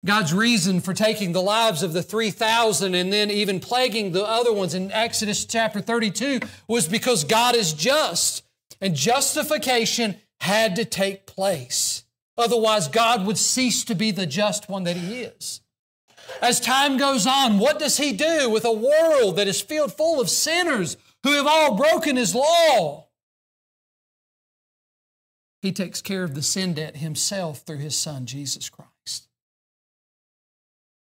God's 0.05 0.33
reason 0.33 0.79
for 0.79 0.93
taking 0.93 1.33
the 1.33 1.41
lives 1.41 1.83
of 1.83 1.91
the 1.91 2.01
3,000 2.01 2.95
and 2.95 3.11
then 3.11 3.29
even 3.29 3.59
plaguing 3.59 4.11
the 4.11 4.23
other 4.23 4.53
ones 4.53 4.73
in 4.73 4.91
Exodus 4.91 5.43
chapter 5.43 5.81
32 5.81 6.39
was 6.67 6.87
because 6.87 7.25
God 7.25 7.55
is 7.55 7.73
just 7.73 8.43
and 8.79 8.95
justification 8.95 10.15
had 10.39 10.77
to 10.77 10.85
take 10.85 11.25
place. 11.25 12.03
Otherwise, 12.37 12.87
God 12.87 13.25
would 13.25 13.37
cease 13.37 13.83
to 13.83 13.95
be 13.95 14.11
the 14.11 14.25
just 14.25 14.69
one 14.69 14.85
that 14.85 14.95
He 14.95 15.21
is. 15.21 15.59
As 16.41 16.61
time 16.61 16.95
goes 16.95 17.27
on, 17.27 17.59
what 17.59 17.79
does 17.79 17.97
He 17.97 18.13
do 18.13 18.49
with 18.49 18.63
a 18.63 18.71
world 18.71 19.35
that 19.35 19.49
is 19.49 19.59
filled 19.59 19.91
full 19.91 20.21
of 20.21 20.29
sinners 20.29 20.95
who 21.23 21.33
have 21.33 21.47
all 21.47 21.75
broken 21.75 22.15
His 22.15 22.33
law? 22.33 23.08
He 25.61 25.71
takes 25.71 26.01
care 26.01 26.23
of 26.23 26.35
the 26.35 26.41
sin 26.41 26.73
debt 26.73 26.97
Himself 26.97 27.59
through 27.59 27.77
His 27.77 27.95
Son, 27.95 28.25
Jesus 28.25 28.69
Christ. 28.69 29.27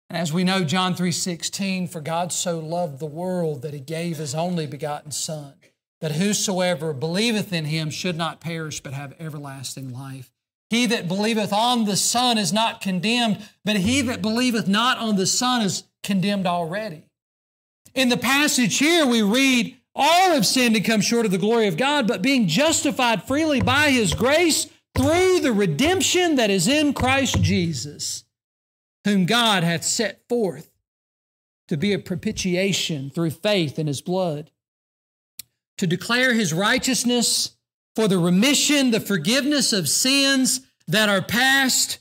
And 0.10 0.18
as 0.18 0.32
we 0.32 0.43
know, 0.43 0.64
John 0.64 0.95
3:16, 0.95 1.88
for 1.88 2.01
God 2.01 2.32
so 2.32 2.60
loved 2.60 2.99
the 2.99 3.06
world 3.06 3.62
that 3.64 3.74
He 3.74 3.80
gave 3.80 4.18
His 4.18 4.36
only 4.36 4.66
begotten 4.68 5.12
Son, 5.12 5.56
that 5.99 6.14
whosoever 6.14 6.93
believeth 6.93 7.51
in 7.51 7.66
Him 7.66 7.89
should 7.89 8.16
not 8.16 8.39
perish 8.39 8.82
but 8.82 8.93
have 8.93 9.14
everlasting 9.20 9.91
life. 9.91 10.32
He 10.70 10.88
that 10.88 11.08
believeth 11.08 11.53
on 11.53 11.86
the 11.86 11.95
Son 11.95 12.38
is 12.38 12.51
not 12.51 12.82
condemned, 12.82 13.47
but 13.64 13.78
he 13.78 14.01
that 14.01 14.22
believeth 14.22 14.68
not 14.68 14.97
on 14.97 15.16
the 15.16 15.28
Son 15.28 15.62
is 15.62 15.84
condemned 16.03 16.47
already. 16.47 17.03
In 17.93 18.10
the 18.10 18.18
passage 18.18 18.78
here, 18.78 19.06
we 19.06 19.22
read, 19.22 19.78
All 19.96 20.32
have 20.32 20.46
sinned 20.46 20.76
and 20.76 20.84
come 20.84 21.02
short 21.02 21.26
of 21.26 21.32
the 21.32 21.38
glory 21.38 21.68
of 21.68 21.78
God, 21.78 22.08
but 22.08 22.22
being 22.22 22.48
justified 22.48 23.24
freely 23.24 23.62
by 23.62 23.91
His 23.91 24.14
grace 24.14 24.68
through 24.96 25.39
the 25.39 25.54
redemption 25.54 26.36
that 26.36 26.50
is 26.50 26.68
in 26.68 26.93
Christ 26.93 27.41
Jesus, 27.41 28.26
whom 29.06 29.26
God 29.26 29.64
hath 29.64 29.84
set 29.84 30.22
forth 30.28 30.70
to 31.68 31.78
be 31.78 31.93
a 31.93 32.00
propitiation 32.00 33.10
through 33.10 33.32
faith 33.32 33.80
in 33.80 33.88
His 33.88 34.02
blood, 34.02 34.52
to 35.78 35.88
declare 35.88 36.34
His 36.34 36.54
righteousness 36.54 37.56
for 37.96 38.08
the 38.08 38.18
remission, 38.18 38.91
the 38.91 39.00
forgiveness 39.00 39.72
of 39.72 39.88
sins 39.88 40.62
that 40.88 41.10
are 41.10 41.22
past 41.22 42.00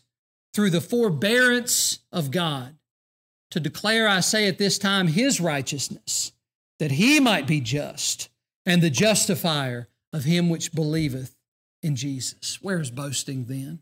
through 0.52 0.70
the 0.70 0.80
forbearance 0.80 2.00
of 2.12 2.30
God. 2.30 2.76
To 3.50 3.60
declare, 3.60 4.08
I 4.08 4.20
say 4.20 4.48
at 4.48 4.58
this 4.58 4.78
time, 4.78 5.08
his 5.08 5.40
righteousness, 5.40 6.32
that 6.78 6.92
he 6.92 7.20
might 7.20 7.46
be 7.46 7.60
just 7.60 8.28
and 8.66 8.82
the 8.82 8.90
justifier 8.90 9.88
of 10.12 10.24
him 10.24 10.48
which 10.48 10.72
believeth 10.72 11.36
in 11.82 11.96
Jesus. 11.96 12.60
Where 12.62 12.80
is 12.80 12.90
boasting 12.90 13.44
then? 13.44 13.80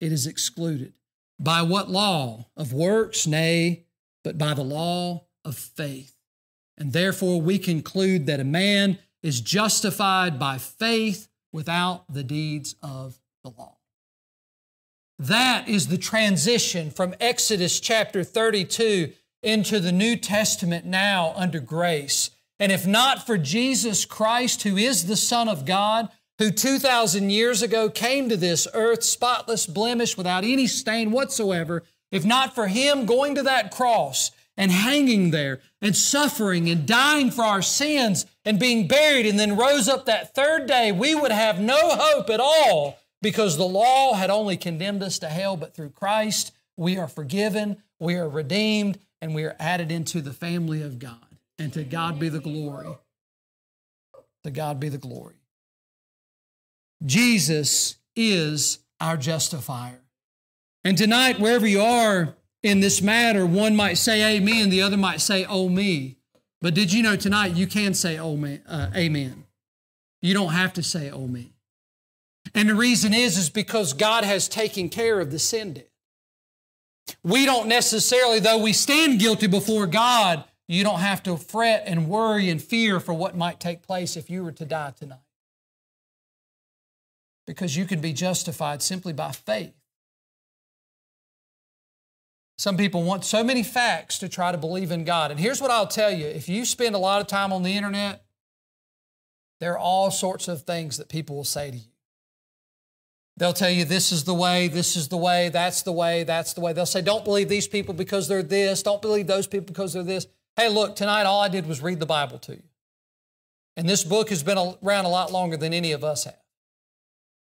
It 0.00 0.12
is 0.12 0.26
excluded. 0.26 0.94
By 1.38 1.62
what 1.62 1.90
law? 1.90 2.46
Of 2.56 2.72
works? 2.72 3.26
Nay, 3.26 3.84
but 4.24 4.38
by 4.38 4.54
the 4.54 4.62
law 4.62 5.24
of 5.44 5.56
faith. 5.56 6.16
And 6.78 6.92
therefore 6.92 7.40
we 7.40 7.58
conclude 7.58 8.26
that 8.26 8.40
a 8.40 8.44
man 8.44 8.98
is 9.22 9.40
justified 9.40 10.38
by 10.38 10.58
faith 10.58 11.28
without 11.52 12.12
the 12.12 12.24
deeds 12.24 12.74
of 12.82 13.20
the 13.44 13.50
law. 13.50 13.76
That 15.18 15.68
is 15.68 15.88
the 15.88 15.98
transition 15.98 16.90
from 16.90 17.14
Exodus 17.20 17.78
chapter 17.78 18.24
32 18.24 19.12
into 19.42 19.80
the 19.80 19.92
New 19.92 20.16
Testament 20.16 20.84
now 20.84 21.32
under 21.36 21.60
grace. 21.60 22.30
And 22.58 22.70
if 22.70 22.86
not 22.86 23.26
for 23.26 23.36
Jesus 23.36 24.04
Christ, 24.04 24.62
who 24.62 24.76
is 24.76 25.06
the 25.06 25.16
Son 25.16 25.48
of 25.48 25.66
God, 25.66 26.08
who 26.38 26.50
2,000 26.50 27.30
years 27.30 27.62
ago 27.62 27.90
came 27.90 28.28
to 28.28 28.36
this 28.36 28.68
earth 28.72 29.02
spotless, 29.02 29.66
blemish, 29.66 30.16
without 30.16 30.44
any 30.44 30.66
stain 30.66 31.10
whatsoever, 31.10 31.82
if 32.10 32.24
not 32.24 32.54
for 32.54 32.68
Him 32.68 33.06
going 33.06 33.34
to 33.34 33.42
that 33.42 33.70
cross 33.70 34.30
and 34.56 34.70
hanging 34.70 35.30
there 35.30 35.60
and 35.80 35.96
suffering 35.96 36.68
and 36.68 36.86
dying 36.86 37.30
for 37.30 37.42
our 37.42 37.62
sins 37.62 38.26
and 38.44 38.58
being 38.58 38.86
buried 38.86 39.26
and 39.26 39.38
then 39.38 39.56
rose 39.56 39.88
up 39.88 40.06
that 40.06 40.34
third 40.34 40.66
day, 40.66 40.92
we 40.92 41.14
would 41.14 41.32
have 41.32 41.58
no 41.58 41.78
hope 41.80 42.30
at 42.30 42.40
all 42.40 42.98
because 43.22 43.56
the 43.56 43.64
law 43.64 44.14
had 44.14 44.30
only 44.30 44.56
condemned 44.56 45.02
us 45.02 45.18
to 45.20 45.28
hell, 45.28 45.56
but 45.56 45.74
through 45.74 45.90
Christ, 45.90 46.52
we 46.76 46.98
are 46.98 47.08
forgiven, 47.08 47.78
we 47.98 48.16
are 48.16 48.28
redeemed, 48.28 48.98
and 49.22 49.36
we 49.36 49.44
are 49.44 49.56
added 49.60 49.92
into 49.92 50.20
the 50.20 50.32
family 50.32 50.82
of 50.82 50.98
God. 50.98 51.16
And 51.58 51.72
to 51.74 51.84
God 51.84 52.18
be 52.18 52.28
the 52.28 52.40
glory. 52.40 52.88
To 54.42 54.50
God 54.50 54.80
be 54.80 54.88
the 54.88 54.98
glory. 54.98 55.36
Jesus 57.06 57.96
is 58.16 58.80
our 59.00 59.16
justifier. 59.16 60.00
And 60.84 60.98
tonight, 60.98 61.38
wherever 61.38 61.66
you 61.66 61.80
are, 61.80 62.34
in 62.64 62.80
this 62.80 63.00
matter, 63.00 63.46
one 63.46 63.76
might 63.76 63.94
say 63.94 64.36
amen, 64.36 64.70
the 64.70 64.82
other 64.82 64.96
might 64.96 65.20
say 65.20 65.44
oh 65.44 65.68
me. 65.68 66.16
But 66.60 66.74
did 66.74 66.92
you 66.92 67.02
know 67.02 67.16
tonight 67.16 67.54
you 67.54 67.66
can 67.66 67.94
say 67.94 68.18
oh 68.18 68.36
man, 68.36 68.62
uh, 68.68 68.90
amen? 68.94 69.44
You 70.20 70.34
don't 70.34 70.52
have 70.52 70.72
to 70.74 70.82
say 70.82 71.10
oh 71.10 71.28
me. 71.28 71.52
And 72.54 72.68
the 72.68 72.74
reason 72.74 73.14
is, 73.14 73.38
is 73.38 73.50
because 73.50 73.92
God 73.92 74.24
has 74.24 74.48
taken 74.48 74.88
care 74.88 75.20
of 75.20 75.30
the 75.30 75.38
sin 75.38 75.74
debt. 75.74 75.91
We 77.24 77.44
don't 77.44 77.68
necessarily, 77.68 78.40
though 78.40 78.58
we 78.58 78.72
stand 78.72 79.20
guilty 79.20 79.46
before 79.46 79.86
God, 79.86 80.44
you 80.68 80.84
don't 80.84 81.00
have 81.00 81.22
to 81.24 81.36
fret 81.36 81.84
and 81.86 82.08
worry 82.08 82.48
and 82.48 82.62
fear 82.62 83.00
for 83.00 83.12
what 83.12 83.36
might 83.36 83.60
take 83.60 83.82
place 83.82 84.16
if 84.16 84.30
you 84.30 84.42
were 84.42 84.52
to 84.52 84.64
die 84.64 84.92
tonight. 84.98 85.18
Because 87.46 87.76
you 87.76 87.84
can 87.84 88.00
be 88.00 88.12
justified 88.12 88.82
simply 88.82 89.12
by 89.12 89.32
faith. 89.32 89.74
Some 92.58 92.76
people 92.76 93.02
want 93.02 93.24
so 93.24 93.42
many 93.42 93.62
facts 93.62 94.18
to 94.18 94.28
try 94.28 94.52
to 94.52 94.58
believe 94.58 94.92
in 94.92 95.04
God. 95.04 95.30
And 95.30 95.40
here's 95.40 95.60
what 95.60 95.70
I'll 95.70 95.86
tell 95.86 96.12
you 96.12 96.26
if 96.26 96.48
you 96.48 96.64
spend 96.64 96.94
a 96.94 96.98
lot 96.98 97.20
of 97.20 97.26
time 97.26 97.52
on 97.52 97.64
the 97.64 97.76
internet, 97.76 98.24
there 99.58 99.72
are 99.72 99.78
all 99.78 100.10
sorts 100.10 100.48
of 100.48 100.62
things 100.62 100.96
that 100.96 101.08
people 101.08 101.36
will 101.36 101.44
say 101.44 101.70
to 101.70 101.76
you. 101.76 101.91
They'll 103.42 103.52
tell 103.52 103.70
you 103.70 103.84
this 103.84 104.12
is 104.12 104.22
the 104.22 104.34
way, 104.34 104.68
this 104.68 104.96
is 104.96 105.08
the 105.08 105.16
way, 105.16 105.48
that's 105.48 105.82
the 105.82 105.90
way, 105.90 106.22
that's 106.22 106.52
the 106.52 106.60
way. 106.60 106.72
They'll 106.72 106.86
say, 106.86 107.02
don't 107.02 107.24
believe 107.24 107.48
these 107.48 107.66
people 107.66 107.92
because 107.92 108.28
they're 108.28 108.40
this, 108.40 108.84
don't 108.84 109.02
believe 109.02 109.26
those 109.26 109.48
people 109.48 109.66
because 109.66 109.94
they're 109.94 110.04
this. 110.04 110.28
Hey, 110.54 110.68
look, 110.68 110.94
tonight 110.94 111.24
all 111.24 111.40
I 111.40 111.48
did 111.48 111.66
was 111.66 111.82
read 111.82 111.98
the 111.98 112.06
Bible 112.06 112.38
to 112.38 112.52
you. 112.52 112.62
And 113.76 113.88
this 113.88 114.04
book 114.04 114.28
has 114.28 114.44
been 114.44 114.58
around 114.80 115.06
a 115.06 115.08
lot 115.08 115.32
longer 115.32 115.56
than 115.56 115.74
any 115.74 115.90
of 115.90 116.04
us 116.04 116.22
have. 116.22 116.38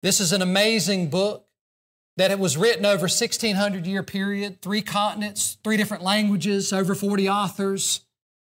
This 0.02 0.20
is 0.20 0.34
an 0.34 0.42
amazing 0.42 1.08
book 1.08 1.46
that 2.18 2.30
it 2.30 2.38
was 2.38 2.58
written 2.58 2.84
over 2.84 3.04
1600 3.04 3.86
year 3.86 4.02
period, 4.02 4.60
three 4.60 4.82
continents, 4.82 5.56
three 5.64 5.78
different 5.78 6.02
languages, 6.02 6.70
over 6.70 6.94
40 6.94 7.30
authors, 7.30 8.02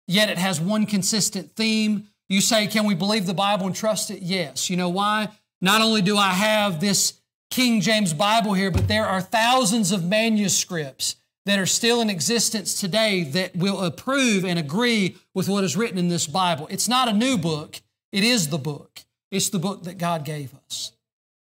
yet 0.08 0.30
it 0.30 0.38
has 0.38 0.62
one 0.62 0.86
consistent 0.86 1.54
theme. 1.58 2.08
You 2.30 2.40
say, 2.40 2.68
can 2.68 2.86
we 2.86 2.96
believe 2.96 3.26
the 3.26 3.34
Bible 3.34 3.66
and 3.66 3.76
trust 3.76 4.10
it? 4.10 4.22
Yes. 4.22 4.70
You 4.70 4.78
know 4.78 4.88
why? 4.88 5.28
Not 5.60 5.82
only 5.82 6.02
do 6.02 6.16
I 6.16 6.30
have 6.30 6.80
this 6.80 7.20
King 7.56 7.80
James 7.80 8.12
Bible 8.12 8.52
here, 8.52 8.70
but 8.70 8.90
there 8.90 9.06
are 9.06 9.22
thousands 9.22 9.94
of 9.94 10.04
manuscripts 10.04 11.16
that 11.46 11.58
are 11.58 11.66
still 11.66 12.02
in 12.02 12.10
existence 12.10 12.78
today 12.78 13.24
that 13.24 13.56
will 13.56 13.80
approve 13.80 14.44
and 14.44 14.60
agree 14.60 15.16
with 15.34 15.48
what 15.48 15.64
is 15.64 15.78
written 15.78 15.98
in 15.98 16.10
this 16.10 16.28
Bible. 16.28 16.68
It's 16.70 16.90
not 16.90 17.08
a 17.08 17.14
new 17.14 17.38
book, 17.38 17.80
it 18.12 18.26
is 18.26 18.50
the 18.50 18.58
book. 18.58 19.06
It's 19.32 19.48
the 19.48 19.58
book 19.58 19.84
that 19.84 19.98
God 19.98 20.26
gave 20.26 20.54
us. 20.66 20.92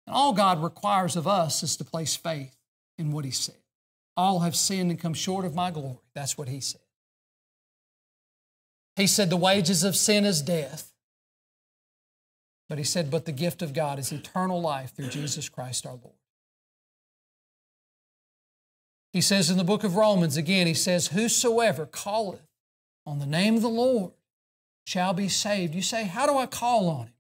And 0.07 0.16
all 0.16 0.34
God 0.34 0.64
requires 0.64 1.16
of 1.16 1.28
us 1.28 1.62
is 1.62 1.78
to 1.78 1.84
place 1.84 2.16
faith 2.16 2.57
in 2.97 3.12
what 3.12 3.24
He 3.24 3.30
said. 3.30 3.62
All 4.18 4.39
have 4.39 4.55
sinned 4.55 4.89
and 4.89 4.99
come 4.99 5.14
short 5.14 5.45
of 5.45 5.53
my 5.53 5.70
glory. 5.70 5.99
That's 6.16 6.39
what 6.39 6.47
He 6.47 6.60
said. 6.60 6.82
He 8.95 9.05
said, 9.05 9.30
The 9.30 9.38
wages 9.38 9.84
of 9.84 9.95
sin 9.95 10.26
is 10.26 10.41
death. 10.41 10.91
But 12.70 12.78
He 12.78 12.84
said, 12.84 13.11
But 13.11 13.26
the 13.26 13.32
gift 13.32 13.61
of 13.61 13.74
God 13.74 13.99
is 13.99 14.11
eternal 14.11 14.61
life 14.61 14.95
through 14.95 15.09
Jesus 15.09 15.49
Christ 15.49 15.86
our 15.86 15.93
Lord. 15.93 16.15
He 19.11 19.22
says 19.22 19.49
in 19.49 19.57
the 19.57 19.63
book 19.63 19.84
of 19.84 19.95
Romans 19.95 20.38
again, 20.38 20.67
He 20.67 20.74
says, 20.74 21.07
Whosoever 21.07 21.88
calleth 21.88 22.47
on 23.05 23.20
the 23.20 23.26
name 23.26 23.55
of 23.55 23.63
the 23.63 23.70
Lord 23.70 24.11
shall 24.86 25.13
be 25.13 25.28
saved. 25.28 25.74
You 25.74 25.82
say, 25.82 26.05
How 26.05 26.26
do 26.28 26.38
I 26.38 26.45
call 26.45 26.88
on 26.88 27.07
Him? 27.07 27.13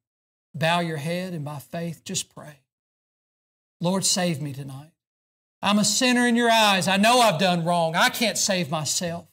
bow 0.53 0.79
your 0.79 0.97
head 0.97 1.33
and 1.33 1.45
by 1.45 1.59
faith 1.59 2.03
just 2.03 2.33
pray. 2.33 2.59
Lord, 3.81 4.05
save 4.05 4.41
me 4.41 4.53
tonight. 4.53 4.91
I'm 5.61 5.79
a 5.79 5.85
sinner 5.85 6.27
in 6.27 6.35
your 6.35 6.49
eyes. 6.49 6.87
I 6.87 6.97
know 6.97 7.19
I've 7.19 7.39
done 7.39 7.65
wrong. 7.65 7.95
I 7.95 8.09
can't 8.09 8.37
save 8.37 8.69
myself. 8.69 9.27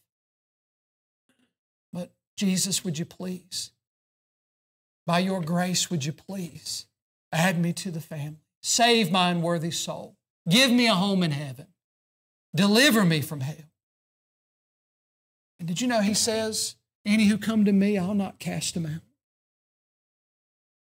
But 1.92 2.10
Jesus, 2.36 2.84
would 2.84 2.98
you 2.98 3.04
please, 3.04 3.70
by 5.06 5.20
your 5.20 5.40
grace, 5.40 5.90
would 5.90 6.04
you 6.04 6.12
please 6.12 6.86
add 7.32 7.60
me 7.60 7.72
to 7.74 7.90
the 7.90 8.00
family? 8.00 8.40
Save 8.62 9.12
my 9.12 9.30
unworthy 9.30 9.70
soul. 9.70 10.16
Give 10.48 10.70
me 10.70 10.88
a 10.88 10.94
home 10.94 11.22
in 11.22 11.30
heaven. 11.30 11.66
Deliver 12.54 13.04
me 13.04 13.20
from 13.20 13.40
hell. 13.40 13.70
And 15.58 15.68
did 15.68 15.80
you 15.80 15.86
know 15.86 16.00
he 16.00 16.14
says, 16.14 16.76
Any 17.04 17.26
who 17.26 17.38
come 17.38 17.64
to 17.64 17.72
me, 17.72 17.96
I'll 17.96 18.14
not 18.14 18.38
cast 18.38 18.74
them 18.74 18.86
out. 18.86 19.02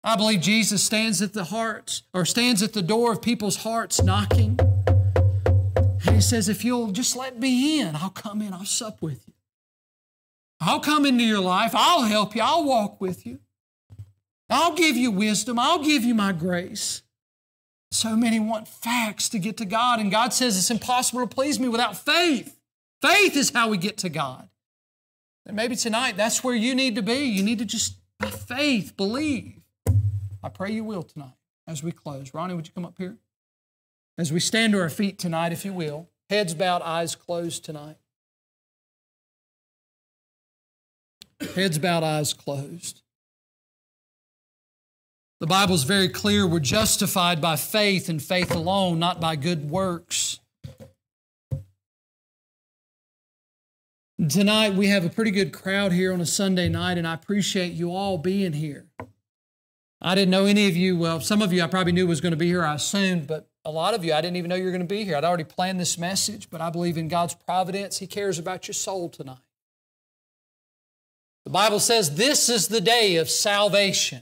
I 0.03 0.15
believe 0.15 0.41
Jesus 0.41 0.83
stands 0.83 1.21
at 1.21 1.33
the 1.33 1.45
hearts 1.45 2.03
or 2.13 2.25
stands 2.25 2.61
at 2.61 2.73
the 2.73 2.81
door 2.81 3.13
of 3.13 3.21
people's 3.21 3.57
hearts 3.57 4.03
knocking. 4.03 4.59
And 6.05 6.15
he 6.15 6.21
says, 6.21 6.49
If 6.49 6.63
you'll 6.63 6.91
just 6.91 7.15
let 7.15 7.39
me 7.39 7.79
in, 7.79 7.95
I'll 7.95 8.09
come 8.09 8.41
in, 8.41 8.53
I'll 8.53 8.65
sup 8.65 9.01
with 9.01 9.27
you. 9.27 9.33
I'll 10.61 10.79
come 10.79 11.05
into 11.05 11.23
your 11.23 11.39
life, 11.39 11.71
I'll 11.73 12.03
help 12.03 12.35
you, 12.35 12.41
I'll 12.41 12.63
walk 12.63 13.01
with 13.01 13.25
you. 13.25 13.39
I'll 14.49 14.75
give 14.75 14.95
you 14.95 15.11
wisdom, 15.11 15.59
I'll 15.59 15.83
give 15.83 16.03
you 16.03 16.13
my 16.13 16.31
grace. 16.31 17.01
So 17.91 18.15
many 18.15 18.39
want 18.39 18.67
facts 18.67 19.29
to 19.29 19.39
get 19.39 19.57
to 19.57 19.65
God, 19.65 19.99
and 19.99 20.11
God 20.11 20.33
says 20.33 20.57
it's 20.57 20.69
impossible 20.71 21.21
to 21.21 21.33
please 21.33 21.59
me 21.59 21.67
without 21.69 21.97
faith. 21.97 22.59
Faith 23.01 23.35
is 23.37 23.51
how 23.51 23.69
we 23.69 23.77
get 23.77 23.97
to 23.99 24.09
God. 24.09 24.49
And 25.45 25.55
maybe 25.55 25.75
tonight 25.75 26.17
that's 26.17 26.43
where 26.43 26.55
you 26.55 26.75
need 26.75 26.95
to 26.95 27.01
be. 27.01 27.25
You 27.25 27.43
need 27.43 27.59
to 27.59 27.65
just, 27.65 27.97
by 28.19 28.29
faith, 28.29 28.97
believe. 28.97 29.61
I 30.43 30.49
pray 30.49 30.71
you 30.71 30.83
will 30.83 31.03
tonight 31.03 31.35
as 31.67 31.83
we 31.83 31.91
close. 31.91 32.33
Ronnie, 32.33 32.53
would 32.53 32.67
you 32.67 32.73
come 32.73 32.85
up 32.85 32.95
here? 32.97 33.17
As 34.17 34.31
we 34.31 34.39
stand 34.39 34.73
to 34.73 34.79
our 34.79 34.89
feet 34.89 35.19
tonight, 35.19 35.51
if 35.51 35.65
you 35.65 35.73
will, 35.73 36.09
heads 36.29 36.53
bowed, 36.53 36.81
eyes 36.81 37.15
closed 37.15 37.63
tonight. 37.63 37.97
Heads 41.53 41.77
bowed, 41.77 42.03
eyes 42.03 42.33
closed. 42.33 43.01
The 45.41 45.47
Bible's 45.47 45.83
very 45.83 46.07
clear 46.07 46.47
we're 46.47 46.59
justified 46.59 47.41
by 47.41 47.57
faith 47.57 48.07
and 48.07 48.23
faith 48.23 48.55
alone, 48.55 48.99
not 48.99 49.19
by 49.19 49.35
good 49.35 49.69
works. 49.69 50.39
Tonight, 54.29 54.75
we 54.75 54.87
have 54.87 55.03
a 55.03 55.09
pretty 55.09 55.31
good 55.31 55.51
crowd 55.51 55.91
here 55.91 56.13
on 56.13 56.21
a 56.21 56.25
Sunday 56.25 56.69
night, 56.69 56.97
and 56.97 57.05
I 57.05 57.13
appreciate 57.13 57.73
you 57.73 57.93
all 57.93 58.17
being 58.17 58.53
here. 58.53 58.85
I 60.01 60.15
didn't 60.15 60.31
know 60.31 60.45
any 60.45 60.69
of 60.69 60.77
you, 60.77 60.97
well, 60.97 61.19
some 61.19 61.41
of 61.41 61.51
you 61.51 61.61
I 61.61 61.67
probably 61.67 61.91
knew 61.91 62.07
was 62.07 62.21
going 62.21 62.31
to 62.31 62.37
be 62.37 62.47
here, 62.47 62.63
I 62.63 62.75
assumed, 62.75 63.27
but 63.27 63.49
a 63.65 63.71
lot 63.71 63.93
of 63.93 64.05
you 64.05 64.13
I 64.13 64.21
didn't 64.21 64.37
even 64.37 64.47
know 64.47 64.55
you 64.55 64.63
were 64.63 64.71
going 64.71 64.79
to 64.79 64.87
be 64.87 65.03
here. 65.03 65.17
I'd 65.17 65.25
already 65.25 65.43
planned 65.43 65.81
this 65.81 65.97
message, 65.97 66.49
but 66.49 66.61
I 66.61 66.69
believe 66.69 66.97
in 66.97 67.09
God's 67.09 67.33
providence. 67.33 67.97
He 67.97 68.07
cares 68.07 68.39
about 68.39 68.69
your 68.69 68.73
soul 68.73 69.09
tonight. 69.09 69.39
The 71.43 71.51
Bible 71.51 71.79
says 71.79 72.15
this 72.15 72.47
is 72.47 72.69
the 72.69 72.81
day 72.81 73.17
of 73.17 73.29
salvation. 73.29 74.21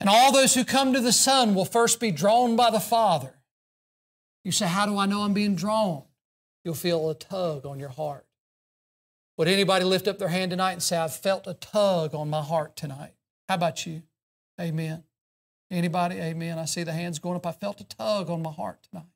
And 0.00 0.08
all 0.08 0.32
those 0.32 0.54
who 0.54 0.64
come 0.64 0.92
to 0.92 1.00
the 1.00 1.12
Son 1.12 1.54
will 1.54 1.64
first 1.64 2.00
be 2.00 2.10
drawn 2.10 2.56
by 2.56 2.70
the 2.70 2.80
Father. 2.80 3.34
You 4.44 4.52
say, 4.52 4.66
How 4.66 4.86
do 4.86 4.98
I 4.98 5.06
know 5.06 5.22
I'm 5.22 5.32
being 5.32 5.56
drawn? 5.56 6.04
You'll 6.64 6.74
feel 6.74 7.08
a 7.10 7.14
tug 7.14 7.64
on 7.64 7.78
your 7.78 7.88
heart. 7.88 8.26
Would 9.38 9.48
anybody 9.48 9.84
lift 9.84 10.08
up 10.08 10.18
their 10.18 10.28
hand 10.28 10.50
tonight 10.50 10.72
and 10.72 10.82
say, 10.82 10.96
I've 10.96 11.14
felt 11.14 11.46
a 11.46 11.54
tug 11.54 12.14
on 12.14 12.30
my 12.30 12.42
heart 12.42 12.74
tonight? 12.74 13.12
How 13.48 13.56
about 13.56 13.86
you? 13.86 14.02
Amen. 14.60 15.04
Anybody? 15.70 16.16
Amen. 16.16 16.58
I 16.58 16.64
see 16.64 16.84
the 16.84 16.92
hands 16.92 17.18
going 17.18 17.36
up. 17.36 17.46
I 17.46 17.52
felt 17.52 17.80
a 17.80 17.84
tug 17.84 18.30
on 18.30 18.42
my 18.42 18.52
heart 18.52 18.78
tonight. 18.88 19.06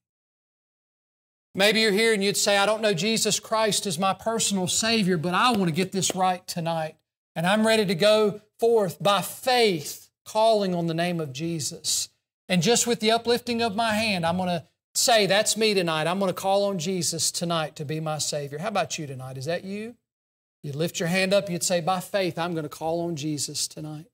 Maybe 1.55 1.81
you're 1.81 1.93
here 1.93 2.13
and 2.13 2.23
you'd 2.23 2.37
say, 2.37 2.59
I 2.59 2.67
don't 2.67 2.83
know 2.83 2.95
Jesus 2.95 3.41
Christ 3.41 3.87
as 3.87 3.99
my 3.99 4.15
personal 4.15 4.69
Savior, 4.69 5.17
but 5.17 5.35
I 5.35 5.51
want 5.51 5.67
to 5.67 5.73
get 5.73 5.93
this 5.93 6.15
right 6.15 6.47
tonight. 6.47 6.97
And 7.35 7.47
I'm 7.47 7.67
ready 7.67 7.87
to 7.87 7.95
go 7.95 8.41
forth 8.59 9.03
by 9.03 9.23
faith, 9.23 10.10
calling 10.25 10.75
on 10.75 10.87
the 10.87 10.95
name 10.95 11.21
of 11.21 11.33
Jesus. 11.33 12.09
And 12.49 12.63
just 12.63 12.87
with 12.87 13.01
the 13.01 13.13
uplifting 13.13 13.63
of 13.63 13.77
my 13.77 13.93
hand, 13.95 14.27
I'm 14.27 14.37
going 14.37 14.49
to 14.49 14.65
say, 14.95 15.27
That's 15.27 15.57
me 15.57 15.75
tonight. 15.75 16.07
I'm 16.07 16.19
going 16.19 16.31
to 16.31 16.41
call 16.41 16.65
on 16.65 16.79
Jesus 16.79 17.31
tonight 17.31 17.77
to 17.77 17.85
be 17.85 18.01
my 18.01 18.19
Savior. 18.19 18.59
How 18.59 18.69
about 18.69 18.99
you 18.99 19.07
tonight? 19.07 19.39
Is 19.39 19.45
that 19.47 19.65
you? 19.65 19.95
You'd 20.63 20.75
lift 20.75 21.01
your 21.01 21.09
hand 21.09 21.33
up, 21.33 21.49
you'd 21.49 21.63
say, 21.63 21.81
By 21.81 22.01
faith, 22.01 22.39
I'm 22.39 22.53
going 22.53 22.65
to 22.65 22.69
call 22.69 23.03
on 23.07 23.17
Jesus 23.17 23.67
tonight. 23.69 24.07